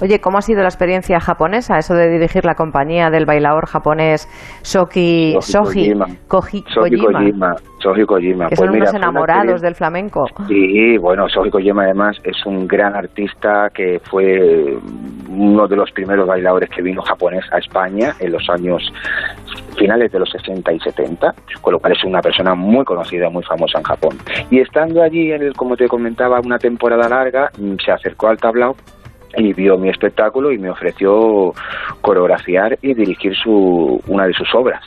Oye, 0.00 0.20
¿cómo 0.20 0.38
ha 0.38 0.42
sido 0.42 0.60
la 0.62 0.68
experiencia 0.68 1.18
japonesa, 1.20 1.78
eso 1.78 1.94
de 1.94 2.10
dirigir 2.10 2.44
la 2.44 2.54
compañía 2.54 3.08
del 3.10 3.24
bailador 3.24 3.66
japonés 3.66 4.28
Shoki, 4.62 5.32
Shoji 5.40 5.42
Soji 5.42 5.94
Kojima. 5.94 6.06
Koji- 6.28 6.64
Shoji 6.68 6.96
Kojima, 6.98 7.56
Shoji 7.80 8.04
Kojima. 8.04 8.48
que 8.48 8.56
Pues 8.56 8.66
son 8.66 8.72
mira, 8.72 8.84
unos 8.90 8.94
enamorados 8.94 9.60
del 9.62 9.74
flamenco? 9.74 10.26
Sí, 10.48 10.98
bueno, 10.98 11.28
Shoji 11.28 11.50
Kojima 11.50 11.84
además 11.84 12.16
es 12.24 12.44
un 12.44 12.68
gran 12.68 12.94
artista 12.94 13.70
que 13.72 14.00
fue 14.04 14.76
uno 15.28 15.66
de 15.66 15.76
los 15.76 15.90
primeros 15.92 16.26
bailadores 16.26 16.68
que 16.70 16.82
vino 16.82 17.00
japonés 17.02 17.44
a 17.52 17.58
España 17.58 18.14
en 18.20 18.32
los 18.32 18.48
años 18.50 18.92
finales 19.76 20.10
de 20.12 20.18
los 20.18 20.30
60 20.30 20.72
y 20.72 20.80
70, 20.80 21.34
con 21.60 21.72
lo 21.72 21.78
cual 21.78 21.92
es 21.92 22.04
una 22.04 22.20
persona 22.22 22.54
muy 22.54 22.84
conocida, 22.84 23.28
muy 23.28 23.42
famosa 23.42 23.78
en 23.78 23.84
Japón. 23.84 24.16
Y 24.50 24.60
estando 24.60 25.02
allí, 25.02 25.32
en 25.32 25.42
el, 25.42 25.52
como 25.54 25.76
te 25.76 25.86
comentaba, 25.88 26.40
una 26.40 26.58
temporada 26.58 27.08
larga, 27.08 27.50
mm, 27.58 27.74
se 27.84 27.92
acercó 27.92 28.28
al 28.28 28.38
tablao 28.38 28.74
y 29.36 29.52
vio 29.52 29.76
mi 29.78 29.88
espectáculo 29.88 30.50
y 30.52 30.58
me 30.58 30.70
ofreció 30.70 31.52
coreografiar 32.00 32.78
y 32.82 32.94
dirigir 32.94 33.34
su, 33.34 34.00
una 34.06 34.26
de 34.26 34.32
sus 34.32 34.54
obras. 34.54 34.82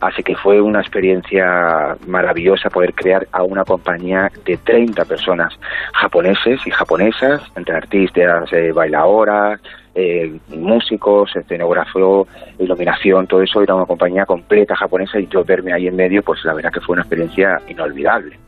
Así 0.00 0.22
que 0.22 0.34
fue 0.34 0.60
una 0.62 0.80
experiencia 0.80 1.94
maravillosa 2.06 2.70
poder 2.70 2.94
crear 2.94 3.28
a 3.32 3.42
una 3.42 3.64
compañía 3.64 4.30
de 4.46 4.56
30 4.56 5.04
personas 5.04 5.52
japoneses 5.92 6.66
y 6.66 6.70
japonesas, 6.70 7.42
entre 7.54 7.76
artistas, 7.76 8.50
eh, 8.52 8.72
bailadoras, 8.72 9.60
eh, 9.94 10.38
músicos, 10.48 11.36
escenógrafo, 11.36 12.26
iluminación, 12.58 13.26
todo 13.26 13.42
eso 13.42 13.60
era 13.60 13.74
una 13.74 13.84
compañía 13.84 14.24
completa 14.24 14.74
japonesa 14.74 15.20
y 15.20 15.26
yo 15.26 15.44
verme 15.44 15.74
ahí 15.74 15.88
en 15.88 15.96
medio, 15.96 16.22
pues 16.22 16.42
la 16.46 16.54
verdad 16.54 16.72
que 16.72 16.80
fue 16.80 16.94
una 16.94 17.02
experiencia 17.02 17.60
inolvidable, 17.68 18.38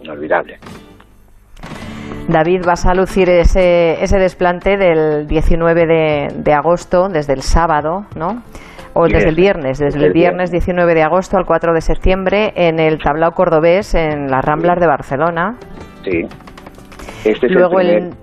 inolvidable. 0.00 0.58
David, 2.28 2.62
vas 2.64 2.86
a 2.86 2.94
lucir 2.94 3.28
ese, 3.28 4.02
ese 4.02 4.18
desplante 4.18 4.76
del 4.76 5.26
19 5.26 5.86
de, 5.86 6.28
de 6.36 6.52
agosto, 6.52 7.08
desde 7.08 7.32
el 7.32 7.42
sábado, 7.42 8.06
¿no? 8.16 8.42
O 8.92 9.06
Sí, 9.06 9.12
desde 9.14 9.28
el 9.28 9.36
viernes, 9.36 9.78
desde 9.78 10.04
el 10.04 10.12
viernes 10.12 10.50
19 10.50 10.94
de 10.94 11.02
agosto 11.02 11.36
al 11.36 11.44
4 11.46 11.72
de 11.72 11.80
septiembre 11.80 12.52
en 12.56 12.80
el 12.80 12.98
Tablao 12.98 13.32
Cordobés, 13.32 13.94
en 13.94 14.28
las 14.30 14.44
Ramblas 14.44 14.80
de 14.80 14.86
Barcelona. 14.86 15.56
Sí. 16.04 16.22
Este 17.24 17.46
es 17.46 17.52
Luego 17.52 17.78
el 17.80 17.86
primer- 17.88 18.14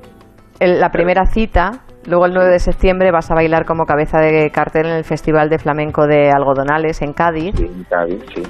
el- 0.59 0.79
la 0.79 0.89
primera 0.89 1.25
cita, 1.25 1.71
luego 2.05 2.25
el 2.25 2.33
9 2.33 2.49
de 2.51 2.59
septiembre 2.59 3.11
vas 3.11 3.29
a 3.31 3.35
bailar 3.35 3.63
como 3.65 3.85
cabeza 3.85 4.19
de 4.19 4.49
cartel 4.51 4.87
en 4.87 4.93
el 4.93 5.03
Festival 5.05 5.49
de 5.49 5.57
Flamenco 5.59 6.05
de 6.07 6.31
Algodonales 6.31 7.01
en 7.01 7.13
Cádiz. 7.13 7.57
en 7.59 7.83
Cádiz, 7.89 8.19
sí. 8.35 8.43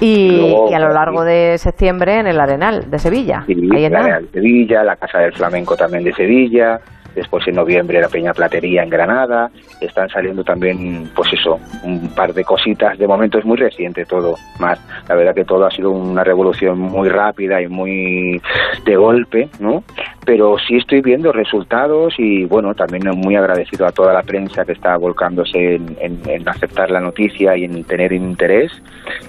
Y, 0.00 0.30
Luego, 0.30 0.70
y 0.70 0.74
a 0.74 0.78
lo 0.78 0.86
por 0.86 0.94
largo 0.94 1.24
de 1.24 1.58
septiembre 1.58 2.20
en 2.20 2.26
el 2.26 2.38
Arenal 2.40 2.90
de 2.90 2.98
Sevilla. 2.98 3.44
Sí, 3.46 3.54
la 3.54 3.88
nada. 3.88 4.06
Real 4.06 4.28
Sevilla, 4.32 4.84
la 4.84 4.96
Casa 4.96 5.18
del 5.18 5.32
Flamenco 5.32 5.76
también 5.76 6.04
de 6.04 6.12
Sevilla, 6.14 6.80
después 7.18 7.46
en 7.48 7.56
noviembre 7.56 8.00
la 8.00 8.08
Peña 8.08 8.32
Platería 8.32 8.82
en 8.82 8.90
Granada, 8.90 9.50
están 9.80 10.08
saliendo 10.08 10.42
también, 10.44 11.10
pues 11.14 11.32
eso, 11.32 11.58
un 11.84 12.08
par 12.14 12.32
de 12.32 12.44
cositas, 12.44 12.98
de 12.98 13.06
momento 13.06 13.38
es 13.38 13.44
muy 13.44 13.56
reciente 13.56 14.04
todo, 14.04 14.34
más, 14.58 14.78
la 15.08 15.14
verdad 15.14 15.34
que 15.34 15.44
todo 15.44 15.66
ha 15.66 15.70
sido 15.70 15.90
una 15.90 16.24
revolución 16.24 16.78
muy 16.78 17.08
rápida 17.08 17.60
y 17.60 17.68
muy 17.68 18.40
de 18.84 18.96
golpe, 18.96 19.48
¿no? 19.60 19.82
Pero 20.24 20.56
sí 20.58 20.76
estoy 20.76 21.00
viendo 21.00 21.32
resultados 21.32 22.14
y 22.18 22.44
bueno, 22.44 22.74
también 22.74 23.02
muy 23.16 23.36
agradecido 23.36 23.86
a 23.86 23.92
toda 23.92 24.12
la 24.12 24.22
prensa 24.22 24.64
que 24.64 24.72
está 24.72 24.96
volcándose 24.96 25.74
en, 25.76 25.96
en- 26.00 26.20
en 26.28 26.48
aceptar 26.48 26.90
la 26.90 27.00
noticia 27.00 27.56
y 27.56 27.64
en 27.64 27.84
tener 27.84 28.12
interés, 28.12 28.70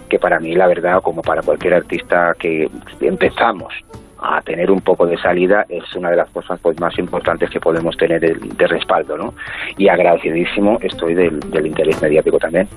que 0.10 0.20
para 0.20 0.40
mí 0.40 0.54
la 0.56 0.68
verdad, 0.68 1.02
como 1.02 1.22
para 1.22 1.42
cualquier 1.42 1.74
artista 1.76 2.34
que 2.40 2.68
empezamos 3.02 3.74
a 4.22 4.42
tener 4.42 4.70
un 4.72 4.82
poco 4.82 5.06
de 5.06 5.18
salida 5.18 5.66
es 5.70 5.96
una 5.96 6.10
de 6.10 6.18
las 6.18 6.30
cosas 6.32 6.60
pues 6.62 6.80
más 6.80 6.98
importantes 7.00 7.50
que 7.50 7.60
podemos 7.60 7.96
tener 7.98 8.20
de, 8.20 8.34
de 8.34 8.68
respaldo, 8.68 9.18
¿no? 9.18 9.34
Y 9.78 9.88
agradecidísimo 9.90 10.78
estoy 10.82 11.16
del, 11.16 11.40
del 11.40 11.68
interés 11.68 12.02
mediático 12.02 12.38
también. 12.38 12.68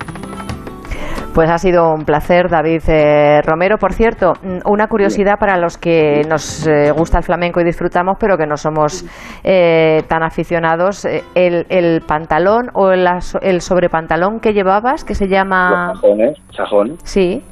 Pues 1.35 1.49
ha 1.49 1.57
sido 1.57 1.91
un 1.95 2.05
placer, 2.05 2.51
David 2.51 2.83
eh, 2.89 3.41
Romero. 3.43 3.79
Por 3.79 3.95
cierto, 3.95 4.35
mm, 4.43 4.71
una 4.71 4.87
curiosidad 4.87 5.39
para 5.41 5.57
los 5.57 5.79
que 5.79 6.21
nos 6.29 6.67
eh, 6.67 6.91
gusta 6.95 7.19
el 7.19 7.25
flamenco 7.25 7.59
y 7.59 7.65
disfrutamos, 7.65 8.19
pero 8.21 8.37
que 8.37 8.47
no 8.47 8.59
somos 8.59 9.03
eh, 9.43 10.03
tan 10.09 10.23
aficionados. 10.23 11.07
eh, 11.07 11.23
el, 11.35 11.65
el 11.71 12.03
pantalón 12.07 12.69
o 12.75 12.91
el, 12.91 13.07
el 13.41 13.61
sobrepantalón 13.63 14.41
que 14.41 14.53
llevabas, 14.53 15.05
que 15.05 15.15
se 15.15 15.27
llama... 15.27 15.89
Los 15.89 16.01
sajones, 16.01 16.39
sajón, 16.55 16.99
Sí, 17.05 17.43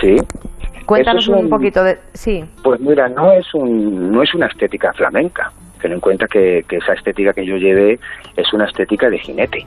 sí. 0.00 0.16
Cuéntanos 0.86 1.28
un 1.28 1.48
poquito 1.48 1.82
de... 1.84 1.98
Sí, 2.14 2.44
Pues 2.62 2.80
mira, 2.80 3.08
no 3.08 3.32
es 3.32 3.52
un, 3.54 4.12
no 4.12 4.22
es 4.22 4.34
una 4.34 4.46
estética 4.46 4.92
flamenca. 4.92 5.52
Ten 5.80 5.92
en 5.92 6.00
cuenta 6.00 6.26
que, 6.26 6.64
que 6.68 6.76
esa 6.76 6.94
estética 6.94 7.32
que 7.32 7.44
yo 7.44 7.56
llevé 7.56 7.98
es 8.36 8.52
una 8.52 8.64
estética 8.66 9.10
de 9.10 9.18
jinete. 9.18 9.64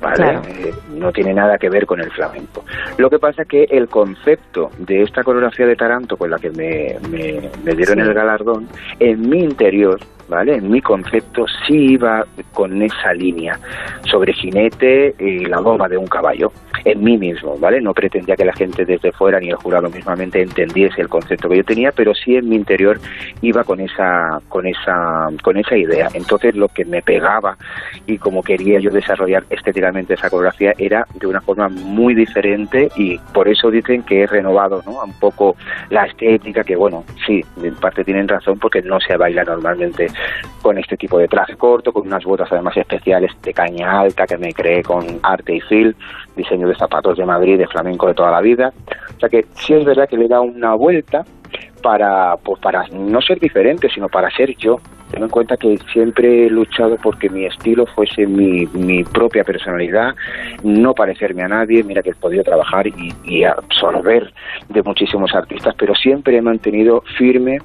¿Vale? 0.00 0.16
Claro. 0.16 0.42
Eh, 0.48 0.74
no 0.96 1.12
tiene 1.12 1.32
nada 1.32 1.56
que 1.56 1.70
ver 1.70 1.86
con 1.86 2.00
el 2.00 2.10
flamenco. 2.10 2.64
Lo 2.98 3.08
que 3.08 3.18
pasa 3.18 3.44
que 3.44 3.64
el 3.70 3.88
concepto 3.88 4.70
de 4.78 5.02
esta 5.02 5.22
coreografía 5.22 5.66
de 5.66 5.76
Taranto 5.76 6.16
con 6.16 6.30
la 6.30 6.38
que 6.38 6.50
me, 6.50 6.96
me- 7.08 7.48
me 7.64 7.74
dieron 7.74 7.94
Sí. 7.96 8.00
el 8.00 8.12
galardón, 8.12 8.68
en 9.00 9.28
mi 9.30 9.38
interior, 9.44 9.98
¿vale? 10.28 10.56
En 10.56 10.70
mi 10.70 10.80
concepto 10.80 11.46
sí 11.66 11.92
iba 11.92 12.24
con 12.52 12.82
esa 12.82 13.12
línea 13.12 13.58
sobre 14.04 14.32
jinete 14.32 15.14
y 15.18 15.46
la 15.46 15.60
goma 15.60 15.88
de 15.88 15.96
un 15.96 16.06
caballo. 16.06 16.52
En 16.84 17.02
mí 17.02 17.16
mismo, 17.16 17.56
¿vale? 17.58 17.80
No 17.80 17.94
pretendía 17.94 18.36
que 18.36 18.44
la 18.44 18.52
gente 18.52 18.84
desde 18.84 19.10
fuera 19.12 19.40
ni 19.40 19.48
el 19.48 19.56
jurado 19.56 19.88
mismamente 19.88 20.42
entendiese 20.42 21.00
el 21.00 21.08
concepto 21.08 21.48
que 21.48 21.56
yo 21.56 21.64
tenía, 21.64 21.92
pero 21.92 22.14
sí 22.14 22.36
en 22.36 22.48
mi 22.48 22.56
interior 22.56 23.00
iba 23.40 23.64
con 23.64 23.80
esa, 23.80 24.40
con 24.48 24.66
esa, 24.66 25.28
con 25.42 25.56
esa 25.56 25.76
idea. 25.76 26.08
Entonces 26.12 26.54
lo 26.54 26.68
que 26.68 26.84
me 26.84 27.00
pegaba 27.00 27.56
y 28.06 28.18
como 28.18 28.42
quería 28.42 28.80
yo 28.80 28.90
desarrollar 28.90 29.44
estéticamente 29.48 30.14
esa 30.14 30.28
coreografía 30.28 30.74
era 30.78 31.06
de 31.14 31.26
una 31.26 31.40
forma 31.40 31.68
muy 31.68 32.14
diferente 32.14 32.90
y 32.96 33.18
por 33.32 33.48
eso 33.48 33.70
dicen 33.70 34.02
que 34.02 34.22
he 34.22 34.26
renovado 34.26 34.82
¿no? 34.84 35.02
un 35.02 35.18
poco 35.18 35.56
la 35.90 36.04
estética 36.06 36.64
que 36.64 36.76
bueno 36.76 37.04
sí 37.26 37.40
en 37.62 37.74
parte 37.76 38.04
tienen 38.04 38.28
razón 38.28 38.58
porque 38.58 38.82
no 38.82 39.00
se 39.00 39.16
baila 39.16 39.44
normalmente 39.44 40.08
con 40.62 40.78
este 40.78 40.96
tipo 40.96 41.18
de 41.18 41.28
traje 41.28 41.56
corto 41.56 41.92
con 41.92 42.06
unas 42.06 42.24
botas 42.24 42.50
además 42.50 42.76
especiales 42.76 43.30
de 43.42 43.52
caña 43.52 44.00
alta 44.00 44.26
que 44.26 44.38
me 44.38 44.52
creé 44.52 44.82
con 44.82 45.04
arte 45.22 45.56
y 45.56 45.60
fil 45.60 45.96
diseño 46.36 46.68
de 46.68 46.74
zapatos 46.74 47.18
de 47.18 47.24
Madrid 47.24 47.58
de 47.58 47.66
flamenco 47.66 48.06
de 48.06 48.14
toda 48.14 48.30
la 48.30 48.40
vida. 48.40 48.72
O 49.16 49.20
sea 49.20 49.28
que 49.28 49.44
sí 49.54 49.74
es 49.74 49.84
verdad 49.84 50.08
que 50.08 50.16
le 50.16 50.28
dado 50.28 50.42
una 50.42 50.74
vuelta 50.74 51.24
para 51.82 52.36
pues 52.36 52.60
para 52.60 52.86
no 52.88 53.20
ser 53.20 53.38
diferente 53.38 53.88
sino 53.90 54.08
para 54.08 54.30
ser 54.30 54.56
yo 54.56 54.80
ten 55.14 55.22
en 55.22 55.28
cuenta 55.28 55.56
que 55.56 55.78
siempre 55.92 56.46
he 56.46 56.50
luchado 56.50 56.96
porque 56.96 57.30
mi 57.30 57.44
estilo 57.44 57.86
fuese 57.86 58.26
mi, 58.26 58.66
mi 58.72 59.04
propia 59.04 59.44
personalidad, 59.44 60.14
no 60.64 60.92
parecerme 60.92 61.42
a 61.42 61.48
nadie. 61.48 61.84
Mira 61.84 62.02
que 62.02 62.10
he 62.10 62.14
podido 62.14 62.42
trabajar 62.42 62.86
y, 62.88 63.14
y 63.24 63.44
absorber 63.44 64.32
de 64.68 64.82
muchísimos 64.82 65.32
artistas, 65.34 65.74
pero 65.78 65.94
siempre 65.94 66.36
he 66.36 66.42
mantenido 66.42 67.02
firme 67.16 67.58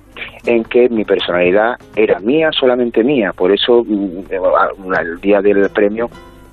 en 0.46 0.64
que 0.64 0.90
mi 0.90 1.06
personalidad 1.06 1.76
era 1.96 2.20
mía, 2.20 2.52
solamente 2.52 3.04
mía. 3.04 3.34
Por 3.34 3.52
eso, 3.52 3.84
mm, 3.84 4.94
al 4.94 5.20
día 5.22 5.42
del 5.42 5.70
premio, 5.72 6.10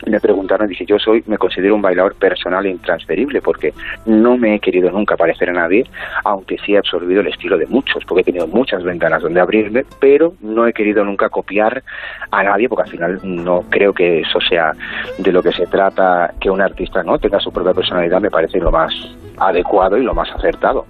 me 0.06 0.20
preguntaron, 0.20 0.68
dije, 0.68 0.84
yo 0.84 0.98
soy, 0.98 1.22
me 1.26 1.38
considero 1.38 1.74
un 1.74 1.82
bailador 1.82 2.14
personal 2.14 2.66
e 2.66 2.70
intransferible, 2.70 3.40
porque 3.40 3.72
no 4.04 4.36
me 4.36 4.54
he 4.54 4.60
querido 4.60 4.90
nunca 4.90 5.16
parecer 5.16 5.50
a 5.50 5.52
nadie, 5.52 5.84
aunque 6.24 6.58
sí 6.64 6.74
he 6.74 6.78
absorbido 6.78 7.20
el 7.20 7.28
estilo 7.28 7.56
de 7.56 7.66
muchos, 7.66 8.04
porque 8.04 8.20
he 8.20 8.24
tenido 8.24 8.46
muchas 8.46 8.82
ventanas 8.84 9.22
donde 9.22 9.40
abrirme, 9.40 9.84
pero 10.00 10.34
no 10.40 10.66
he 10.66 10.72
querido 10.72 11.04
nunca 11.04 11.28
copiar 11.28 11.82
a 12.30 12.42
nadie, 12.42 12.68
porque 12.68 12.82
al 12.82 12.90
final 12.90 13.20
no 13.22 13.62
creo 13.70 13.92
que 13.92 14.20
eso 14.20 14.40
sea 14.40 14.72
de 15.18 15.32
lo 15.32 15.42
que 15.42 15.52
se 15.52 15.66
trata, 15.66 16.34
que 16.40 16.50
un 16.50 16.60
artista 16.60 17.02
no 17.02 17.18
tenga 17.18 17.40
su 17.40 17.52
propia 17.52 17.74
personalidad, 17.74 18.20
me 18.20 18.30
parece 18.30 18.58
lo 18.58 18.70
más 18.70 18.92
adecuado 19.38 19.96
y 19.96 20.02
lo 20.02 20.14
más 20.14 20.30
acertado. 20.30 20.86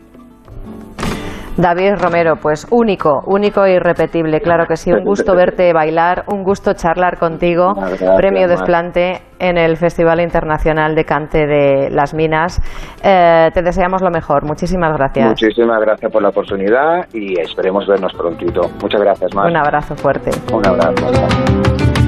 David 1.57 1.95
Romero, 1.99 2.37
pues 2.37 2.67
único, 2.71 3.23
único 3.27 3.65
e 3.65 3.75
irrepetible. 3.75 4.41
Claro 4.41 4.67
que 4.67 4.77
sí, 4.77 4.93
un 4.93 5.05
gusto 5.05 5.35
verte 5.35 5.73
bailar, 5.73 6.25
un 6.29 6.43
gusto 6.43 6.75
charlar 6.75 7.19
contigo. 7.19 7.73
Premio 8.17 8.47
Desplante 8.47 9.23
en 9.39 9.59
el 9.59 9.77
Festival 9.77 10.21
Internacional 10.21 10.95
de 10.95 11.05
Cante 11.05 11.47
de 11.47 11.91
Las 11.91 12.15
Minas. 12.15 12.61
Eh, 13.03 13.51
te 13.53 13.63
deseamos 13.63 14.03
lo 14.03 14.11
mejor. 14.11 14.45
Muchísimas 14.45 14.97
gracias. 14.97 15.29
Muchísimas 15.29 15.81
gracias 15.81 16.13
por 16.13 16.23
la 16.23 16.29
oportunidad 16.29 17.07
y 17.13 17.41
esperemos 17.41 17.87
vernos 17.87 18.13
prontito. 18.15 18.63
Muchas 18.83 19.01
gracias, 19.01 19.35
Mar. 19.35 19.47
Un 19.47 19.57
abrazo 19.57 19.95
fuerte. 19.95 20.31
Un 20.53 20.67
abrazo. 20.67 22.06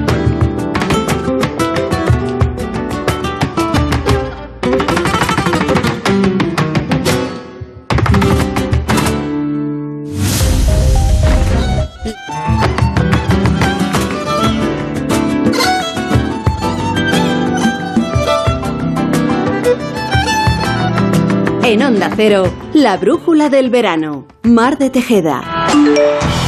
En 21.69 21.81
Onda 21.83 22.09
Cero, 22.15 22.51
la 22.73 22.97
brújula 22.97 23.49
del 23.49 23.69
verano. 23.69 24.25
Mar 24.41 24.79
de 24.79 24.89
Tejeda. 24.89 25.67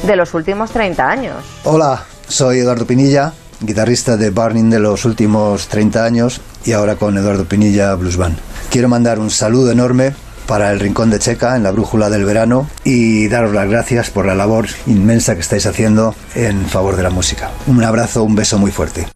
de 0.03 0.15
los 0.15 0.33
últimos 0.33 0.71
30 0.71 1.09
años. 1.09 1.43
Hola, 1.65 2.01
soy 2.27 2.59
Eduardo 2.59 2.85
Pinilla, 2.85 3.33
guitarrista 3.61 4.17
de 4.17 4.29
Burning 4.29 4.69
de 4.69 4.79
los 4.79 5.05
últimos 5.05 5.67
30 5.67 6.03
años 6.03 6.41
y 6.65 6.71
ahora 6.71 6.95
con 6.95 7.17
Eduardo 7.17 7.45
Pinilla 7.45 7.93
Blues 7.95 8.17
Band. 8.17 8.37
Quiero 8.69 8.89
mandar 8.89 9.19
un 9.19 9.29
saludo 9.29 9.71
enorme 9.71 10.13
para 10.47 10.71
el 10.71 10.79
Rincón 10.79 11.09
de 11.09 11.19
Checa 11.19 11.55
en 11.55 11.63
la 11.63 11.71
Brújula 11.71 12.09
del 12.09 12.25
Verano 12.25 12.69
y 12.83 13.27
daros 13.27 13.53
las 13.53 13.69
gracias 13.69 14.09
por 14.09 14.25
la 14.25 14.35
labor 14.35 14.67
inmensa 14.87 15.35
que 15.35 15.41
estáis 15.41 15.65
haciendo 15.65 16.15
en 16.35 16.65
favor 16.65 16.95
de 16.95 17.03
la 17.03 17.09
música. 17.09 17.51
Un 17.67 17.83
abrazo, 17.83 18.23
un 18.23 18.35
beso 18.35 18.57
muy 18.57 18.71
fuerte. 18.71 19.07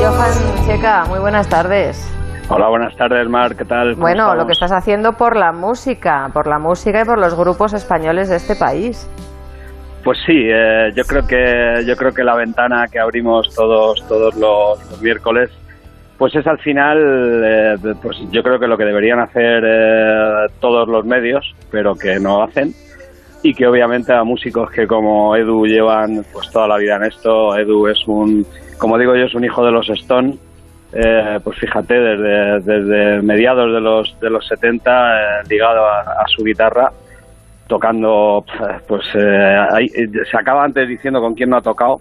Johan 0.00 0.66
Checa, 0.66 1.04
muy 1.06 1.18
buenas 1.18 1.48
tardes. 1.48 1.96
Hola, 2.50 2.68
buenas 2.68 2.96
tardes, 2.96 3.28
Mar, 3.28 3.54
¿qué 3.56 3.66
tal? 3.66 3.90
¿Cómo 3.90 4.02
Bueno, 4.02 4.34
lo 4.34 4.46
que 4.46 4.52
estás 4.52 4.72
haciendo 4.72 5.12
por 5.12 5.36
la 5.36 5.52
música, 5.52 6.30
por 6.32 6.46
la 6.46 6.58
música 6.58 7.02
y 7.02 7.04
por 7.04 7.18
los 7.18 7.34
grupos 7.34 7.74
españoles 7.74 8.30
de 8.30 8.36
este 8.36 8.56
país. 8.56 9.06
Pues 10.02 10.16
sí, 10.24 10.46
eh, 10.46 10.90
yo 10.96 11.04
creo 11.04 11.26
que 11.26 11.84
yo 11.86 11.94
creo 11.94 12.12
que 12.12 12.24
la 12.24 12.36
ventana 12.36 12.86
que 12.90 12.98
abrimos 12.98 13.54
todos 13.54 14.02
todos 14.08 14.34
los, 14.36 14.90
los 14.90 15.02
miércoles, 15.02 15.50
pues 16.16 16.34
es 16.36 16.46
al 16.46 16.58
final, 16.60 16.98
eh, 17.44 17.74
pues 18.02 18.16
yo 18.30 18.42
creo 18.42 18.58
que 18.58 18.66
lo 18.66 18.78
que 18.78 18.84
deberían 18.84 19.20
hacer 19.20 19.62
eh, 19.66 20.46
todos 20.58 20.88
los 20.88 21.04
medios, 21.04 21.54
pero 21.70 21.94
que 21.94 22.18
no 22.18 22.42
hacen 22.42 22.72
y 23.42 23.52
que 23.52 23.66
obviamente 23.66 24.14
a 24.14 24.24
músicos 24.24 24.70
que 24.70 24.86
como 24.86 25.36
Edu 25.36 25.66
llevan 25.66 26.24
pues 26.32 26.50
toda 26.50 26.66
la 26.66 26.78
vida 26.78 26.96
en 26.96 27.04
esto, 27.04 27.54
Edu 27.58 27.88
es 27.88 28.08
un, 28.08 28.46
como 28.78 28.96
digo 28.96 29.14
yo, 29.14 29.26
es 29.26 29.34
un 29.34 29.44
hijo 29.44 29.62
de 29.66 29.72
los 29.72 29.90
Stone. 29.90 30.38
Eh, 30.92 31.38
pues 31.44 31.58
fíjate, 31.58 31.94
desde, 31.94 33.20
mediados 33.22 33.72
de 33.72 33.80
los, 33.80 34.18
de 34.20 34.30
los 34.30 34.46
70, 34.46 34.90
eh, 35.40 35.42
ligado 35.48 35.86
a, 35.86 36.24
su 36.34 36.42
guitarra, 36.42 36.90
tocando, 37.66 38.44
pues 38.86 39.04
eh, 39.14 39.56
eh, 39.94 40.08
se 40.30 40.36
acaba 40.38 40.64
antes 40.64 40.88
diciendo 40.88 41.20
con 41.20 41.34
quién 41.34 41.50
no 41.50 41.58
ha 41.58 41.62
tocado, 41.62 42.00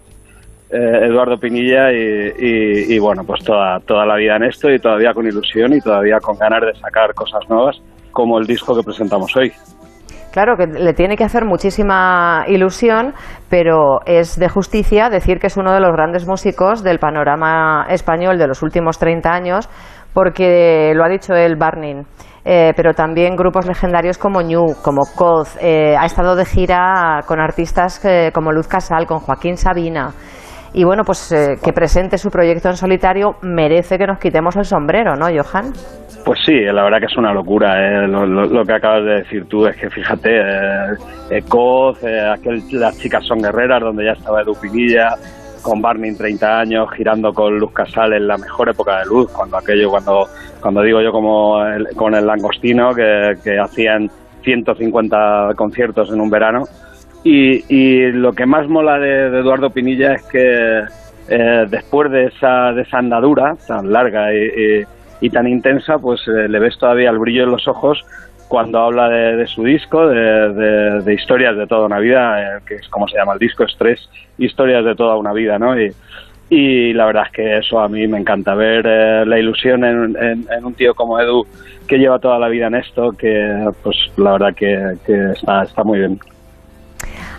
eh, 0.70 1.00
Eduardo 1.04 1.38
Pinilla, 1.38 1.92
y, 1.92 1.98
y- 2.40 2.94
y, 2.96 3.00
bueno, 3.00 3.26
pues 3.26 3.44
toda, 3.44 3.80
toda 3.82 4.06
la 4.06 4.16
vida 4.16 4.38
en 4.38 4.44
esto 4.44 4.72
y 4.72 4.80
todavía 4.80 5.14
con 5.14 5.28
ilusión 5.28 5.74
y 5.74 5.82
todavía 5.82 6.20
con 6.22 6.38
ganas 6.38 6.62
de 6.62 6.76
sacar 6.80 7.14
cosas 7.14 7.42
nuevas, 7.50 7.82
como 8.12 8.40
el 8.40 8.48
disco 8.48 8.76
que 8.76 8.84
presentamos 8.84 9.36
hoy. 9.36 9.52
Claro 10.32 10.56
que 10.56 10.68
le 10.68 10.94
tiene 10.94 11.16
que 11.16 11.24
hacer 11.24 11.46
muchísima 11.46 12.44
ilusión, 12.48 13.14
pero 13.50 14.02
es 14.06 14.38
de 14.38 14.50
justicia 14.50 15.10
decir 15.10 15.40
que 15.40 15.48
es 15.48 15.58
uno 15.58 15.74
de 15.74 15.80
los 15.80 15.92
grandes 15.92 16.28
músicos 16.28 16.84
del 16.84 17.00
panorama 17.00 17.86
español 17.90 18.38
de 18.38 18.48
los 18.48 18.62
últimos 18.62 19.00
30 19.00 19.32
años, 19.32 19.70
porque 20.14 20.92
lo 20.96 21.04
ha 21.04 21.10
dicho 21.10 21.34
él, 21.34 21.56
Barnin. 21.56 22.06
eh, 22.50 22.72
pero 22.78 22.94
también 22.94 23.36
grupos 23.36 23.66
legendarios 23.68 24.18
como 24.18 24.42
Ñu, 24.42 24.76
como 24.82 25.02
Coz, 25.16 25.58
eh, 25.60 25.96
ha 26.00 26.06
estado 26.06 26.36
de 26.36 26.46
gira 26.46 27.22
con 27.26 27.42
artistas 27.42 28.00
eh, 28.06 28.32
como 28.34 28.54
Luz 28.54 28.68
Casal, 28.70 29.06
con 29.06 29.20
Joaquín 29.20 29.58
Sabina. 29.58 30.14
Y 30.78 30.84
bueno, 30.84 31.04
pues 31.04 31.32
eh, 31.32 31.58
que 31.64 31.74
presente 31.74 32.20
su 32.20 32.30
proyecto 32.30 32.70
en 32.70 32.78
solitario 32.78 33.38
merece 33.42 33.98
que 33.98 34.06
nos 34.06 34.20
quitemos 34.20 34.56
el 34.58 34.64
sombrero, 34.66 35.16
¿no, 35.16 35.26
Johan? 35.26 35.74
Pues 36.24 36.40
sí, 36.46 36.54
la 36.66 36.84
verdad 36.84 37.00
que 37.00 37.08
es 37.08 37.18
una 37.18 37.34
locura. 37.34 38.04
eh, 38.04 38.08
Lo, 38.08 38.28
lo- 38.28 38.64
que 38.64 38.74
acabas 38.74 39.04
de 39.04 39.12
decir 39.24 39.46
tú 39.48 39.66
es 39.66 39.76
que 39.76 39.90
fíjate, 39.90 40.30
eh, 40.40 40.94
eh, 41.32 41.42
Coz, 41.50 42.04
eh, 42.04 42.30
aquel, 42.32 42.62
las 42.74 42.96
chicas 43.00 43.26
son 43.26 43.40
guerreras, 43.42 43.82
donde 43.82 44.06
ya 44.06 44.12
estaba 44.12 44.44
Edu 44.44 44.54
Pinilla, 44.62 45.16
con 45.64 45.82
Barney 45.82 46.14
30 46.16 46.60
años, 46.60 46.90
girando 46.96 47.34
con 47.34 47.58
Luz 47.58 47.72
Casal 47.74 48.14
en 48.14 48.28
la 48.28 48.38
mejor 48.38 48.70
época 48.70 49.00
de 49.00 49.06
Luz, 49.08 49.32
cuando 49.32 49.58
aquello, 49.58 49.90
cuando, 49.90 50.28
cuando 50.62 50.84
digo 50.84 51.02
yo 51.02 51.12
como 51.12 51.60
el- 51.66 51.88
con 51.96 52.14
el 52.14 52.28
langostino, 52.28 52.94
que, 52.94 53.34
que 53.44 53.58
hacían 53.58 54.12
150 54.44 55.50
conciertos 55.56 56.12
en 56.12 56.22
un 56.22 56.30
verano. 56.30 56.66
Y, 57.30 57.66
y 57.68 58.12
lo 58.14 58.32
que 58.32 58.46
más 58.46 58.70
mola 58.70 58.98
de, 59.00 59.28
Eduardo 59.40 59.70
Pinilla 59.70 60.14
es 60.14 60.24
que 60.28 60.82
eh, 61.28 61.66
después 61.70 62.10
de 62.10 62.26
esa, 62.28 62.72
de 62.72 62.86
andadura 62.90 63.56
tan 63.68 63.92
larga 63.92 64.30
y, 64.34 65.30
tan 65.30 65.46
intensa, 65.46 65.98
pues 65.98 66.22
eh, 66.28 66.48
le 66.48 66.58
ves 66.60 66.78
todavía 66.78 67.10
el 67.10 67.20
brillo 67.20 67.44
en 67.44 67.52
los 67.52 67.68
ojos 67.68 68.02
cuando 68.48 68.80
habla 68.80 69.10
de, 69.10 69.46
su 69.46 69.62
disco, 69.66 70.08
de, 70.08 71.14
historias 71.14 71.58
de 71.58 71.68
toda 71.68 71.86
una 71.88 72.00
vida, 72.00 72.40
eh, 72.40 72.60
que 72.66 72.76
es 72.76 72.88
como 72.88 73.10
se 73.10 73.18
llama 73.18 73.34
el 73.34 73.40
disco, 73.40 73.66
es 73.66 73.76
tres 73.78 74.10
historias 74.38 74.86
de 74.86 74.96
toda 74.96 75.18
una 75.18 75.34
vida, 75.34 75.60
¿no? 75.60 75.78
Y, 75.78 75.92
y 76.50 76.94
la 76.94 77.08
verdad 77.08 77.24
es 77.26 77.32
que 77.34 77.58
eso 77.58 77.82
a 77.82 77.90
mí 77.90 78.08
me 78.08 78.20
encanta, 78.20 78.56
ver 78.56 78.86
eh, 78.88 79.26
la 79.26 79.38
ilusión 79.38 79.84
en, 79.84 80.16
en- 80.16 80.46
en 80.50 80.64
un 80.66 80.74
tío 80.76 80.94
como 80.96 81.20
Edu 81.20 81.46
que 81.90 81.98
lleva 81.98 82.20
toda 82.20 82.40
la 82.40 82.48
vida 82.48 82.68
en 82.68 82.76
esto, 82.76 83.12
que 83.12 83.66
pues 83.84 83.98
la 84.16 84.32
verdad 84.34 84.56
que, 84.56 84.94
que 85.06 85.32
está, 85.32 85.64
está 85.64 85.84
muy 85.84 86.00
bien. 86.00 86.18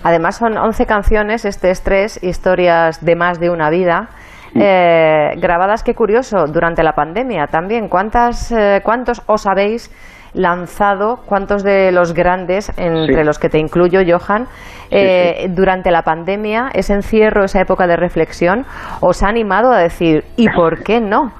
Además 0.02 0.36
son 0.36 0.56
11 0.56 0.86
canciones, 0.86 1.44
este 1.44 1.70
es 1.70 1.82
tres, 1.82 2.22
historias 2.22 3.04
de 3.04 3.16
más 3.16 3.40
de 3.40 3.50
una 3.50 3.70
vida, 3.70 4.08
eh, 4.54 5.30
grabadas, 5.36 5.82
qué 5.82 5.94
curioso, 5.94 6.46
durante 6.46 6.82
la 6.82 6.92
pandemia 6.92 7.46
también. 7.46 7.88
¿Cuántas, 7.88 8.50
eh, 8.52 8.80
¿Cuántos 8.82 9.22
os 9.26 9.46
habéis 9.46 9.90
lanzado, 10.34 11.20
cuántos 11.26 11.62
de 11.64 11.90
los 11.90 12.12
grandes, 12.14 12.70
entre 12.78 13.16
Sí. 13.22 13.24
los 13.24 13.38
que 13.38 13.48
te 13.48 13.58
incluyo, 13.58 14.00
Johan, 14.06 14.46
eh, 14.90 15.48
durante 15.50 15.90
la 15.90 16.02
pandemia, 16.02 16.68
ese 16.74 16.94
encierro, 16.94 17.44
esa 17.44 17.60
época 17.60 17.86
de 17.86 17.96
reflexión, 17.96 18.64
os 19.00 19.22
ha 19.22 19.28
animado 19.28 19.72
a 19.72 19.78
decir, 19.78 20.24
¿y 20.36 20.48
por 20.50 20.82
qué 20.82 21.00
no? 21.00 21.32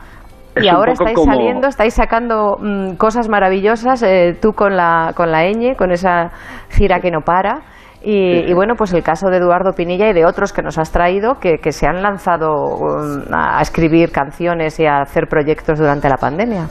Es 0.55 0.65
y 0.65 0.69
ahora 0.69 0.93
estáis 0.93 1.15
como- 1.15 1.33
saliendo, 1.33 1.69
estáis 1.69 1.95
sacando 1.95 2.57
mm, 2.61 2.95
cosas 2.97 3.29
maravillosas, 3.29 4.03
eh, 4.03 4.37
tú 4.41 4.53
con 4.53 4.77
la, 4.77 5.13
con 5.15 5.31
la 5.31 5.45
ñ, 5.45 5.77
con 5.77 5.93
esa 5.93 6.31
gira 6.71 6.99
que 7.01 7.11
no 7.11 7.21
para. 7.21 7.61
Y, 8.03 8.49
y 8.49 8.53
bueno, 8.55 8.75
pues 8.77 8.93
el 8.93 9.03
caso 9.03 9.29
de 9.29 9.39
Eduardo 9.39 9.73
Pinilla 9.73 10.09
y 10.09 10.13
de 10.13 10.25
otros 10.25 10.53
que 10.53 10.63
nos 10.63 10.79
has 10.79 10.93
traído 10.93 11.41
que, 11.41 11.59
que 11.59 11.73
se 11.73 11.87
han 11.87 12.01
lanzado 12.03 12.77
um, 12.77 13.23
a 13.33 13.61
escribir 13.61 14.13
canciones 14.13 14.79
y 14.79 14.87
a 14.87 15.01
hacer 15.01 15.27
proyectos 15.29 15.79
durante 15.79 16.09
la 16.09 16.17
pandemia. 16.17 16.69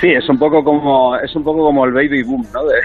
Sí, 0.00 0.08
es 0.10 0.26
un 0.30 0.38
poco 0.38 0.62
como 0.64 1.16
es 1.16 1.34
un 1.36 1.44
poco 1.44 1.60
como 1.64 1.84
el 1.84 1.92
baby 1.92 2.22
boom, 2.22 2.42
¿no? 2.54 2.64
De, 2.64 2.76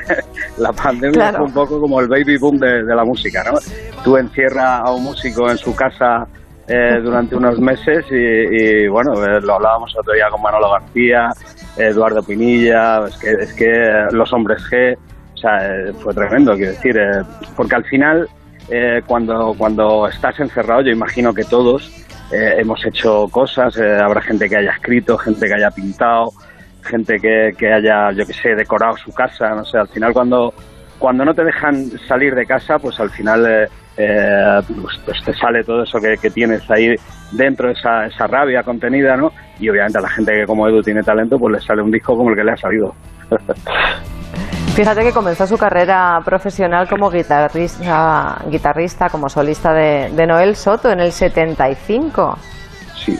la 0.58 0.72
pandemia 0.74 1.12
Claro. 1.32 1.38
es 1.46 1.50
un 1.50 1.54
poco 1.54 1.80
como 1.80 2.00
el 2.02 2.08
baby 2.08 2.38
boom 2.38 2.58
de, 2.58 2.84
de 2.84 2.96
la 2.96 3.04
música, 3.06 3.42
¿no? 3.44 3.58
Tú 4.04 4.18
encierras 4.18 4.82
a 4.86 4.92
un 4.92 5.04
músico 5.04 5.50
en 5.50 5.58
su 5.58 5.74
casa 5.76 6.26
eh, 6.68 7.00
durante 7.04 7.36
unos 7.36 7.60
meses 7.60 8.06
y, 8.10 8.16
y, 8.16 8.88
bueno, 8.88 9.14
eh, 9.24 9.40
lo 9.42 9.54
hablábamos 9.56 9.94
otro 9.98 10.14
día 10.14 10.26
con 10.32 10.42
Manolo 10.42 10.72
García, 10.72 11.30
Eduardo 11.78 12.24
Pinilla, 12.24 13.06
es 13.08 13.18
que 13.18 13.32
es 13.32 13.54
que 13.54 13.66
eh, 13.66 14.08
los 14.12 14.34
hombres 14.34 14.64
G, 14.72 14.98
sea, 15.46 15.68
eh, 15.68 15.94
fue 16.00 16.14
tremendo, 16.14 16.56
quiero 16.56 16.72
decir, 16.72 16.98
eh, 16.98 17.22
porque 17.56 17.76
al 17.76 17.86
final 17.86 18.28
eh, 18.70 19.02
cuando 19.06 19.54
cuando 19.58 20.08
estás 20.08 20.40
encerrado, 20.40 20.82
yo 20.82 20.92
imagino 20.92 21.34
que 21.34 21.44
todos 21.44 21.92
eh, 22.32 22.56
hemos 22.58 22.84
hecho 22.86 23.28
cosas, 23.30 23.78
eh, 23.78 23.98
habrá 24.00 24.22
gente 24.22 24.50
que 24.50 24.58
haya 24.58 24.72
escrito, 24.72 25.18
gente 25.18 25.48
que 25.48 25.54
haya 25.54 25.70
pintado, 25.70 26.32
gente 26.82 27.20
que, 27.20 27.54
que 27.58 27.72
haya, 27.72 28.12
yo 28.12 28.26
que 28.26 28.34
sé, 28.34 28.56
decorado 28.56 28.98
su 28.98 29.12
casa, 29.14 29.50
no 29.50 29.64
sé, 29.66 29.78
al 29.78 29.88
final 29.90 30.14
cuando, 30.14 30.54
cuando 30.98 31.24
no 31.24 31.34
te 31.36 31.44
dejan 31.44 31.92
salir 32.08 32.34
de 32.34 32.46
casa, 32.46 32.80
pues 32.80 33.00
al 33.00 33.12
final 33.12 33.70
eh, 33.98 34.62
pues, 34.82 35.00
pues 35.06 35.24
te 35.24 35.34
sale 35.36 35.64
todo 35.64 35.84
eso 35.84 36.00
que, 36.00 36.18
que 36.18 36.32
tienes 36.32 36.70
ahí 36.72 36.96
dentro, 37.32 37.70
esa, 37.70 38.08
esa 38.08 38.26
rabia 38.26 38.64
contenida, 38.64 39.16
¿no? 39.16 39.32
Y 39.60 39.70
obviamente 39.70 40.00
a 40.00 40.02
la 40.02 40.10
gente 40.10 40.34
que 40.34 40.46
como 40.46 40.68
Edu 40.68 40.82
tiene 40.82 41.04
talento, 41.04 41.38
pues 41.38 41.54
le 41.54 41.62
sale 41.62 41.84
un 41.84 41.92
disco 41.92 42.18
como 42.18 42.32
el 42.32 42.36
que 42.36 42.44
le 42.44 42.52
ha 42.52 42.58
salido. 42.58 42.96
Fíjate 44.76 45.04
que 45.04 45.12
comenzó 45.14 45.48
su 45.48 45.58
carrera 45.58 46.20
profesional 46.26 46.88
como 46.90 47.10
guitarrista, 47.10 48.42
guitarrista 48.50 49.10
como 49.10 49.30
solista 49.30 49.74
de, 49.74 50.10
de 50.12 50.28
Noel 50.28 50.56
Soto 50.56 50.92
en 50.92 51.00
el 51.00 51.12
75. 51.14 52.38
sí, 52.96 53.18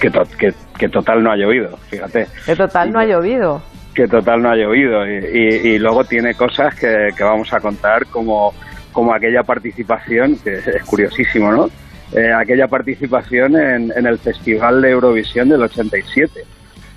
que, 0.00 0.10
to- 0.10 0.24
que, 0.38 0.52
que 0.76 0.88
total 0.88 1.22
no 1.22 1.30
ha 1.30 1.36
llovido, 1.36 1.76
fíjate. 1.88 2.26
De 2.46 2.56
total 2.56 2.90
no 2.92 2.98
ha 3.00 3.04
llovido. 3.04 3.62
que 3.94 4.08
total 4.08 4.42
no 4.42 4.50
ha 4.50 4.56
llovido 4.56 5.06
y, 5.06 5.18
y- 5.32 5.68
y 5.74 5.78
luego 5.78 6.04
tiene 6.04 6.34
cosas 6.34 6.74
que, 6.74 7.08
que 7.16 7.22
vamos 7.24 7.52
a 7.52 7.60
contar 7.60 8.06
como, 8.06 8.52
como 8.92 9.14
aquella 9.14 9.42
participación, 9.44 10.36
que 10.38 10.54
es, 10.56 10.66
es 10.66 10.82
curiosísimo, 10.84 11.52
¿no? 11.52 11.68
Eh, 12.12 12.32
aquella 12.32 12.66
participación 12.68 13.56
en, 13.56 13.92
en 13.94 14.06
el 14.06 14.18
Festival 14.18 14.80
de 14.82 14.90
Eurovisión 14.90 15.48
del 15.48 15.62
87. 15.62 16.44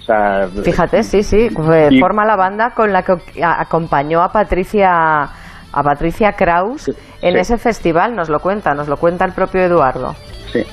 O 0.02 0.04
sea, 0.04 0.48
Fíjate, 0.64 1.04
sí, 1.04 1.22
sí, 1.24 1.50
Y- 1.92 2.00
forma 2.00 2.26
la 2.26 2.36
banda 2.36 2.72
con 2.72 2.92
la 2.92 3.04
que 3.04 3.14
acompañó 3.44 4.22
a 4.24 4.32
Patricia 4.32 5.30
a 5.74 5.84
Patricia 5.84 6.34
Kraus 6.34 6.90
en 7.22 7.34
sí. 7.36 7.40
ese 7.40 7.58
festival, 7.58 8.14
nos 8.16 8.28
lo 8.30 8.40
cuenta, 8.40 8.74
nos 8.74 8.88
lo 8.90 8.98
cuenta 8.98 9.24
el 9.26 9.32
propio 9.32 9.62
Eduardo. 9.62 10.14
Sí. 10.52 10.66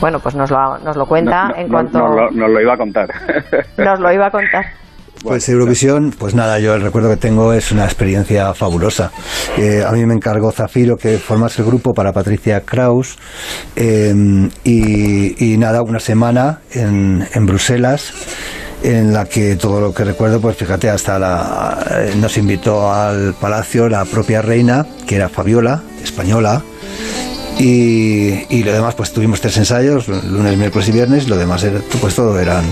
Bueno, 0.00 0.18
pues 0.18 0.34
nos 0.34 0.50
lo, 0.50 0.78
nos 0.78 0.96
lo 0.96 1.06
cuenta 1.06 1.44
no- 1.44 1.48
no- 1.50 1.56
en 1.56 1.68
cuanto 1.68 1.98
nos, 1.98 2.10
lo, 2.16 2.30
nos 2.30 2.50
lo 2.50 2.60
iba 2.60 2.74
a 2.74 2.76
contar. 2.76 3.08
nos 3.78 4.00
lo 4.00 4.12
iba 4.12 4.26
a 4.26 4.30
contar. 4.30 4.64
Pues 5.24 5.48
Eurovisión, 5.48 6.14
pues 6.18 6.34
nada, 6.34 6.58
yo 6.58 6.74
el 6.74 6.82
recuerdo 6.82 7.08
que 7.08 7.16
tengo 7.16 7.54
es 7.54 7.72
una 7.72 7.86
experiencia 7.86 8.52
fabulosa. 8.52 9.10
Eh, 9.56 9.82
a 9.82 9.90
mí 9.90 10.04
me 10.04 10.12
encargó 10.12 10.52
Zafiro 10.52 10.98
que 10.98 11.16
formase 11.16 11.62
el 11.62 11.66
grupo 11.66 11.94
para 11.94 12.12
Patricia 12.12 12.60
Kraus 12.60 13.16
eh, 13.74 14.14
y, 14.64 15.52
y 15.52 15.56
nada, 15.56 15.80
una 15.80 15.98
semana 15.98 16.60
en, 16.72 17.26
en 17.32 17.46
Bruselas 17.46 18.12
en 18.82 19.14
la 19.14 19.24
que 19.24 19.56
todo 19.56 19.80
lo 19.80 19.94
que 19.94 20.04
recuerdo, 20.04 20.42
pues 20.42 20.58
fíjate, 20.58 20.90
hasta 20.90 21.18
la, 21.18 21.78
eh, 21.90 22.12
nos 22.20 22.36
invitó 22.36 22.92
al 22.92 23.32
palacio 23.32 23.88
la 23.88 24.04
propia 24.04 24.42
reina, 24.42 24.86
que 25.06 25.16
era 25.16 25.30
Fabiola, 25.30 25.82
española, 26.02 26.62
y, 27.58 28.46
y 28.50 28.62
lo 28.64 28.72
demás, 28.72 28.94
pues 28.94 29.12
tuvimos 29.12 29.40
tres 29.40 29.56
ensayos, 29.56 30.08
lunes, 30.08 30.56
miércoles 30.58 30.88
y 30.88 30.92
viernes, 30.92 31.28
lo 31.28 31.36
demás 31.36 31.62
era, 31.62 31.80
pues 32.00 32.14
todo 32.14 32.38
eran 32.38 32.64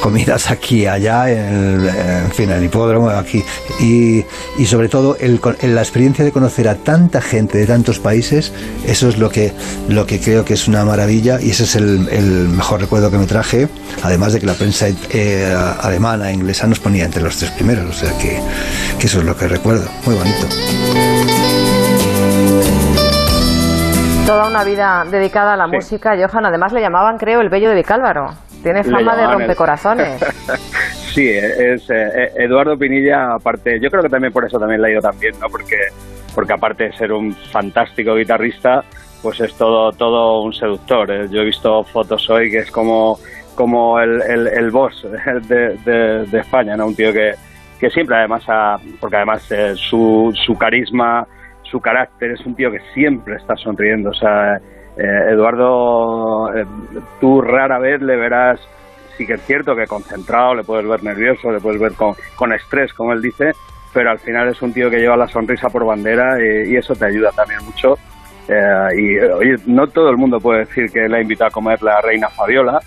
comidas 0.00 0.50
aquí, 0.50 0.86
allá, 0.86 1.30
en, 1.30 1.38
el, 1.38 1.88
en 1.88 2.32
fin, 2.32 2.50
en 2.50 2.58
el 2.58 2.64
hipódromo, 2.64 3.10
aquí. 3.10 3.42
Y, 3.80 4.24
y 4.58 4.66
sobre 4.66 4.88
todo 4.88 5.16
el, 5.20 5.40
la 5.62 5.82
experiencia 5.82 6.24
de 6.24 6.32
conocer 6.32 6.68
a 6.68 6.76
tanta 6.76 7.20
gente 7.20 7.58
de 7.58 7.66
tantos 7.66 7.98
países, 7.98 8.52
eso 8.86 9.08
es 9.08 9.18
lo 9.18 9.30
que, 9.30 9.52
lo 9.88 10.06
que 10.06 10.20
creo 10.20 10.44
que 10.44 10.54
es 10.54 10.68
una 10.68 10.84
maravilla 10.84 11.40
y 11.40 11.50
ese 11.50 11.64
es 11.64 11.74
el, 11.74 12.08
el 12.10 12.48
mejor 12.48 12.80
recuerdo 12.80 13.10
que 13.10 13.18
me 13.18 13.26
traje, 13.26 13.68
además 14.02 14.32
de 14.32 14.40
que 14.40 14.46
la 14.46 14.54
prensa 14.54 14.86
eh, 15.10 15.54
alemana 15.80 16.30
e 16.30 16.34
inglesa 16.34 16.66
nos 16.66 16.78
ponía 16.78 17.04
entre 17.04 17.22
los 17.22 17.36
tres 17.36 17.50
primeros, 17.50 17.96
o 17.96 17.98
sea 17.98 18.16
que, 18.18 18.40
que 18.98 19.06
eso 19.06 19.18
es 19.18 19.24
lo 19.24 19.36
que 19.36 19.48
recuerdo, 19.48 19.88
muy 20.06 20.14
bonito. 20.14 20.46
Toda 24.30 24.46
una 24.48 24.62
vida 24.62 25.04
dedicada 25.10 25.54
a 25.54 25.56
la 25.56 25.66
música, 25.66 26.14
Johan, 26.16 26.46
además 26.46 26.72
le 26.72 26.80
llamaban, 26.80 27.18
creo, 27.18 27.40
el 27.40 27.48
bello 27.48 27.68
de 27.70 27.74
Vicálvaro. 27.74 28.30
Tiene 28.62 28.84
fama 28.84 29.16
de 29.16 29.26
rompecorazones. 29.26 30.22
Sí, 31.12 31.28
es 31.28 31.90
eh, 31.90 32.30
Eduardo 32.36 32.78
Pinilla, 32.78 33.34
aparte, 33.34 33.80
yo 33.80 33.90
creo 33.90 34.00
que 34.04 34.08
también 34.08 34.32
por 34.32 34.44
eso 34.46 34.60
también 34.60 34.80
le 34.80 34.86
ha 34.86 34.90
ido 34.92 35.00
tan 35.00 35.18
bien, 35.18 35.34
¿no? 35.40 35.48
Porque, 35.48 35.74
porque 36.36 36.52
aparte 36.52 36.84
de 36.84 36.92
ser 36.92 37.10
un 37.12 37.34
fantástico 37.34 38.14
guitarrista, 38.14 38.84
pues 39.20 39.40
es 39.40 39.52
todo, 39.56 39.90
todo 39.90 40.42
un 40.42 40.52
seductor. 40.52 41.10
¿eh? 41.10 41.26
Yo 41.28 41.40
he 41.40 41.46
visto 41.46 41.82
fotos 41.82 42.30
hoy 42.30 42.48
que 42.52 42.58
es 42.58 42.70
como, 42.70 43.18
como 43.56 43.98
el, 43.98 44.22
el, 44.22 44.46
el 44.46 44.70
boss 44.70 45.04
de, 45.48 45.76
de- 45.84 46.26
de 46.26 46.38
España, 46.38 46.76
¿no? 46.76 46.86
Un 46.86 46.94
tío 46.94 47.12
que, 47.12 47.32
que 47.80 47.90
siempre 47.90 48.14
además, 48.16 48.44
ha- 48.46 48.76
porque 49.00 49.16
además 49.16 49.50
eh, 49.50 49.74
su, 49.74 50.32
su 50.46 50.56
carisma, 50.56 51.26
su 51.70 51.80
carácter, 51.80 52.32
es 52.32 52.44
un 52.44 52.54
tío 52.54 52.70
que 52.70 52.80
siempre 52.94 53.36
está 53.36 53.56
sonriendo. 53.56 54.10
O 54.10 54.14
sea, 54.14 54.56
eh, 54.56 55.30
Eduardo, 55.30 56.54
eh, 56.54 56.66
tú 57.20 57.40
rara 57.40 57.78
vez 57.78 58.00
le 58.02 58.16
verás 58.16 58.60
sí 59.20 59.26
que 59.26 59.34
es 59.34 59.42
cierto 59.42 59.76
que 59.76 59.86
concentrado, 59.86 60.54
le 60.54 60.64
puedes 60.64 60.86
ver 60.88 61.02
nervioso, 61.02 61.52
le 61.52 61.60
puedes 61.60 61.78
ver 61.78 61.92
con, 61.92 62.14
con 62.36 62.54
estrés, 62.54 62.94
como 62.94 63.12
él 63.12 63.20
dice, 63.20 63.52
pero 63.92 64.10
al 64.10 64.18
final 64.18 64.48
es 64.48 64.62
un 64.62 64.72
tío 64.72 64.88
que 64.88 64.98
lleva 64.98 65.14
la 65.14 65.28
sonrisa 65.28 65.68
por 65.68 65.84
bandera 65.84 66.38
y, 66.40 66.74
eso 66.74 66.94
te 66.94 67.04
ayuda 67.04 67.30
también 67.32 67.62
mucho. 67.64 67.98
Eh, 68.48 68.88
y 68.96 69.18
oye, 69.18 69.56
no 69.66 69.86
todo 69.88 70.08
el 70.08 70.16
mundo 70.16 70.40
puede 70.40 70.60
decir 70.60 70.90
que 70.90 71.06
le 71.06 71.18
ha 71.18 71.20
invitado 71.20 71.48
a 71.48 71.52
comer 71.52 71.82
la 71.82 72.00
reina 72.00 72.28
Fabiola 72.30 72.80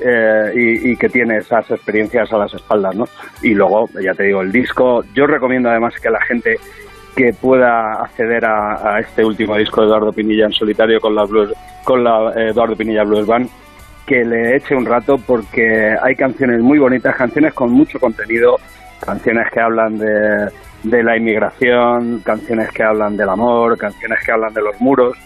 eh, 0.00 0.52
y, 0.54 0.92
y 0.92 0.96
que 0.96 1.10
tiene 1.10 1.36
esas 1.36 1.70
experiencias 1.70 2.32
a 2.32 2.38
las 2.38 2.54
espaldas, 2.54 2.96
¿no? 2.96 3.04
Y 3.42 3.52
luego, 3.52 3.88
ya 4.02 4.14
te 4.14 4.24
digo, 4.24 4.40
el 4.40 4.50
disco, 4.50 5.04
yo 5.14 5.26
recomiendo 5.26 5.68
además 5.68 5.94
que 6.00 6.08
la 6.08 6.20
gente 6.22 6.56
que 7.14 7.32
pueda 7.32 7.92
acceder 8.02 8.44
a, 8.44 8.96
a 8.96 9.00
este 9.00 9.24
último 9.24 9.56
disco 9.56 9.80
de 9.80 9.86
Eduardo 9.86 10.12
Pinilla 10.12 10.46
en 10.46 10.52
solitario 10.52 11.00
con 11.00 11.14
la, 11.14 11.24
blues, 11.24 11.52
con 11.84 12.02
la 12.02 12.32
eh, 12.36 12.50
Eduardo 12.50 12.76
Pinilla 12.76 13.04
Blues 13.04 13.26
Band, 13.26 13.48
que 14.06 14.24
le 14.24 14.56
eche 14.56 14.74
un 14.74 14.84
rato 14.84 15.18
porque 15.18 15.96
hay 16.00 16.16
canciones 16.16 16.60
muy 16.60 16.78
bonitas, 16.78 17.14
canciones 17.16 17.54
con 17.54 17.70
mucho 17.70 17.98
contenido, 17.98 18.58
canciones 19.00 19.50
que 19.52 19.60
hablan 19.60 19.98
de, 19.98 20.50
de 20.82 21.02
la 21.02 21.16
inmigración, 21.16 22.20
canciones 22.24 22.70
que 22.70 22.82
hablan 22.82 23.16
del 23.16 23.28
amor, 23.28 23.78
canciones 23.78 24.18
que 24.24 24.32
hablan 24.32 24.52
de 24.52 24.62
los 24.62 24.80
muros. 24.80 25.16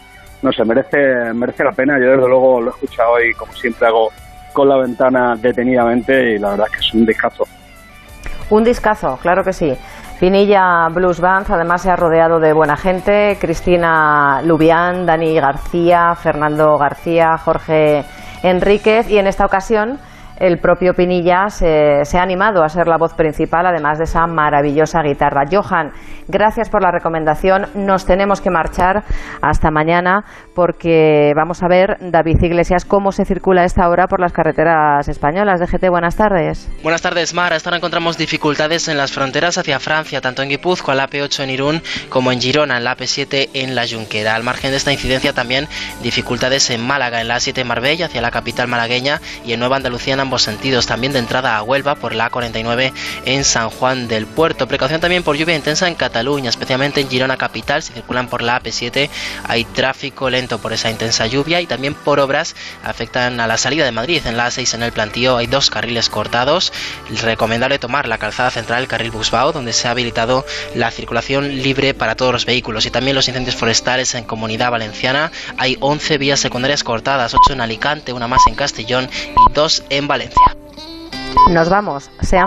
No 0.43 0.53
sé, 0.53 0.65
merece, 0.65 1.33
merece 1.35 1.65
la 1.65 1.73
pena. 1.73 1.99
Yo 1.99 2.13
desde 2.13 2.29
luego 2.29 2.61
lo 2.61 2.69
he 2.69 2.75
escuchado 2.75 3.13
hoy, 3.13 3.33
como 3.35 3.53
siempre 3.53 3.89
hago, 3.89 4.11
con 4.53 4.69
la 4.69 4.77
ventana 4.77 5.37
detenidamente 5.37 6.35
y 6.35 6.39
la 6.39 6.51
verdad 6.51 6.67
es 6.71 6.79
que 6.79 6.87
es 6.87 6.95
un 6.95 7.07
discazo. 7.07 7.45
Un 8.51 8.65
discazo, 8.65 9.19
claro 9.21 9.45
que 9.45 9.53
sí. 9.53 9.77
Pinilla 10.21 10.89
Blues 10.89 11.21
Band 11.21 11.47
además 11.49 11.83
se 11.83 11.91
ha 11.91 11.97
rodeado 11.97 12.41
de 12.41 12.53
buena 12.53 12.77
gente, 12.77 13.39
Cristina 13.41 14.43
Lubián, 14.43 15.07
Dani 15.07 15.35
García, 15.35 16.17
Fernando 16.17 16.77
García, 16.77 17.39
Jorge 17.39 18.05
Enríquez. 18.43 19.09
Y 19.11 19.19
en 19.19 19.29
esta 19.29 19.47
ocasión 19.47 20.01
el 20.39 20.59
propio 20.59 20.95
Pinilla 20.95 21.49
se, 21.49 22.05
se 22.05 22.19
ha 22.19 22.23
animado 22.23 22.63
a 22.63 22.69
ser 22.69 22.87
la 22.87 22.97
voz 22.97 23.15
principal 23.15 23.67
además 23.67 23.99
de 23.99 24.05
esa 24.05 24.27
maravillosa 24.27 25.03
guitarra. 25.03 25.45
Johan, 25.51 25.93
gracias 26.29 26.71
por 26.71 26.83
la 26.83 26.91
recomendación. 26.91 27.67
Nos 27.75 28.07
tenemos 28.07 28.41
que 28.41 28.51
marchar 28.51 29.03
hasta 29.43 29.71
mañana 29.71 30.25
porque 30.55 31.33
vamos 31.37 31.63
a 31.63 31.69
ver, 31.69 31.97
David 32.01 32.43
Iglesias, 32.43 32.85
cómo 32.85 33.13
se 33.13 33.25
circula 33.25 33.65
esta 33.65 33.89
hora 33.89 34.07
por 34.07 34.21
las 34.21 34.33
carreteras 34.33 35.09
españolas. 35.09 35.61
DGT, 35.61 35.89
buenas 35.89 36.17
tardes. 36.17 36.69
Buenas 36.83 37.03
tardes, 37.03 37.35
Mar. 37.35 37.53
Hasta 37.53 37.71
ahora 37.71 37.79
encontramos 37.79 38.17
dificultades 38.19 38.89
en 38.89 38.97
las 38.97 39.13
fronteras 39.13 39.59
hacia 39.59 39.81
Francia, 39.81 40.21
tanto 40.21 40.43
en 40.43 40.51
Guipúzcoa, 40.51 40.95
la 40.95 41.09
AP8 41.09 41.45
en 41.45 41.51
Irún, 41.51 41.83
como 42.09 42.33
en 42.33 42.41
Girona, 42.41 42.79
en 42.79 42.85
la 42.85 42.97
AP7 42.97 43.51
en 43.55 43.75
la 43.75 43.87
Junquera. 43.87 44.35
Al 44.35 44.43
margen 44.43 44.71
de 44.71 44.77
esta 44.77 44.93
incidencia, 44.93 45.33
también 45.33 45.67
dificultades 46.03 46.71
en 46.71 46.87
Málaga, 46.87 47.21
en 47.21 47.29
la 47.29 47.37
A7 47.37 47.59
en 47.59 47.67
Marbella, 47.67 48.07
hacia 48.07 48.21
la 48.21 48.31
capital 48.31 48.69
malagueña, 48.69 49.21
y 49.45 49.53
en 49.53 49.61
Nueva 49.61 49.77
Andalucía 49.77 50.15
en 50.15 50.21
ambos 50.29 50.43
sentidos, 50.43 50.85
también 50.85 51.15
de 51.15 51.21
entrada 51.21 51.57
a 51.57 51.63
Huelva 51.63 51.95
por 51.95 52.15
la 52.15 52.31
A49 52.31 52.93
en 53.25 53.45
San 53.45 53.71
Juan 53.71 54.09
del 54.09 54.27
Puerto. 54.27 54.69
Precaución 54.69 55.01
también 55.01 55.23
por 55.23 55.39
lluvia 55.39 55.57
intensa 55.57 55.89
en 55.89 55.95
Cataluña, 55.95 56.51
especialmente 56.51 57.01
en 57.01 57.09
Girona 57.09 57.39
capital, 57.39 57.83
si 57.83 57.95
circulan 57.95 58.29
por 58.29 58.43
la 58.43 58.61
AP7 58.61 59.09
hay 59.45 59.65
tráfico 59.65 60.29
lento 60.29 60.59
por 60.59 60.75
esa 60.75 60.91
intensa 60.91 61.27
lluvia 61.27 61.63
y 61.63 61.67
también 61.67 61.95
por 61.95 62.21
obras 62.21 62.55
afectan 62.85 63.41
a 63.41 63.47
la 63.47 63.57
salida 63.57 63.87
de 63.87 63.91
Madrid. 63.93 64.21
En 64.27 64.37
la 64.37 64.49
A6 64.49 64.75
en 64.75 64.83
el 64.83 64.93
plantío 64.93 65.39
hay 65.39 65.47
dos 65.47 65.71
carriles 65.71 66.11
cortados. 66.11 66.75
Recomendable 67.23 67.79
tomar 67.79 68.07
la 68.07 68.19
calzada 68.19 68.51
central, 68.51 68.83
el 68.83 68.89
carril 68.89 69.11
Busbao, 69.11 69.53
donde 69.53 69.73
se 69.73 69.89
ha 69.89 69.93
habilitado 69.93 70.45
la 70.75 70.91
circulación 70.91 71.63
libre 71.63 71.95
para 71.95 72.17
todos 72.17 72.35
los 72.35 72.45
vehículos 72.45 72.85
y 72.85 72.91
también 72.91 73.15
los 73.15 73.29
incendios 73.29 73.57
forestales 73.57 74.15
en 74.15 74.25
Comunidad 74.25 74.71
Valenciana. 74.71 75.33
Hay 75.57 75.79
11 75.81 76.19
vías 76.19 76.39
secundarias 76.39 76.85
cortadas, 76.85 77.33
8 77.33 77.55
en 77.55 77.63
Alicante, 77.63 78.13
una 78.13 78.29
más 78.29 78.43
en 78.47 78.57
Castellón 78.57 79.09
y 79.15 79.53
dos 79.55 79.85
en 79.89 80.07
Valencia. 80.07 80.18
Nos 81.51 81.69
vamos. 81.69 82.11